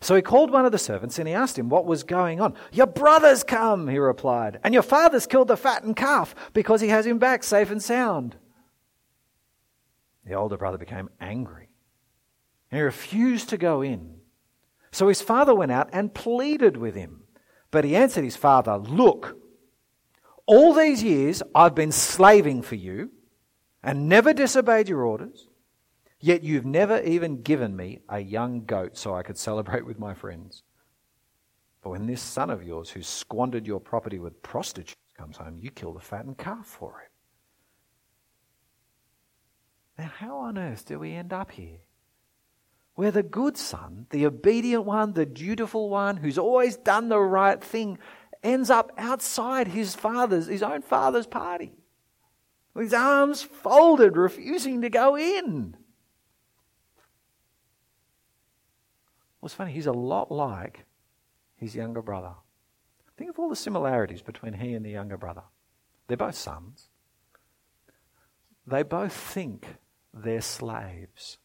So 0.00 0.14
he 0.14 0.22
called 0.22 0.50
one 0.50 0.66
of 0.66 0.72
the 0.72 0.78
servants 0.78 1.18
and 1.18 1.26
he 1.26 1.34
asked 1.34 1.58
him 1.58 1.68
what 1.68 1.86
was 1.86 2.02
going 2.02 2.40
on. 2.40 2.54
Your 2.72 2.86
brother's 2.86 3.42
come, 3.42 3.88
he 3.88 3.98
replied, 3.98 4.60
and 4.62 4.74
your 4.74 4.82
father's 4.82 5.26
killed 5.26 5.48
the 5.48 5.56
fattened 5.56 5.96
calf 5.96 6.34
because 6.52 6.80
he 6.80 6.88
has 6.88 7.06
him 7.06 7.18
back 7.18 7.42
safe 7.42 7.70
and 7.70 7.82
sound. 7.82 8.36
The 10.24 10.34
older 10.34 10.56
brother 10.56 10.76
became 10.76 11.08
angry 11.20 11.70
and 12.70 12.78
he 12.78 12.82
refused 12.82 13.48
to 13.50 13.56
go 13.56 13.80
in. 13.80 14.16
So 14.90 15.08
his 15.08 15.22
father 15.22 15.54
went 15.54 15.72
out 15.72 15.88
and 15.92 16.14
pleaded 16.14 16.76
with 16.76 16.94
him. 16.94 17.22
But 17.70 17.84
he 17.84 17.96
answered 17.96 18.24
his 18.24 18.36
father, 18.36 18.76
Look, 18.76 19.36
all 20.46 20.72
these 20.72 21.02
years 21.02 21.42
I've 21.54 21.74
been 21.74 21.92
slaving 21.92 22.62
for 22.62 22.76
you 22.76 23.10
and 23.82 24.08
never 24.08 24.32
disobeyed 24.32 24.88
your 24.88 25.04
orders. 25.04 25.48
Yet 26.18 26.42
you've 26.42 26.64
never 26.64 27.00
even 27.02 27.42
given 27.42 27.76
me 27.76 28.00
a 28.08 28.20
young 28.20 28.64
goat 28.64 28.96
so 28.96 29.14
I 29.14 29.22
could 29.22 29.36
celebrate 29.36 29.84
with 29.84 29.98
my 29.98 30.14
friends. 30.14 30.62
But 31.82 31.90
when 31.90 32.06
this 32.06 32.22
son 32.22 32.50
of 32.50 32.64
yours, 32.64 32.90
who 32.90 33.02
squandered 33.02 33.66
your 33.66 33.80
property 33.80 34.18
with 34.18 34.42
prostitutes, 34.42 34.96
comes 35.16 35.36
home, 35.36 35.58
you 35.60 35.70
kill 35.70 35.92
the 35.92 36.00
fattened 36.00 36.38
calf 36.38 36.66
for 36.66 37.00
him. 37.00 37.10
Now, 39.98 40.12
how 40.18 40.38
on 40.38 40.58
earth 40.58 40.84
do 40.86 40.98
we 40.98 41.12
end 41.12 41.32
up 41.32 41.52
here? 41.52 41.78
Where 42.94 43.10
the 43.10 43.22
good 43.22 43.56
son, 43.56 44.06
the 44.10 44.26
obedient 44.26 44.84
one, 44.84 45.12
the 45.12 45.26
dutiful 45.26 45.88
one, 45.90 46.16
who's 46.16 46.38
always 46.38 46.76
done 46.76 47.08
the 47.08 47.20
right 47.20 47.62
thing, 47.62 47.98
ends 48.42 48.70
up 48.70 48.92
outside 48.96 49.68
his 49.68 49.94
father's, 49.94 50.46
his 50.46 50.62
own 50.62 50.82
father's 50.82 51.26
party, 51.26 51.72
with 52.74 52.84
his 52.84 52.94
arms 52.94 53.42
folded, 53.42 54.16
refusing 54.16 54.82
to 54.82 54.90
go 54.90 55.16
in. 55.16 55.76
It's 59.42 59.54
funny, 59.54 59.70
he's 59.72 59.86
a 59.86 59.92
lot 59.92 60.32
like 60.32 60.84
his 61.54 61.76
younger 61.76 62.02
brother. 62.02 62.34
Think 63.16 63.30
of 63.30 63.38
all 63.38 63.48
the 63.48 63.54
similarities 63.54 64.20
between 64.20 64.54
he 64.54 64.74
and 64.74 64.84
the 64.84 64.90
younger 64.90 65.16
brother. 65.16 65.44
They're 66.08 66.16
both 66.16 66.34
sons. 66.34 66.88
They 68.66 68.82
both 68.82 69.12
think 69.12 69.76
they're 70.12 70.40
slaves. 70.40 71.38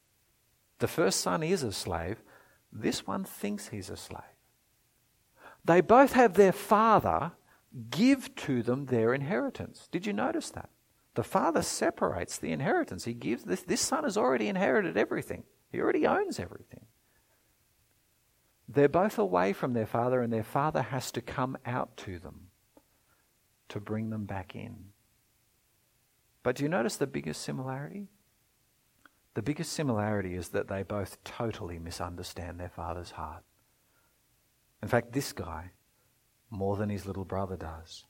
The 0.80 0.88
first 0.88 1.22
son 1.22 1.44
is 1.44 1.62
a 1.62 1.72
slave, 1.72 2.18
this 2.74 3.06
one 3.06 3.24
thinks 3.24 3.68
he's 3.68 3.92
a 3.92 3.98
slave. 3.98 4.24
They 5.64 5.82
both 5.82 6.14
have 6.14 6.34
their 6.34 6.52
father 6.52 7.34
give 7.90 8.34
to 8.36 8.64
them 8.64 8.88
their 8.88 9.14
inheritance. 9.14 9.88
Did 9.92 10.06
you 10.06 10.14
notice 10.14 10.50
that? 10.52 10.70
The 11.14 11.24
father 11.24 11.62
separates 11.62 12.38
the 12.38 12.52
inheritance. 12.52 13.06
He 13.06 13.14
gives 13.14 13.44
this, 13.44 13.62
this 13.62 13.82
son 13.82 14.04
has 14.04 14.18
already 14.18 14.48
inherited 14.48 14.98
everything. 14.98 15.44
He 15.72 15.80
already 15.80 16.08
owns 16.08 16.40
everything. 16.40 16.86
They're 18.68 18.88
both 18.88 19.20
away 19.20 19.52
from 19.52 19.74
their 19.74 19.86
father, 19.86 20.22
and 20.22 20.32
their 20.32 20.44
father 20.44 20.82
has 20.82 21.12
to 21.12 21.22
come 21.22 21.58
out 21.66 21.98
to 21.98 22.20
them 22.20 22.48
to 23.68 23.80
bring 23.82 24.10
them 24.10 24.26
back 24.26 24.56
in. 24.56 24.86
But 26.44 26.56
do 26.56 26.64
you 26.64 26.70
notice 26.70 26.96
the 26.96 27.08
biggest 27.08 27.42
similarity? 27.42 28.08
The 29.34 29.42
biggest 29.42 29.74
similarity 29.74 30.36
is 30.36 30.50
that 30.50 30.68
they 30.68 30.84
both 30.84 31.24
totally 31.24 31.80
misunderstand 31.80 32.60
their 32.60 32.70
father's 32.70 33.12
heart. 33.12 33.44
In 34.82 34.88
fact, 34.88 35.12
this 35.12 35.34
guy, 35.34 35.72
more 36.50 36.76
than 36.76 36.90
his 36.90 37.06
little 37.06 37.26
brother 37.26 37.56
does. 37.56 38.06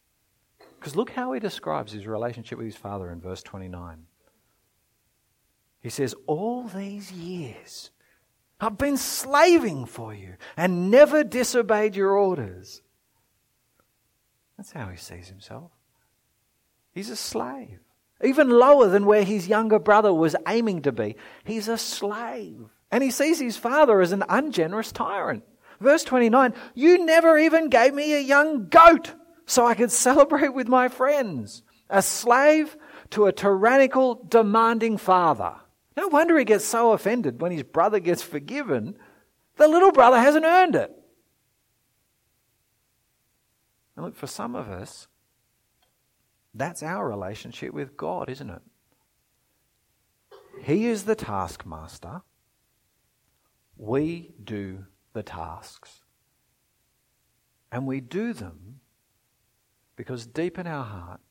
Because 0.80 0.96
look 0.96 1.12
how 1.12 1.34
he 1.34 1.40
describes 1.40 1.92
his 1.92 2.08
relationship 2.08 2.58
with 2.58 2.66
his 2.66 2.76
father 2.76 3.12
in 3.12 3.22
verse 3.22 3.44
29. 3.44 4.06
He 5.82 5.90
says, 5.90 6.16
All 6.28 6.64
these 6.64 7.12
years 7.12 7.92
I've 8.62 8.78
been 8.78 8.98
slaving 8.98 9.88
for 9.88 10.14
you 10.14 10.36
and 10.56 10.92
never 10.92 11.24
disobeyed 11.24 11.96
your 11.96 12.12
orders. 12.12 12.84
That's 14.56 14.72
how 14.72 14.90
he 14.90 14.98
sees 14.98 15.28
himself. 15.28 15.72
He's 16.94 17.10
a 17.10 17.16
slave. 17.16 17.80
Even 18.24 18.52
lower 18.52 18.88
than 18.88 19.08
where 19.08 19.24
his 19.24 19.48
younger 19.48 19.80
brother 19.80 20.14
was 20.14 20.36
aiming 20.48 20.84
to 20.84 20.92
be. 20.92 21.16
He's 21.44 21.68
a 21.68 21.78
slave. 21.78 22.70
And 22.92 23.04
he 23.04 23.10
sees 23.10 23.40
his 23.40 23.58
father 23.58 24.00
as 24.00 24.12
an 24.12 24.24
ungenerous 24.30 24.92
tyrant. 24.92 25.44
Verse 25.82 26.04
29 26.04 26.54
You 26.76 27.04
never 27.04 27.38
even 27.38 27.70
gave 27.70 27.94
me 27.94 28.14
a 28.14 28.20
young 28.20 28.68
goat 28.70 29.14
so 29.46 29.66
I 29.66 29.74
could 29.74 29.92
celebrate 30.08 30.54
with 30.54 30.68
my 30.68 30.88
friends. 30.88 31.64
A 31.90 32.02
slave 32.02 32.78
to 33.10 33.26
a 33.26 33.34
tyrannical, 33.34 34.24
demanding 34.30 34.98
father. 34.98 35.56
No 35.98 36.08
wonder 36.08 36.38
he 36.38 36.46
gets 36.46 36.64
so 36.64 36.94
offended 36.94 37.42
when 37.42 37.52
his 37.52 37.64
brother 37.64 38.00
gets 38.00 38.24
forgiven. 38.24 38.98
The 39.58 39.68
little 39.68 39.92
brother 39.92 40.18
hasn't 40.18 40.46
earned 40.46 40.76
it. 40.76 40.96
And 43.98 44.06
look, 44.06 44.16
for 44.16 44.28
some 44.28 44.56
of 44.56 44.70
us, 44.70 45.08
that's 46.54 46.82
our 46.82 47.10
relationship 47.10 47.74
with 47.74 47.98
God, 47.98 48.30
isn't 48.30 48.50
it? 48.50 48.62
He 50.62 50.86
is 50.86 51.04
the 51.04 51.16
taskmaster. 51.16 52.22
We 53.76 54.34
do 54.42 54.86
the 55.14 55.24
tasks. 55.24 56.02
And 57.72 57.88
we 57.88 58.02
do 58.02 58.34
them 58.34 58.80
because 59.96 60.26
deep 60.26 60.58
in 60.58 60.68
our 60.68 60.84
heart, 60.84 61.22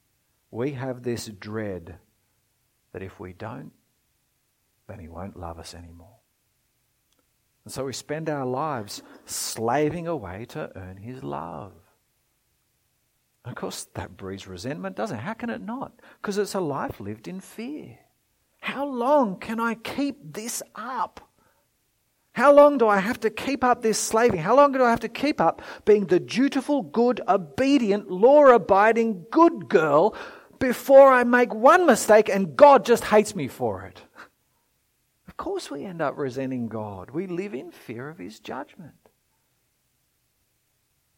we 0.50 0.72
have 0.72 1.02
this 1.02 1.26
dread 1.26 1.98
that 2.92 3.02
if 3.02 3.20
we 3.20 3.32
don't, 3.32 3.72
then 4.88 4.98
He 4.98 5.08
won't 5.08 5.38
love 5.38 5.58
us 5.58 5.74
anymore. 5.74 6.16
And 7.64 7.72
so 7.72 7.84
we 7.84 7.92
spend 7.92 8.28
our 8.28 8.46
lives 8.46 9.02
slaving 9.26 10.06
away 10.06 10.46
to 10.50 10.70
earn 10.76 10.96
His 10.96 11.22
love. 11.22 11.72
And 13.44 13.52
of 13.52 13.56
course, 13.56 13.86
that 13.94 14.16
breeds 14.16 14.46
resentment, 14.46 14.96
doesn't 14.96 15.18
it? 15.18 15.22
How 15.22 15.34
can 15.34 15.50
it 15.50 15.60
not? 15.60 15.92
Because 16.20 16.38
it's 16.38 16.54
a 16.54 16.60
life 16.60 17.00
lived 17.00 17.28
in 17.28 17.40
fear. 17.40 17.98
How 18.60 18.86
long 18.86 19.38
can 19.38 19.58
I 19.58 19.74
keep 19.74 20.34
this 20.34 20.62
up? 20.74 21.29
How 22.32 22.52
long 22.52 22.78
do 22.78 22.86
I 22.86 22.98
have 22.98 23.20
to 23.20 23.30
keep 23.30 23.64
up 23.64 23.82
this 23.82 23.98
slaving? 23.98 24.40
How 24.40 24.54
long 24.54 24.72
do 24.72 24.82
I 24.84 24.90
have 24.90 25.00
to 25.00 25.08
keep 25.08 25.40
up 25.40 25.62
being 25.84 26.06
the 26.06 26.20
dutiful, 26.20 26.82
good, 26.82 27.20
obedient, 27.26 28.10
law 28.10 28.46
abiding, 28.46 29.26
good 29.30 29.68
girl 29.68 30.14
before 30.58 31.12
I 31.12 31.24
make 31.24 31.52
one 31.52 31.86
mistake 31.86 32.28
and 32.28 32.56
God 32.56 32.84
just 32.84 33.04
hates 33.04 33.34
me 33.34 33.48
for 33.48 33.82
it? 33.82 34.02
Of 35.26 35.36
course, 35.36 35.70
we 35.70 35.84
end 35.84 36.00
up 36.00 36.16
resenting 36.16 36.68
God. 36.68 37.10
We 37.10 37.26
live 37.26 37.54
in 37.54 37.72
fear 37.72 38.08
of 38.08 38.18
His 38.18 38.40
judgment. 38.40 38.94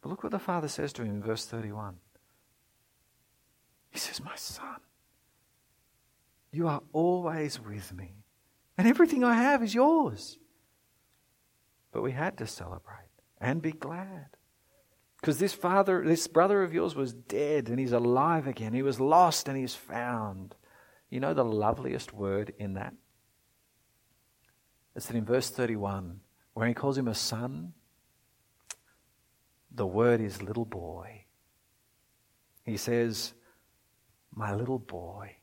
But 0.03 0.09
look 0.09 0.23
what 0.25 0.33
the 0.33 0.39
Father 0.39 0.69
says 0.69 0.93
to 0.95 1.03
him 1.03 1.09
in 1.09 1.23
verse 1.23 1.47
31. 1.47 1.97
He 3.91 3.99
says, 3.99 4.23
My 4.23 4.35
son, 4.35 4.81
you 6.51 6.67
are 6.67 6.83
always 6.93 7.61
with 7.61 7.95
me, 7.95 8.17
and 8.77 8.89
everything 8.89 9.23
I 9.23 9.35
have 9.35 9.63
is 9.63 9.75
yours. 9.75 10.39
But 11.93 12.03
we 12.03 12.13
had 12.13 12.39
to 12.39 12.47
celebrate 12.47 13.11
and 13.39 13.63
be 13.63 13.73
glad. 13.73 14.37
Because 15.21 15.39
this 15.39 15.53
father, 15.53 16.03
this 16.05 16.27
brother 16.27 16.63
of 16.63 16.75
yours 16.75 16.97
was 16.97 17.13
dead 17.13 17.69
and 17.69 17.79
he's 17.79 17.93
alive 17.93 18.49
again. 18.49 18.73
He 18.73 18.83
was 18.83 18.99
lost 18.99 19.47
and 19.47 19.57
he's 19.57 19.75
found. 19.75 20.57
You 21.11 21.21
know 21.21 21.35
the 21.35 21.45
loveliest 21.45 22.13
word 22.13 22.53
in 22.59 22.75
that? 22.75 22.95
It's 24.97 25.07
that 25.07 25.17
in 25.17 25.25
verse 25.25 25.49
31, 25.49 26.21
where 26.55 26.67
he 26.67 26.75
calls 26.75 26.99
him 26.99 27.09
a 27.09 27.15
son, 27.15 27.73
the 29.71 29.87
word 29.87 30.21
is 30.21 30.43
little 30.43 30.65
boy. 30.65 31.25
He 32.65 32.77
says, 32.77 33.33
my 34.35 34.55
little 34.55 34.79
boy. 34.79 35.37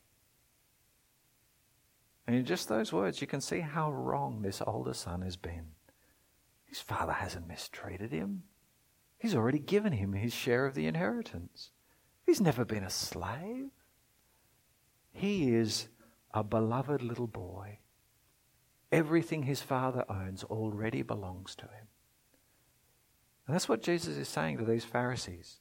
And 2.26 2.36
in 2.36 2.44
just 2.44 2.68
those 2.68 2.92
words, 2.92 3.20
you 3.20 3.26
can 3.26 3.40
see 3.40 3.60
how 3.60 3.90
wrong 3.90 4.42
this 4.42 4.62
older 4.64 4.94
son 4.94 5.22
has 5.22 5.36
been. 5.36 5.66
His 6.70 6.80
father 6.80 7.12
hasn't 7.12 7.48
mistreated 7.48 8.12
him. 8.12 8.44
He's 9.18 9.34
already 9.34 9.58
given 9.58 9.92
him 9.92 10.12
his 10.12 10.32
share 10.32 10.66
of 10.66 10.74
the 10.74 10.86
inheritance. 10.86 11.72
He's 12.24 12.40
never 12.40 12.64
been 12.64 12.84
a 12.84 12.90
slave. 12.90 13.70
He 15.12 15.52
is 15.52 15.88
a 16.32 16.44
beloved 16.44 17.02
little 17.02 17.26
boy. 17.26 17.80
Everything 18.92 19.42
his 19.42 19.60
father 19.60 20.04
owns 20.08 20.44
already 20.44 21.02
belongs 21.02 21.56
to 21.56 21.64
him. 21.64 21.88
And 23.46 23.54
that's 23.56 23.68
what 23.68 23.82
Jesus 23.82 24.16
is 24.16 24.28
saying 24.28 24.58
to 24.58 24.64
these 24.64 24.84
Pharisees. 24.84 25.58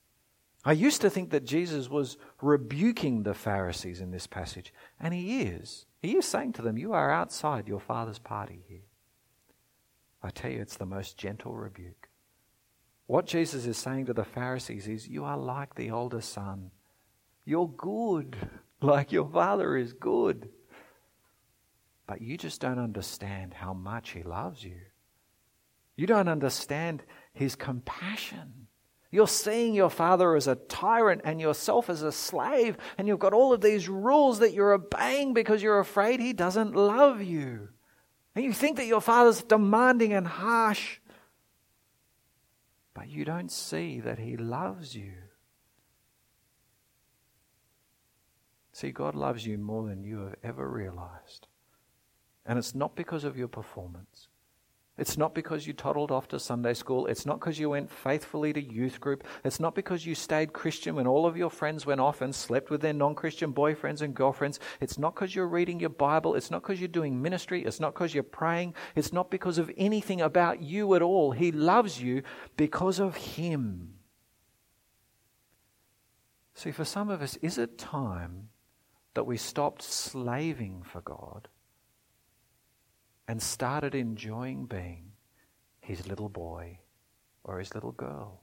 I 0.64 0.74
used 0.74 1.02
to 1.02 1.10
think 1.10 1.32
that 1.32 1.44
Jesus 1.44 1.90
was 1.90 2.18
rebuking 2.40 3.24
the 3.24 3.34
Pharisees 3.34 4.00
in 4.00 4.12
this 4.12 4.28
passage, 4.28 4.72
and 5.00 5.12
he 5.12 5.42
is. 5.42 5.88
He 6.04 6.16
is 6.18 6.26
saying 6.26 6.54
to 6.54 6.62
them, 6.62 6.78
You 6.78 6.94
are 6.94 7.10
outside 7.10 7.68
your 7.68 7.80
father's 7.80 8.20
party 8.20 8.64
here. 8.68 8.89
I 10.22 10.30
tell 10.30 10.52
you, 10.52 10.62
it's 10.62 10.78
the 10.78 10.86
most 10.86 11.18
gentle 11.18 11.54
rebuke. 11.54 12.10
What 13.08 13.26
Jesus 13.26 13.66
is 13.66 13.78
saying 13.78 14.06
to 14.06 14.14
the 14.14 14.24
Pharisees 14.24 14.88
is, 14.88 15.08
You 15.08 15.24
are 15.26 15.38
like 15.38 15.76
the 15.76 15.92
older 15.92 16.22
son. 16.22 16.72
You're 17.46 17.70
good, 17.70 18.36
like 18.82 19.12
your 19.12 19.28
father 19.28 19.76
is 19.76 19.94
good. 19.94 20.50
But 22.06 22.22
you 22.22 22.38
just 22.38 22.62
don't 22.62 22.80
understand 22.80 23.54
how 23.54 23.74
much 23.74 24.12
he 24.12 24.24
loves 24.24 24.64
you. 24.64 24.78
You 25.96 26.08
don't 26.08 26.28
understand 26.28 27.04
his 27.34 27.56
compassion. 27.56 28.68
You're 29.12 29.28
seeing 29.28 29.74
your 29.74 29.90
father 29.90 30.36
as 30.36 30.48
a 30.48 30.56
tyrant 30.56 31.22
and 31.24 31.42
yourself 31.42 31.90
as 31.90 32.04
a 32.04 32.12
slave, 32.12 32.78
and 32.98 33.08
you've 33.08 33.20
got 33.20 33.34
all 33.34 33.54
of 33.54 33.62
these 33.62 33.90
rules 33.90 34.40
that 34.40 34.54
you're 34.54 34.74
obeying 34.74 35.34
because 35.34 35.64
you're 35.64 35.80
afraid 35.80 36.20
he 36.20 36.34
doesn't 36.34 36.76
love 36.76 37.22
you. 37.22 37.70
And 38.40 38.46
you 38.46 38.54
think 38.54 38.78
that 38.78 38.86
your 38.86 39.02
father's 39.02 39.44
demanding 39.44 40.14
and 40.14 40.26
harsh, 40.26 41.00
but 42.94 43.10
you 43.10 43.26
don't 43.26 43.52
see 43.52 44.00
that 44.00 44.18
he 44.18 44.38
loves 44.38 44.96
you. 44.96 45.12
See, 48.72 48.92
God 48.92 49.14
loves 49.14 49.46
you 49.46 49.58
more 49.58 49.90
than 49.90 50.06
you 50.06 50.20
have 50.20 50.36
ever 50.42 50.70
realized. 50.70 51.48
And 52.46 52.58
it's 52.58 52.74
not 52.74 52.96
because 52.96 53.26
of 53.26 53.36
your 53.36 53.50
performance. 53.50 54.30
It's 55.00 55.18
not 55.18 55.34
because 55.34 55.66
you 55.66 55.72
toddled 55.72 56.12
off 56.12 56.28
to 56.28 56.40
Sunday 56.40 56.74
school. 56.74 57.08
It's 57.08 57.26
not 57.26 57.40
because 57.40 57.58
you 57.58 57.70
went 57.70 57.90
faithfully 57.90 58.52
to 58.52 58.62
youth 58.62 59.00
group. 59.00 59.24
It's 59.46 59.60
not 59.60 59.74
because 59.74 60.06
you 60.06 60.14
stayed 60.14 60.52
Christian 60.52 60.96
when 60.96 61.08
all 61.08 61.26
of 61.26 61.38
your 61.38 61.50
friends 61.50 61.86
went 61.86 62.02
off 62.02 62.20
and 62.20 62.36
slept 62.36 62.70
with 62.70 62.82
their 62.82 62.92
non 62.92 63.16
Christian 63.16 63.54
boyfriends 63.54 64.02
and 64.02 64.14
girlfriends. 64.14 64.60
It's 64.82 64.98
not 64.98 65.16
because 65.16 65.34
you're 65.34 65.48
reading 65.48 65.80
your 65.80 65.90
Bible. 65.90 66.36
It's 66.36 66.52
not 66.52 66.64
because 66.64 66.82
you're 66.82 66.90
doing 66.90 67.22
ministry. 67.22 67.64
It's 67.64 67.80
not 67.80 67.94
because 67.94 68.14
you're 68.14 68.24
praying. 68.24 68.74
It's 68.94 69.14
not 69.14 69.32
because 69.32 69.58
of 69.58 69.72
anything 69.78 70.20
about 70.20 70.62
you 70.62 70.94
at 70.96 71.02
all. 71.02 71.32
He 71.32 71.54
loves 71.54 72.02
you 72.02 72.24
because 72.58 73.00
of 73.00 73.16
Him. 73.16 73.94
See, 76.56 76.72
for 76.72 76.84
some 76.84 77.10
of 77.10 77.22
us, 77.22 77.38
is 77.38 77.58
it 77.58 77.78
time 77.78 78.50
that 79.14 79.24
we 79.24 79.38
stopped 79.38 79.82
slaving 79.82 80.84
for 80.84 81.00
God? 81.00 81.48
And 83.30 83.40
started 83.40 83.94
enjoying 83.94 84.66
being 84.66 85.12
his 85.82 86.08
little 86.08 86.30
boy 86.30 86.80
or 87.44 87.60
his 87.60 87.76
little 87.76 87.92
girl. 87.92 88.42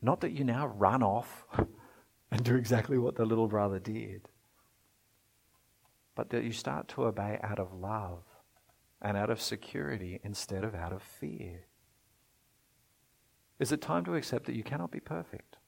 Not 0.00 0.22
that 0.22 0.32
you 0.32 0.44
now 0.44 0.68
run 0.68 1.02
off 1.02 1.44
and 2.32 2.42
do 2.42 2.56
exactly 2.56 2.96
what 2.96 3.16
the 3.16 3.26
little 3.26 3.46
brother 3.46 3.78
did, 3.78 4.30
but 6.14 6.30
that 6.30 6.42
you 6.42 6.52
start 6.52 6.88
to 6.88 7.04
obey 7.04 7.38
out 7.42 7.58
of 7.58 7.74
love 7.74 8.22
and 9.02 9.14
out 9.14 9.28
of 9.28 9.42
security 9.42 10.18
instead 10.24 10.64
of 10.64 10.74
out 10.74 10.94
of 10.94 11.02
fear. 11.02 11.66
Is 13.58 13.72
it 13.72 13.82
time 13.82 14.06
to 14.06 14.14
accept 14.14 14.46
that 14.46 14.56
you 14.56 14.64
cannot 14.64 14.90
be 14.90 15.00
perfect, 15.00 15.58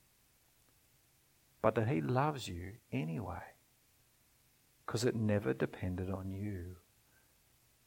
but 1.61 1.75
that 1.75 1.89
He 1.89 2.01
loves 2.01 2.49
you 2.49 2.77
anyway? 2.91 3.53
Because 4.87 5.05
it 5.05 5.15
never 5.15 5.53
depended 5.53 6.09
on 6.09 6.33
you. 6.33 6.77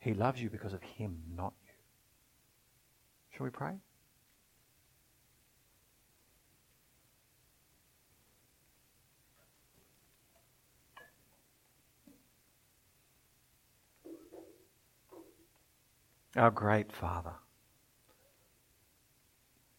He 0.03 0.13
loves 0.13 0.41
you 0.41 0.49
because 0.49 0.73
of 0.73 0.83
Him, 0.83 1.17
not 1.33 1.53
you. 1.63 1.71
Shall 3.29 3.45
we 3.45 3.51
pray? 3.51 3.71
Our 16.35 16.51
great 16.51 16.91
Father, 16.91 17.35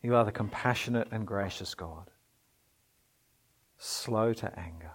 you 0.01 0.14
are 0.14 0.25
the 0.25 0.33
compassionate 0.33 1.09
and 1.11 1.27
gracious 1.27 1.75
God, 1.75 2.11
slow 3.77 4.33
to 4.33 4.59
anger, 4.59 4.93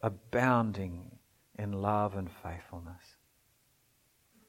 abounding 0.00 1.18
in 1.56 1.72
love 1.72 2.16
and 2.16 2.28
faithfulness 2.28 3.16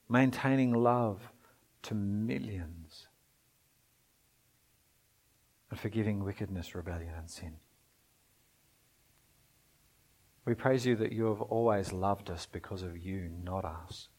maintaining 0.10 0.74
love 0.74 1.32
to 1.84 1.96
millions, 1.96 3.08
and 5.70 5.80
forgiving 5.80 6.24
wickedness, 6.24 6.76
rebellion, 6.76 7.14
and 7.18 7.30
sin. 7.30 7.56
We 10.46 10.54
praise 10.54 10.86
you 10.86 10.96
that 10.98 11.12
you 11.12 11.26
have 11.26 11.42
always 11.42 11.94
loved 11.94 12.30
us 12.30 12.46
because 12.46 12.84
of 12.84 12.98
you, 12.98 13.30
not 13.44 13.66
us. 13.66 14.10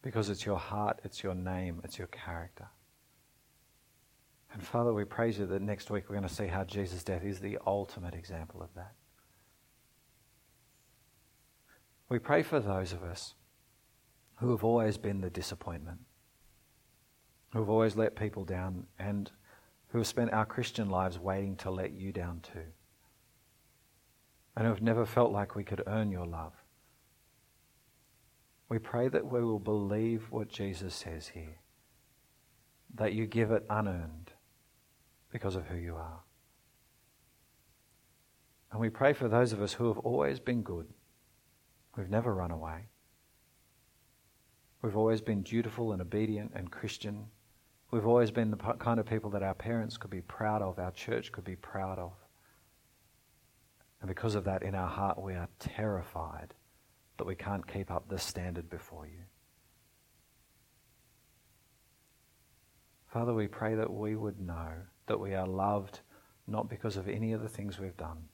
Because 0.00 0.30
it's 0.30 0.46
your 0.46 0.58
heart, 0.58 1.00
it's 1.04 1.22
your 1.22 1.34
name, 1.34 1.80
it's 1.82 1.98
your 1.98 2.06
character. 2.08 2.68
And 4.52 4.64
Father, 4.64 4.94
we 4.94 5.04
praise 5.04 5.38
you 5.38 5.46
that 5.46 5.60
next 5.60 5.90
week 5.90 6.04
we're 6.08 6.16
going 6.16 6.28
to 6.28 6.34
see 6.34 6.46
how 6.46 6.64
Jesus' 6.64 7.02
death 7.02 7.24
is 7.24 7.40
the 7.40 7.58
ultimate 7.66 8.14
example 8.14 8.62
of 8.62 8.72
that. 8.74 8.92
We 12.08 12.20
pray 12.20 12.42
for 12.42 12.60
those 12.60 12.92
of 12.92 13.02
us 13.02 13.34
who 14.36 14.50
have 14.50 14.64
always 14.64 14.98
been 14.98 15.20
the 15.20 15.30
disappointment, 15.30 15.98
who 17.52 17.60
have 17.60 17.70
always 17.70 17.96
let 17.96 18.16
people 18.16 18.44
down, 18.44 18.86
and 18.98 19.30
who 19.88 19.98
have 19.98 20.06
spent 20.06 20.32
our 20.32 20.46
Christian 20.46 20.90
lives 20.90 21.18
waiting 21.18 21.56
to 21.56 21.70
let 21.70 21.92
you 21.92 22.12
down 22.12 22.40
too, 22.40 22.72
and 24.56 24.66
who 24.66 24.70
have 24.70 24.82
never 24.82 25.06
felt 25.06 25.32
like 25.32 25.54
we 25.54 25.64
could 25.64 25.82
earn 25.86 26.10
your 26.10 26.26
love. 26.26 26.52
We 28.68 28.78
pray 28.78 29.08
that 29.08 29.30
we 29.30 29.44
will 29.44 29.60
believe 29.60 30.26
what 30.30 30.48
Jesus 30.48 30.94
says 30.94 31.28
here, 31.28 31.60
that 32.94 33.12
you 33.12 33.26
give 33.26 33.52
it 33.52 33.64
unearned 33.70 34.32
because 35.30 35.54
of 35.56 35.66
who 35.66 35.76
you 35.76 35.94
are. 35.94 36.20
And 38.72 38.80
we 38.80 38.90
pray 38.90 39.12
for 39.12 39.28
those 39.28 39.52
of 39.52 39.62
us 39.62 39.74
who 39.74 39.86
have 39.88 39.98
always 39.98 40.40
been 40.40 40.62
good, 40.62 40.88
who've 41.92 42.10
never 42.10 42.34
run 42.34 42.50
away, 42.50 42.88
We've 44.86 44.96
always 44.96 45.20
been 45.20 45.42
dutiful 45.42 45.90
and 45.90 46.00
obedient 46.00 46.52
and 46.54 46.70
Christian. 46.70 47.26
We've 47.90 48.06
always 48.06 48.30
been 48.30 48.52
the 48.52 48.56
kind 48.56 49.00
of 49.00 49.06
people 49.06 49.30
that 49.30 49.42
our 49.42 49.52
parents 49.52 49.96
could 49.96 50.12
be 50.12 50.20
proud 50.20 50.62
of, 50.62 50.78
our 50.78 50.92
church 50.92 51.32
could 51.32 51.42
be 51.42 51.56
proud 51.56 51.98
of. 51.98 52.12
And 54.00 54.06
because 54.06 54.36
of 54.36 54.44
that, 54.44 54.62
in 54.62 54.76
our 54.76 54.86
heart, 54.86 55.20
we 55.20 55.34
are 55.34 55.48
terrified 55.58 56.54
that 57.18 57.26
we 57.26 57.34
can't 57.34 57.66
keep 57.66 57.90
up 57.90 58.08
this 58.08 58.22
standard 58.22 58.70
before 58.70 59.08
you. 59.08 59.24
Father, 63.08 63.34
we 63.34 63.48
pray 63.48 63.74
that 63.74 63.92
we 63.92 64.14
would 64.14 64.38
know 64.38 64.70
that 65.08 65.18
we 65.18 65.34
are 65.34 65.48
loved 65.48 65.98
not 66.46 66.70
because 66.70 66.96
of 66.96 67.08
any 67.08 67.32
of 67.32 67.42
the 67.42 67.48
things 67.48 67.80
we've 67.80 67.96
done, 67.96 68.28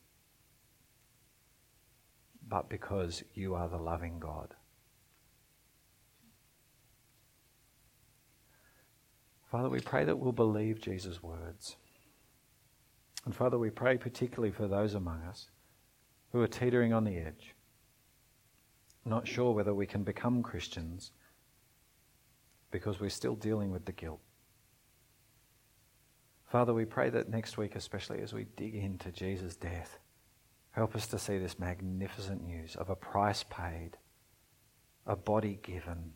but 2.46 2.68
because 2.68 3.24
you 3.32 3.54
are 3.54 3.70
the 3.70 3.78
loving 3.78 4.18
God. 4.18 4.54
Father, 9.52 9.68
we 9.68 9.80
pray 9.80 10.06
that 10.06 10.18
we'll 10.18 10.32
believe 10.32 10.80
Jesus' 10.80 11.22
words. 11.22 11.76
And 13.26 13.36
Father, 13.36 13.58
we 13.58 13.68
pray 13.68 13.98
particularly 13.98 14.50
for 14.50 14.66
those 14.66 14.94
among 14.94 15.20
us 15.24 15.50
who 16.30 16.40
are 16.40 16.46
teetering 16.46 16.94
on 16.94 17.04
the 17.04 17.18
edge, 17.18 17.54
not 19.04 19.28
sure 19.28 19.52
whether 19.52 19.74
we 19.74 19.86
can 19.86 20.04
become 20.04 20.42
Christians 20.42 21.12
because 22.70 22.98
we're 22.98 23.10
still 23.10 23.34
dealing 23.34 23.70
with 23.70 23.84
the 23.84 23.92
guilt. 23.92 24.20
Father, 26.46 26.72
we 26.72 26.86
pray 26.86 27.10
that 27.10 27.28
next 27.28 27.58
week, 27.58 27.76
especially 27.76 28.22
as 28.22 28.32
we 28.32 28.46
dig 28.56 28.74
into 28.74 29.12
Jesus' 29.12 29.54
death, 29.54 29.98
help 30.70 30.96
us 30.96 31.06
to 31.08 31.18
see 31.18 31.36
this 31.36 31.58
magnificent 31.58 32.42
news 32.42 32.74
of 32.74 32.88
a 32.88 32.96
price 32.96 33.42
paid, 33.42 33.98
a 35.06 35.14
body 35.14 35.58
given, 35.62 36.14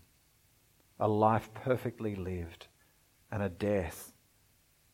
a 0.98 1.06
life 1.06 1.50
perfectly 1.52 2.14
lived 2.16 2.68
and 3.30 3.42
a 3.42 3.48
death 3.48 4.12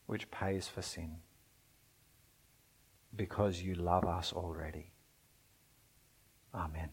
which 0.07 0.31
pays 0.31 0.69
for 0.69 0.83
sin 0.83 1.17
because 3.15 3.63
you 3.63 3.75
love 3.75 4.05
us 4.05 4.33
already. 4.33 4.93
Amen. 6.55 6.91